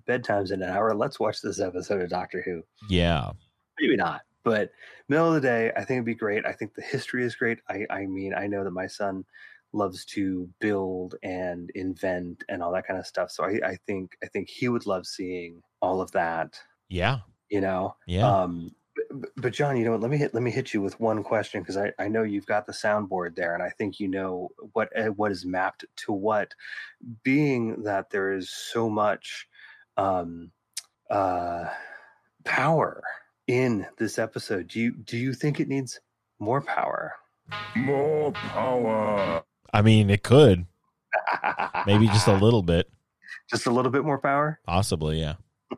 bedtime's 0.08 0.52
in 0.52 0.62
an 0.62 0.70
hour. 0.70 0.94
Let's 0.94 1.20
watch 1.20 1.42
this 1.42 1.60
episode 1.62 2.02
of 2.02 2.10
Doctor 2.10 2.42
Who. 2.42 2.64
Yeah. 2.90 3.32
Maybe 3.80 3.96
not, 3.96 4.22
but 4.48 4.72
middle 5.10 5.28
of 5.28 5.34
the 5.34 5.42
day, 5.42 5.72
I 5.76 5.80
think 5.80 5.98
it'd 5.98 6.06
be 6.06 6.16
great. 6.16 6.46
I 6.46 6.54
think 6.54 6.74
the 6.74 6.82
history 6.82 7.26
is 7.26 7.36
great. 7.36 7.60
I, 7.70 7.86
I 7.90 8.06
mean, 8.06 8.34
I 8.34 8.48
know 8.48 8.64
that 8.64 8.72
my 8.72 8.88
son 8.88 9.26
loves 9.74 10.06
to 10.06 10.50
build 10.62 11.16
and 11.22 11.70
invent 11.76 12.46
and 12.48 12.64
all 12.64 12.72
that 12.72 12.88
kind 12.88 12.98
of 12.98 13.06
stuff. 13.06 13.30
So 13.30 13.44
I, 13.44 13.60
I 13.66 13.78
think 13.86 14.18
I 14.24 14.28
think 14.28 14.50
he 14.50 14.70
would 14.70 14.86
love 14.86 15.06
seeing 15.06 15.62
all 15.82 16.00
of 16.00 16.12
that. 16.14 16.58
Yeah. 16.88 17.20
You 17.50 17.60
know, 17.60 17.98
Yeah. 18.06 18.26
um, 18.26 18.72
but, 19.12 19.30
but 19.36 19.54
John, 19.54 19.76
you 19.76 19.84
know 19.84 19.92
what? 19.92 20.00
Let 20.00 20.12
me 20.12 20.18
hit 20.18 20.34
let 20.34 20.44
me 20.44 20.52
hit 20.52 20.74
you 20.74 20.82
with 20.82 20.98
one 20.98 21.24
question 21.24 21.62
because 21.62 21.76
I, 21.76 21.92
I 22.00 22.08
know 22.08 22.24
you've 22.24 22.46
got 22.46 22.66
the 22.66 22.72
soundboard 22.72 23.36
there, 23.36 23.54
and 23.54 23.62
I 23.62 23.70
think 23.70 24.00
you 24.00 24.08
know 24.08 24.50
what 24.72 24.90
uh, 24.98 25.08
what 25.08 25.34
is 25.34 25.46
mapped 25.46 25.84
to 26.06 26.14
what. 26.14 26.54
Being 27.24 27.84
that 27.84 28.12
there 28.12 28.32
is 28.32 28.50
so 28.50 28.90
much 28.90 29.48
um, 29.98 30.52
uh, 31.12 31.66
power 32.46 33.04
in 33.48 33.86
this 33.98 34.20
episode, 34.20 34.68
do 34.68 34.80
you 34.80 34.92
do 34.92 35.18
you 35.18 35.34
think 35.34 35.60
it 35.60 35.68
needs 35.68 36.00
more 36.40 36.62
power? 36.62 37.14
More 37.76 38.32
power. 38.32 39.44
I 39.74 39.82
mean, 39.82 40.10
it 40.10 40.24
could 40.24 40.66
maybe 41.86 42.08
just 42.08 42.28
a 42.28 42.36
little 42.36 42.62
bit, 42.62 42.90
just 43.50 43.66
a 43.66 43.72
little 43.72 43.92
bit 43.92 44.04
more 44.04 44.20
power. 44.20 44.60
possibly. 44.66 45.20
Yeah. 45.20 45.36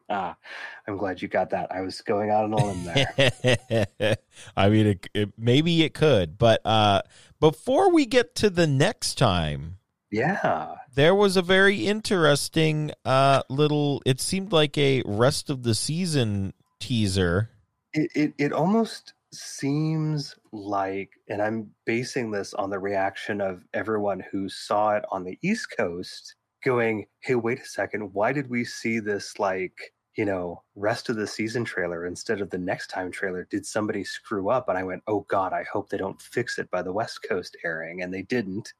Ah, 0.09 0.35
I'm 0.87 0.97
glad 0.97 1.21
you 1.21 1.27
got 1.27 1.51
that. 1.51 1.71
I 1.71 1.81
was 1.81 2.01
going 2.01 2.29
out 2.29 2.45
on 2.45 2.53
a 2.53 2.65
limb 2.65 2.83
there. 2.83 4.17
I 4.57 4.69
mean, 4.69 4.87
it, 4.87 5.07
it, 5.13 5.29
maybe 5.37 5.83
it 5.83 5.93
could, 5.93 6.37
but 6.37 6.61
uh, 6.65 7.01
before 7.39 7.91
we 7.91 8.05
get 8.05 8.35
to 8.35 8.49
the 8.49 8.67
next 8.67 9.17
time, 9.17 9.77
yeah, 10.11 10.75
there 10.95 11.13
was 11.13 11.37
a 11.37 11.43
very 11.43 11.85
interesting 11.85 12.91
uh, 13.05 13.43
little. 13.49 14.01
It 14.05 14.19
seemed 14.19 14.51
like 14.51 14.77
a 14.77 15.03
rest 15.05 15.49
of 15.51 15.61
the 15.63 15.75
season 15.75 16.53
teaser. 16.79 17.49
It, 17.93 18.11
it 18.15 18.33
it 18.37 18.53
almost 18.53 19.13
seems 19.31 20.35
like 20.51 21.11
and 21.27 21.41
i'm 21.41 21.69
basing 21.85 22.31
this 22.31 22.53
on 22.55 22.69
the 22.69 22.79
reaction 22.79 23.41
of 23.41 23.63
everyone 23.73 24.23
who 24.31 24.49
saw 24.49 24.95
it 24.95 25.03
on 25.11 25.23
the 25.23 25.37
east 25.43 25.67
coast 25.77 26.35
going 26.63 27.05
hey 27.21 27.35
wait 27.35 27.59
a 27.59 27.65
second 27.65 28.13
why 28.13 28.33
did 28.33 28.49
we 28.49 28.65
see 28.65 28.99
this 28.99 29.39
like 29.39 29.93
you 30.19 30.25
know 30.25 30.61
rest 30.75 31.07
of 31.07 31.15
the 31.15 31.25
season 31.25 31.63
trailer 31.63 32.05
instead 32.05 32.41
of 32.41 32.49
the 32.49 32.57
next 32.57 32.87
time 32.87 33.09
trailer? 33.09 33.47
Did 33.49 33.65
somebody 33.65 34.03
screw 34.03 34.49
up? 34.49 34.67
And 34.67 34.77
i 34.77 34.83
went 34.83 35.03
oh 35.07 35.25
god 35.29 35.53
i 35.53 35.63
hope 35.63 35.89
they 35.89 35.97
don't 35.97 36.21
fix 36.21 36.59
it 36.59 36.69
by 36.71 36.81
the 36.81 36.91
west 36.91 37.19
coast 37.27 37.55
airing 37.63 38.01
and 38.01 38.13
they 38.13 38.23
didn't. 38.23 38.73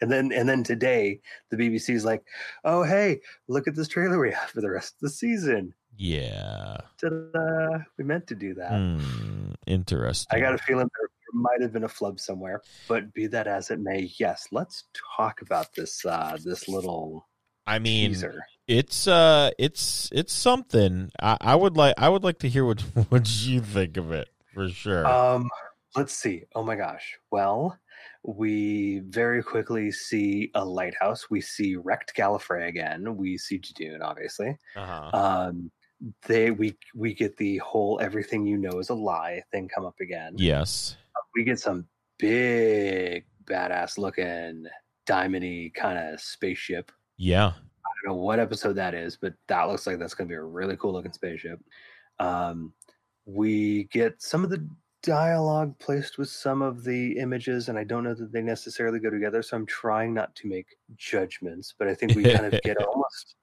And 0.00 0.10
then 0.10 0.32
and 0.32 0.48
then 0.48 0.64
today 0.64 1.20
the 1.50 1.56
bbc's 1.56 2.04
like 2.04 2.24
oh 2.64 2.82
hey 2.82 3.20
look 3.46 3.68
at 3.68 3.74
this 3.74 3.88
trailer 3.88 4.18
we 4.18 4.32
have 4.32 4.50
for 4.50 4.60
the 4.60 4.70
rest 4.70 4.94
of 4.94 5.00
the 5.00 5.10
season 5.10 5.72
Yeah. 5.96 6.78
Ta-da! 7.00 7.78
We 7.98 8.04
meant 8.04 8.26
to 8.28 8.34
do 8.34 8.54
that. 8.54 8.72
Hmm, 8.72 9.52
interesting. 9.66 10.36
I 10.36 10.40
got 10.40 10.54
a 10.54 10.58
feeling 10.58 10.88
there, 10.98 11.08
might 11.34 11.60
have 11.60 11.72
been 11.72 11.84
a 11.84 11.88
flub 11.88 12.20
somewhere, 12.20 12.62
but 12.88 13.12
be 13.12 13.26
that 13.26 13.46
as 13.46 13.70
it 13.70 13.80
may, 13.80 14.10
yes, 14.18 14.48
let's 14.52 14.84
talk 15.16 15.42
about 15.42 15.74
this 15.74 16.04
uh, 16.06 16.38
this 16.42 16.68
little 16.68 17.26
I 17.66 17.78
mean, 17.78 18.10
teaser. 18.10 18.44
it's 18.66 19.08
uh, 19.08 19.50
it's 19.58 20.10
it's 20.12 20.32
something. 20.32 21.10
I, 21.20 21.36
I 21.40 21.54
would 21.56 21.76
like. 21.76 21.94
I 21.98 22.08
would 22.08 22.24
like 22.24 22.38
to 22.40 22.48
hear 22.48 22.64
what 22.64 22.80
what 23.08 23.28
you 23.44 23.60
think 23.60 23.96
of 23.96 24.12
it 24.12 24.28
for 24.52 24.68
sure. 24.68 25.06
Um, 25.06 25.48
let's 25.96 26.14
see. 26.14 26.44
Oh 26.54 26.62
my 26.62 26.76
gosh. 26.76 27.18
Well, 27.30 27.78
we 28.22 29.02
very 29.06 29.42
quickly 29.42 29.90
see 29.92 30.50
a 30.54 30.64
lighthouse. 30.64 31.28
We 31.30 31.40
see 31.40 31.76
wrecked 31.76 32.16
Gallifrey 32.16 32.68
again. 32.68 33.16
We 33.16 33.36
see 33.38 33.58
Judoon, 33.58 34.00
obviously. 34.02 34.56
uh-huh. 34.76 35.10
Um, 35.12 35.70
they 36.26 36.50
we 36.50 36.76
we 36.94 37.14
get 37.14 37.36
the 37.36 37.58
whole 37.58 37.98
everything 38.00 38.46
you 38.46 38.56
know 38.56 38.78
is 38.78 38.90
a 38.90 38.94
lie 38.94 39.42
thing 39.50 39.68
come 39.68 39.84
up 39.84 39.98
again. 40.00 40.34
yes. 40.36 40.96
we 41.34 41.44
get 41.44 41.58
some 41.58 41.86
big 42.18 43.24
badass 43.44 43.98
looking 43.98 44.66
diamondy 45.06 45.72
kind 45.74 45.98
of 45.98 46.20
spaceship 46.20 46.90
Yeah. 47.16 47.46
I 47.48 48.08
don't 48.08 48.16
know 48.16 48.22
what 48.22 48.38
episode 48.38 48.74
that 48.74 48.94
is, 48.94 49.16
but 49.16 49.34
that 49.48 49.64
looks 49.64 49.86
like 49.86 49.98
that's 49.98 50.14
going 50.14 50.28
to 50.28 50.32
be 50.32 50.36
a 50.36 50.42
really 50.42 50.76
cool 50.76 50.92
looking 50.92 51.12
spaceship. 51.12 51.60
Um, 52.18 52.72
we 53.26 53.84
get 53.84 54.20
some 54.22 54.44
of 54.44 54.50
the 54.50 54.66
dialogue 55.02 55.78
placed 55.78 56.18
with 56.18 56.28
some 56.28 56.62
of 56.62 56.82
the 56.82 57.18
images, 57.18 57.68
and 57.68 57.78
I 57.78 57.84
don't 57.84 58.04
know 58.04 58.14
that 58.14 58.32
they 58.32 58.40
necessarily 58.40 58.98
go 58.98 59.10
together. 59.10 59.42
So 59.42 59.56
I'm 59.56 59.66
trying 59.66 60.14
not 60.14 60.34
to 60.36 60.48
make 60.48 60.66
judgments, 60.96 61.74
but 61.78 61.88
I 61.88 61.94
think 61.94 62.14
we 62.14 62.24
kind 62.24 62.46
of 62.46 62.60
get 62.62 62.76
almost 62.86 63.36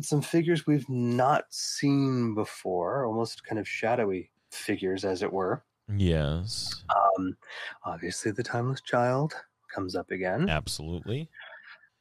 some 0.00 0.22
figures 0.22 0.66
we've 0.66 0.88
not 0.88 1.44
seen 1.50 2.34
before, 2.34 3.06
almost 3.06 3.44
kind 3.44 3.58
of 3.58 3.68
shadowy 3.68 4.30
figures, 4.50 5.04
as 5.04 5.22
it 5.22 5.32
were. 5.32 5.64
Yes. 5.96 6.84
Um, 6.94 7.36
obviously, 7.84 8.32
the 8.32 8.42
timeless 8.42 8.80
child 8.80 9.34
comes 9.74 9.94
up 9.94 10.10
again. 10.10 10.48
Absolutely. 10.48 11.28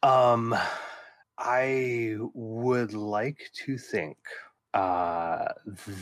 Um, 0.04 0.56
I 1.38 2.18
would 2.34 2.94
like 2.94 3.50
to 3.66 3.78
think 3.78 4.18
uh, 4.74 5.46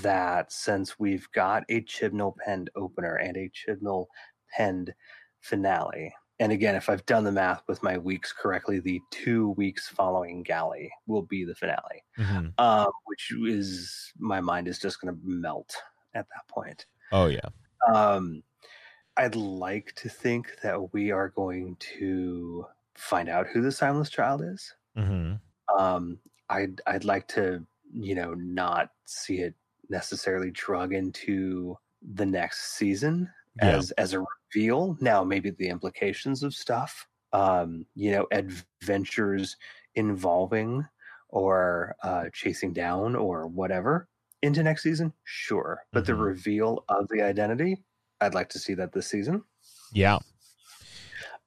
that 0.01 0.51
since 0.51 0.99
we've 0.99 1.29
got 1.31 1.63
a 1.69 1.81
Chibnall 1.81 2.35
penned 2.37 2.69
opener 2.75 3.15
and 3.15 3.37
a 3.37 3.49
Chibnall 3.49 4.07
penned 4.55 4.93
finale, 5.41 6.13
and 6.39 6.51
again, 6.51 6.75
if 6.75 6.89
I've 6.89 7.05
done 7.05 7.23
the 7.23 7.31
math 7.31 7.63
with 7.67 7.83
my 7.83 7.97
weeks 7.97 8.31
correctly, 8.31 8.79
the 8.79 9.01
two 9.11 9.49
weeks 9.51 9.87
following 9.89 10.43
Galley 10.43 10.91
will 11.07 11.21
be 11.23 11.43
the 11.43 11.55
finale, 11.55 12.03
Mhm. 12.17 12.53
um, 12.57 12.91
which 13.05 13.31
is 13.45 14.11
my 14.17 14.39
mind 14.41 14.67
is 14.67 14.79
just 14.79 15.01
going 15.01 15.13
to 15.13 15.21
melt 15.23 15.75
at 16.13 16.27
that 16.29 16.47
point. 16.47 16.85
Oh 17.11 17.27
yeah. 17.27 17.49
Um, 17.93 18.43
I'd 19.17 19.35
like 19.35 19.93
to 19.95 20.09
think 20.09 20.57
that 20.63 20.93
we 20.93 21.11
are 21.11 21.29
going 21.29 21.75
to 21.97 22.65
find 22.95 23.27
out 23.29 23.47
who 23.47 23.61
the 23.61 23.71
Timeless 23.71 24.09
Child 24.09 24.41
is. 24.43 24.73
hmm 24.95 25.33
Um, 25.77 26.19
I'd 26.49 26.81
I'd 26.87 27.03
like 27.03 27.27
to 27.29 27.65
you 27.93 28.15
know 28.15 28.33
not 28.35 28.91
see 29.05 29.39
it 29.41 29.55
necessarily 29.89 30.51
drug 30.51 30.93
into 30.93 31.77
the 32.13 32.25
next 32.25 32.73
season 32.77 33.31
Yeah. 33.61 33.77
as 33.77 33.91
as 33.91 34.13
a 34.13 34.23
reveal. 34.55 34.97
Now 34.99 35.23
maybe 35.23 35.49
the 35.51 35.67
implications 35.69 36.43
of 36.43 36.53
stuff, 36.53 37.07
um, 37.33 37.85
you 37.95 38.11
know, 38.11 38.27
adventures 38.31 39.57
involving 39.95 40.85
or 41.29 41.95
uh, 42.03 42.25
chasing 42.33 42.73
down 42.73 43.15
or 43.15 43.47
whatever 43.47 44.07
into 44.41 44.63
next 44.63 44.83
season. 44.83 45.13
Sure, 45.25 45.83
but 45.91 46.05
the 46.05 46.13
Mhm. 46.13 46.21
reveal 46.23 46.83
of 46.89 47.07
the 47.09 47.21
identity, 47.21 47.83
I'd 48.21 48.33
like 48.33 48.49
to 48.49 48.59
see 48.59 48.73
that 48.75 48.91
this 48.91 49.07
season. 49.07 49.43
Yeah. 49.93 50.19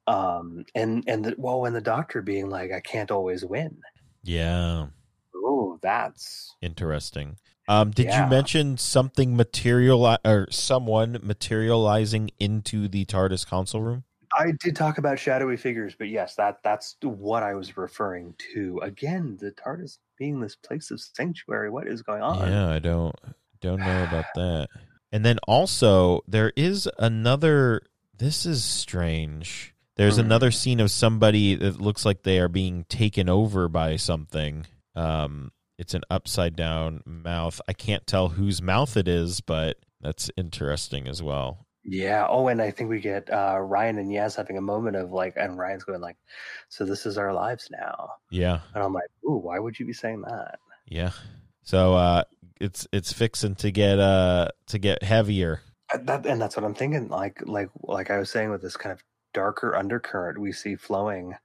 Um, 0.07 0.65
and 0.75 1.03
and 1.07 1.23
the, 1.25 1.35
well, 1.37 1.65
and 1.65 1.75
the 1.75 1.81
doctor 1.81 2.21
being 2.21 2.49
like, 2.49 2.71
I 2.71 2.81
can't 2.81 3.11
always 3.11 3.45
win. 3.45 3.81
Yeah. 4.23 4.87
Oh, 5.35 5.77
that's 5.81 6.55
Interesting. 6.61 7.37
Um, 7.67 7.91
did 7.91 8.07
Yeah. 8.07 8.23
you 8.25 8.29
mention 8.29 8.77
something 8.77 9.35
material 9.35 10.17
or 10.25 10.47
someone 10.51 11.17
materializing 11.23 12.29
into 12.39 12.87
the 12.87 13.05
TARDIS 13.05 13.47
console 13.47 13.81
room? 13.81 14.03
I 14.37 14.51
did 14.59 14.75
talk 14.75 14.97
about 14.97 15.19
shadowy 15.19 15.57
figures, 15.57 15.95
but 15.97 16.09
yes, 16.09 16.35
that 16.35 16.63
that's 16.63 16.97
what 17.01 17.43
I 17.43 17.53
was 17.53 17.77
referring 17.77 18.33
to. 18.53 18.79
Again, 18.81 19.37
the 19.39 19.51
TARDIS 19.51 19.99
being 20.17 20.39
this 20.39 20.55
place 20.55 20.89
of 20.91 20.99
sanctuary. 20.99 21.69
What 21.69 21.87
is 21.87 22.01
going 22.01 22.21
on? 22.21 22.49
Yeah, 22.49 22.69
I 22.69 22.79
don't 22.79 23.15
don't 23.61 23.83
know 23.83 24.01
about 24.03 24.25
that. 24.35 24.67
And 25.11 25.23
then 25.23 25.37
also 25.47 26.21
there 26.27 26.51
is 26.55 26.89
another 26.97 27.83
this 28.17 28.45
is 28.45 28.63
strange. 28.63 29.73
There's 29.95 30.15
Hmm. 30.15 30.21
another 30.21 30.49
scene 30.51 30.79
of 30.79 30.89
somebody 30.89 31.53
that 31.55 31.79
looks 31.79 32.03
like 32.03 32.23
they 32.23 32.39
are 32.39 32.47
being 32.47 32.85
taken 32.85 33.29
over 33.29 33.67
by 33.69 33.95
something. 33.97 34.65
Um 34.95 35.51
it's 35.77 35.93
an 35.93 36.01
upside 36.09 36.55
down 36.55 37.01
mouth. 37.05 37.59
I 37.67 37.73
can't 37.73 38.05
tell 38.07 38.29
whose 38.29 38.61
mouth 38.61 38.95
it 38.97 39.07
is, 39.07 39.41
but 39.41 39.77
that's 40.01 40.29
interesting 40.37 41.07
as 41.07 41.21
well. 41.23 41.65
Yeah. 41.85 42.25
Oh, 42.29 42.47
and 42.47 42.61
I 42.61 42.71
think 42.71 42.89
we 42.89 42.99
get 43.01 43.29
uh, 43.31 43.59
Ryan 43.59 43.97
and 43.97 44.09
Yaz 44.11 44.35
having 44.37 44.57
a 44.57 44.61
moment 44.61 44.95
of 44.95 45.11
like, 45.11 45.33
and 45.35 45.57
Ryan's 45.57 45.83
going 45.83 45.99
like, 46.01 46.15
"So 46.69 46.85
this 46.85 47.05
is 47.05 47.17
our 47.17 47.33
lives 47.33 47.67
now," 47.71 48.09
Yeah. 48.29 48.59
and 48.73 48.83
I'm 48.83 48.93
like, 48.93 49.09
"Ooh, 49.25 49.37
why 49.37 49.59
would 49.59 49.77
you 49.79 49.85
be 49.85 49.93
saying 49.93 50.21
that?" 50.21 50.59
Yeah. 50.87 51.11
So 51.63 51.93
uh 51.95 52.23
it's 52.61 52.87
it's 52.93 53.11
fixing 53.11 53.55
to 53.55 53.71
get 53.71 53.99
uh 53.99 54.49
to 54.67 54.79
get 54.79 55.03
heavier. 55.03 55.61
Uh, 55.93 55.97
That 56.03 56.25
and 56.25 56.41
that's 56.41 56.55
what 56.55 56.63
I'm 56.65 56.73
thinking. 56.75 57.09
Like, 57.09 57.41
like, 57.45 57.69
like 57.81 58.09
I 58.11 58.17
was 58.17 58.29
saying 58.29 58.49
with 58.51 58.61
this 58.61 58.77
kind 58.77 58.93
of 58.93 59.03
darker 59.33 59.75
undercurrent 59.75 60.39
we 60.39 60.51
see 60.53 60.75
flowing 60.75 61.35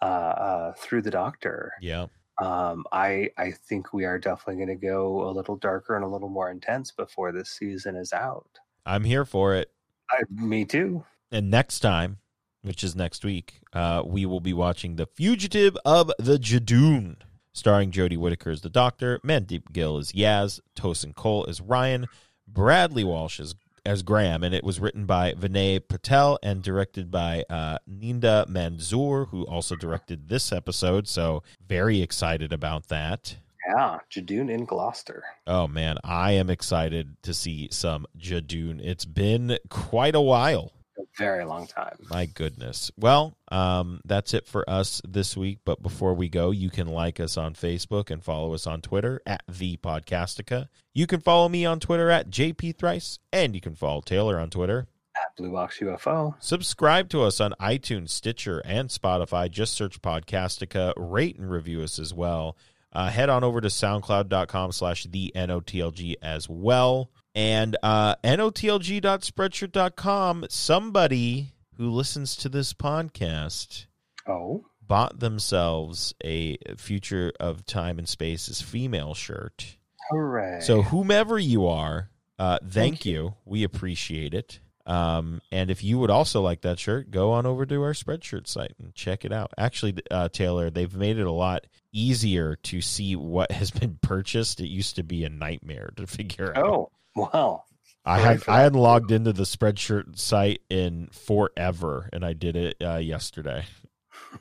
uh, 0.00 0.04
uh, 0.04 0.72
through 0.74 1.02
the 1.02 1.10
Doctor. 1.10 1.72
Yeah. 1.80 2.06
Um, 2.38 2.84
I 2.92 3.30
I 3.36 3.52
think 3.52 3.92
we 3.92 4.04
are 4.04 4.18
definitely 4.18 4.64
going 4.64 4.80
to 4.80 4.86
go 4.86 5.28
a 5.28 5.32
little 5.32 5.56
darker 5.56 5.96
and 5.96 6.04
a 6.04 6.08
little 6.08 6.28
more 6.28 6.50
intense 6.50 6.90
before 6.90 7.30
this 7.32 7.50
season 7.50 7.96
is 7.96 8.12
out. 8.12 8.58
I'm 8.86 9.04
here 9.04 9.24
for 9.24 9.54
it. 9.54 9.70
I, 10.10 10.22
me 10.30 10.64
too. 10.64 11.04
And 11.30 11.50
next 11.50 11.80
time, 11.80 12.18
which 12.62 12.84
is 12.84 12.96
next 12.96 13.24
week, 13.24 13.60
uh, 13.72 14.02
we 14.04 14.26
will 14.26 14.40
be 14.40 14.52
watching 14.52 14.96
The 14.96 15.06
Fugitive 15.06 15.76
of 15.84 16.10
the 16.18 16.38
Judoon, 16.38 17.16
starring 17.52 17.90
Jodie 17.90 18.16
Whittaker 18.16 18.50
as 18.50 18.60
the 18.60 18.70
Doctor, 18.70 19.18
Mandeep 19.24 19.72
Gill 19.72 19.98
as 19.98 20.12
Yaz, 20.12 20.60
Tosin 20.76 21.14
Cole 21.14 21.46
as 21.48 21.60
Ryan, 21.60 22.06
Bradley 22.46 23.04
Walsh 23.04 23.40
as, 23.40 23.54
as 23.84 24.02
Graham, 24.02 24.42
and 24.42 24.54
it 24.54 24.64
was 24.64 24.80
written 24.80 25.06
by 25.06 25.32
Vinay 25.32 25.80
Patel 25.86 26.38
and 26.42 26.62
directed 26.62 27.10
by 27.10 27.44
uh, 27.50 27.78
Nida 27.88 28.46
Manzoor, 28.46 29.28
who 29.28 29.44
also 29.44 29.76
directed 29.76 30.28
this 30.28 30.52
episode. 30.52 31.08
So 31.08 31.42
very 31.66 32.00
excited 32.00 32.52
about 32.52 32.88
that. 32.88 33.36
Yeah, 33.68 33.98
Judoon 34.10 34.50
in 34.50 34.64
Gloucester. 34.64 35.22
Oh 35.46 35.66
man, 35.66 35.96
I 36.02 36.32
am 36.32 36.50
excited 36.50 37.16
to 37.22 37.32
see 37.32 37.68
some 37.70 38.06
Judoon. 38.18 38.80
It's 38.80 39.04
been 39.04 39.58
quite 39.68 40.14
a 40.14 40.20
while. 40.20 40.72
Very 41.18 41.44
long 41.44 41.66
time. 41.66 41.96
My 42.08 42.26
goodness. 42.26 42.90
Well, 42.96 43.36
um, 43.48 44.00
that's 44.04 44.32
it 44.32 44.46
for 44.46 44.68
us 44.68 45.02
this 45.06 45.36
week. 45.36 45.58
But 45.64 45.82
before 45.82 46.14
we 46.14 46.28
go, 46.28 46.50
you 46.50 46.70
can 46.70 46.86
like 46.86 47.20
us 47.20 47.36
on 47.36 47.54
Facebook 47.54 48.10
and 48.10 48.22
follow 48.22 48.54
us 48.54 48.66
on 48.66 48.80
Twitter 48.80 49.20
at 49.26 49.42
the 49.46 49.76
Podcastica. 49.76 50.68
You 50.94 51.06
can 51.06 51.20
follow 51.20 51.48
me 51.48 51.66
on 51.66 51.80
Twitter 51.80 52.10
at 52.10 52.30
JP 52.30 52.76
Thrice, 52.76 53.18
and 53.32 53.54
you 53.54 53.60
can 53.60 53.74
follow 53.74 54.00
Taylor 54.00 54.38
on 54.38 54.48
Twitter. 54.48 54.86
At 55.14 55.36
Blue 55.36 55.52
Box 55.52 55.78
UFO. 55.80 56.34
Subscribe 56.40 57.10
to 57.10 57.22
us 57.22 57.38
on 57.40 57.54
iTunes, 57.60 58.08
Stitcher, 58.08 58.62
and 58.64 58.88
Spotify. 58.88 59.50
Just 59.50 59.74
search 59.74 60.00
Podcastica. 60.00 60.94
Rate 60.96 61.36
and 61.38 61.50
review 61.50 61.82
us 61.82 61.98
as 61.98 62.14
well. 62.14 62.56
Uh, 62.94 63.08
head 63.08 63.28
on 63.28 63.44
over 63.44 63.60
to 63.60 63.68
soundcloud.com 63.68 64.72
slash 64.72 65.04
the 65.04 65.32
NOTLG 65.34 66.14
as 66.22 66.48
well. 66.48 67.10
And 67.34 67.76
uh, 67.82 68.14
NOTLG.spreadshirt.com, 68.24 70.46
somebody 70.48 71.52
who 71.76 71.90
listens 71.90 72.36
to 72.36 72.48
this 72.48 72.72
podcast 72.74 73.86
Oh, 74.28 74.64
bought 74.86 75.18
themselves 75.20 76.14
a 76.24 76.56
Future 76.76 77.32
of 77.40 77.64
Time 77.66 77.98
and 77.98 78.08
Space's 78.08 78.60
female 78.60 79.14
shirt. 79.14 79.76
hooray! 80.10 80.60
So 80.60 80.82
whomever 80.82 81.38
you 81.38 81.66
are, 81.66 82.10
uh, 82.38 82.58
thank, 82.60 82.72
Thank 82.72 83.06
you. 83.06 83.34
We 83.44 83.64
appreciate 83.64 84.34
it. 84.34 84.60
Um, 84.84 85.40
and 85.52 85.70
if 85.70 85.84
you 85.84 85.96
would 85.98 86.10
also 86.10 86.40
like 86.42 86.62
that 86.62 86.80
shirt, 86.80 87.10
go 87.12 87.30
on 87.32 87.46
over 87.46 87.64
to 87.64 87.82
our 87.82 87.92
Spreadshirt 87.92 88.48
site 88.48 88.74
and 88.80 88.92
check 88.96 89.24
it 89.24 89.32
out. 89.32 89.52
Actually, 89.56 89.94
uh, 90.10 90.28
Taylor, 90.28 90.70
they've 90.70 90.92
made 90.94 91.18
it 91.18 91.26
a 91.26 91.30
lot 91.32 91.66
easier 91.92 92.56
to 92.64 92.80
see 92.80 93.14
what 93.14 93.52
has 93.52 93.70
been 93.70 93.98
purchased. 94.02 94.58
It 94.60 94.66
used 94.68 94.96
to 94.96 95.04
be 95.04 95.22
a 95.24 95.28
nightmare 95.28 95.92
to 95.96 96.06
figure 96.08 96.52
out. 96.56 96.90
Well, 97.16 97.66
I 98.04 98.18
had 98.18 98.42
I 98.48 98.62
hadn't 98.62 98.78
logged 98.78 99.12
into 99.12 99.32
the 99.32 99.44
Spreadshirt 99.44 100.18
site 100.18 100.60
in 100.68 101.08
forever, 101.12 102.08
and 102.12 102.24
I 102.24 102.32
did 102.32 102.56
it 102.56 102.76
uh, 102.82 102.96
yesterday. 102.96 103.64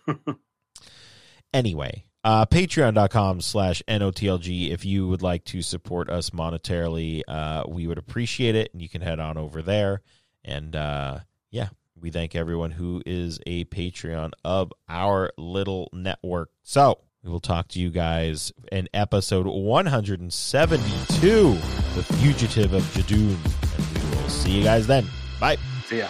anyway, 1.53 2.05
uh, 2.23 2.45
patreon.com 2.45 3.41
slash 3.41 3.81
NOTLG. 3.87 4.71
If 4.71 4.85
you 4.85 5.07
would 5.07 5.21
like 5.21 5.43
to 5.45 5.61
support 5.61 6.09
us 6.09 6.31
monetarily, 6.31 7.21
uh, 7.27 7.63
we 7.67 7.87
would 7.87 7.97
appreciate 7.97 8.55
it. 8.55 8.71
And 8.73 8.81
you 8.81 8.89
can 8.89 9.01
head 9.01 9.19
on 9.19 9.37
over 9.37 9.61
there. 9.61 10.01
And 10.43 10.75
uh, 10.75 11.19
yeah, 11.49 11.69
we 11.99 12.11
thank 12.11 12.35
everyone 12.35 12.71
who 12.71 13.01
is 13.05 13.39
a 13.45 13.65
Patreon 13.65 14.31
of 14.43 14.71
our 14.87 15.31
little 15.37 15.89
network. 15.93 16.49
So 16.63 16.99
we 17.23 17.29
will 17.29 17.39
talk 17.39 17.67
to 17.69 17.79
you 17.79 17.89
guys 17.91 18.51
in 18.71 18.89
episode 18.93 19.45
172, 19.45 21.53
The 21.95 22.03
Fugitive 22.17 22.73
of 22.73 22.81
Judoon. 22.93 23.37
And 23.77 24.03
we 24.03 24.09
will 24.17 24.29
see 24.29 24.51
you 24.51 24.63
guys 24.63 24.87
then. 24.87 25.05
Bye. 25.39 25.57
see 25.85 25.99
ya. 25.99 26.07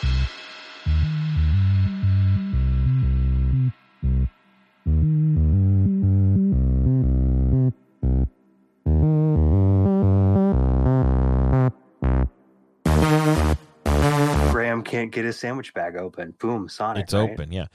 Graham 14.51 14.83
can't 14.83 15.11
get 15.11 15.25
his 15.25 15.37
sandwich 15.37 15.73
bag 15.73 15.97
open. 15.97 16.33
Boom, 16.39 16.69
Sonic. 16.69 17.03
It's 17.03 17.13
right? 17.13 17.29
open, 17.29 17.51
yeah. 17.51 17.65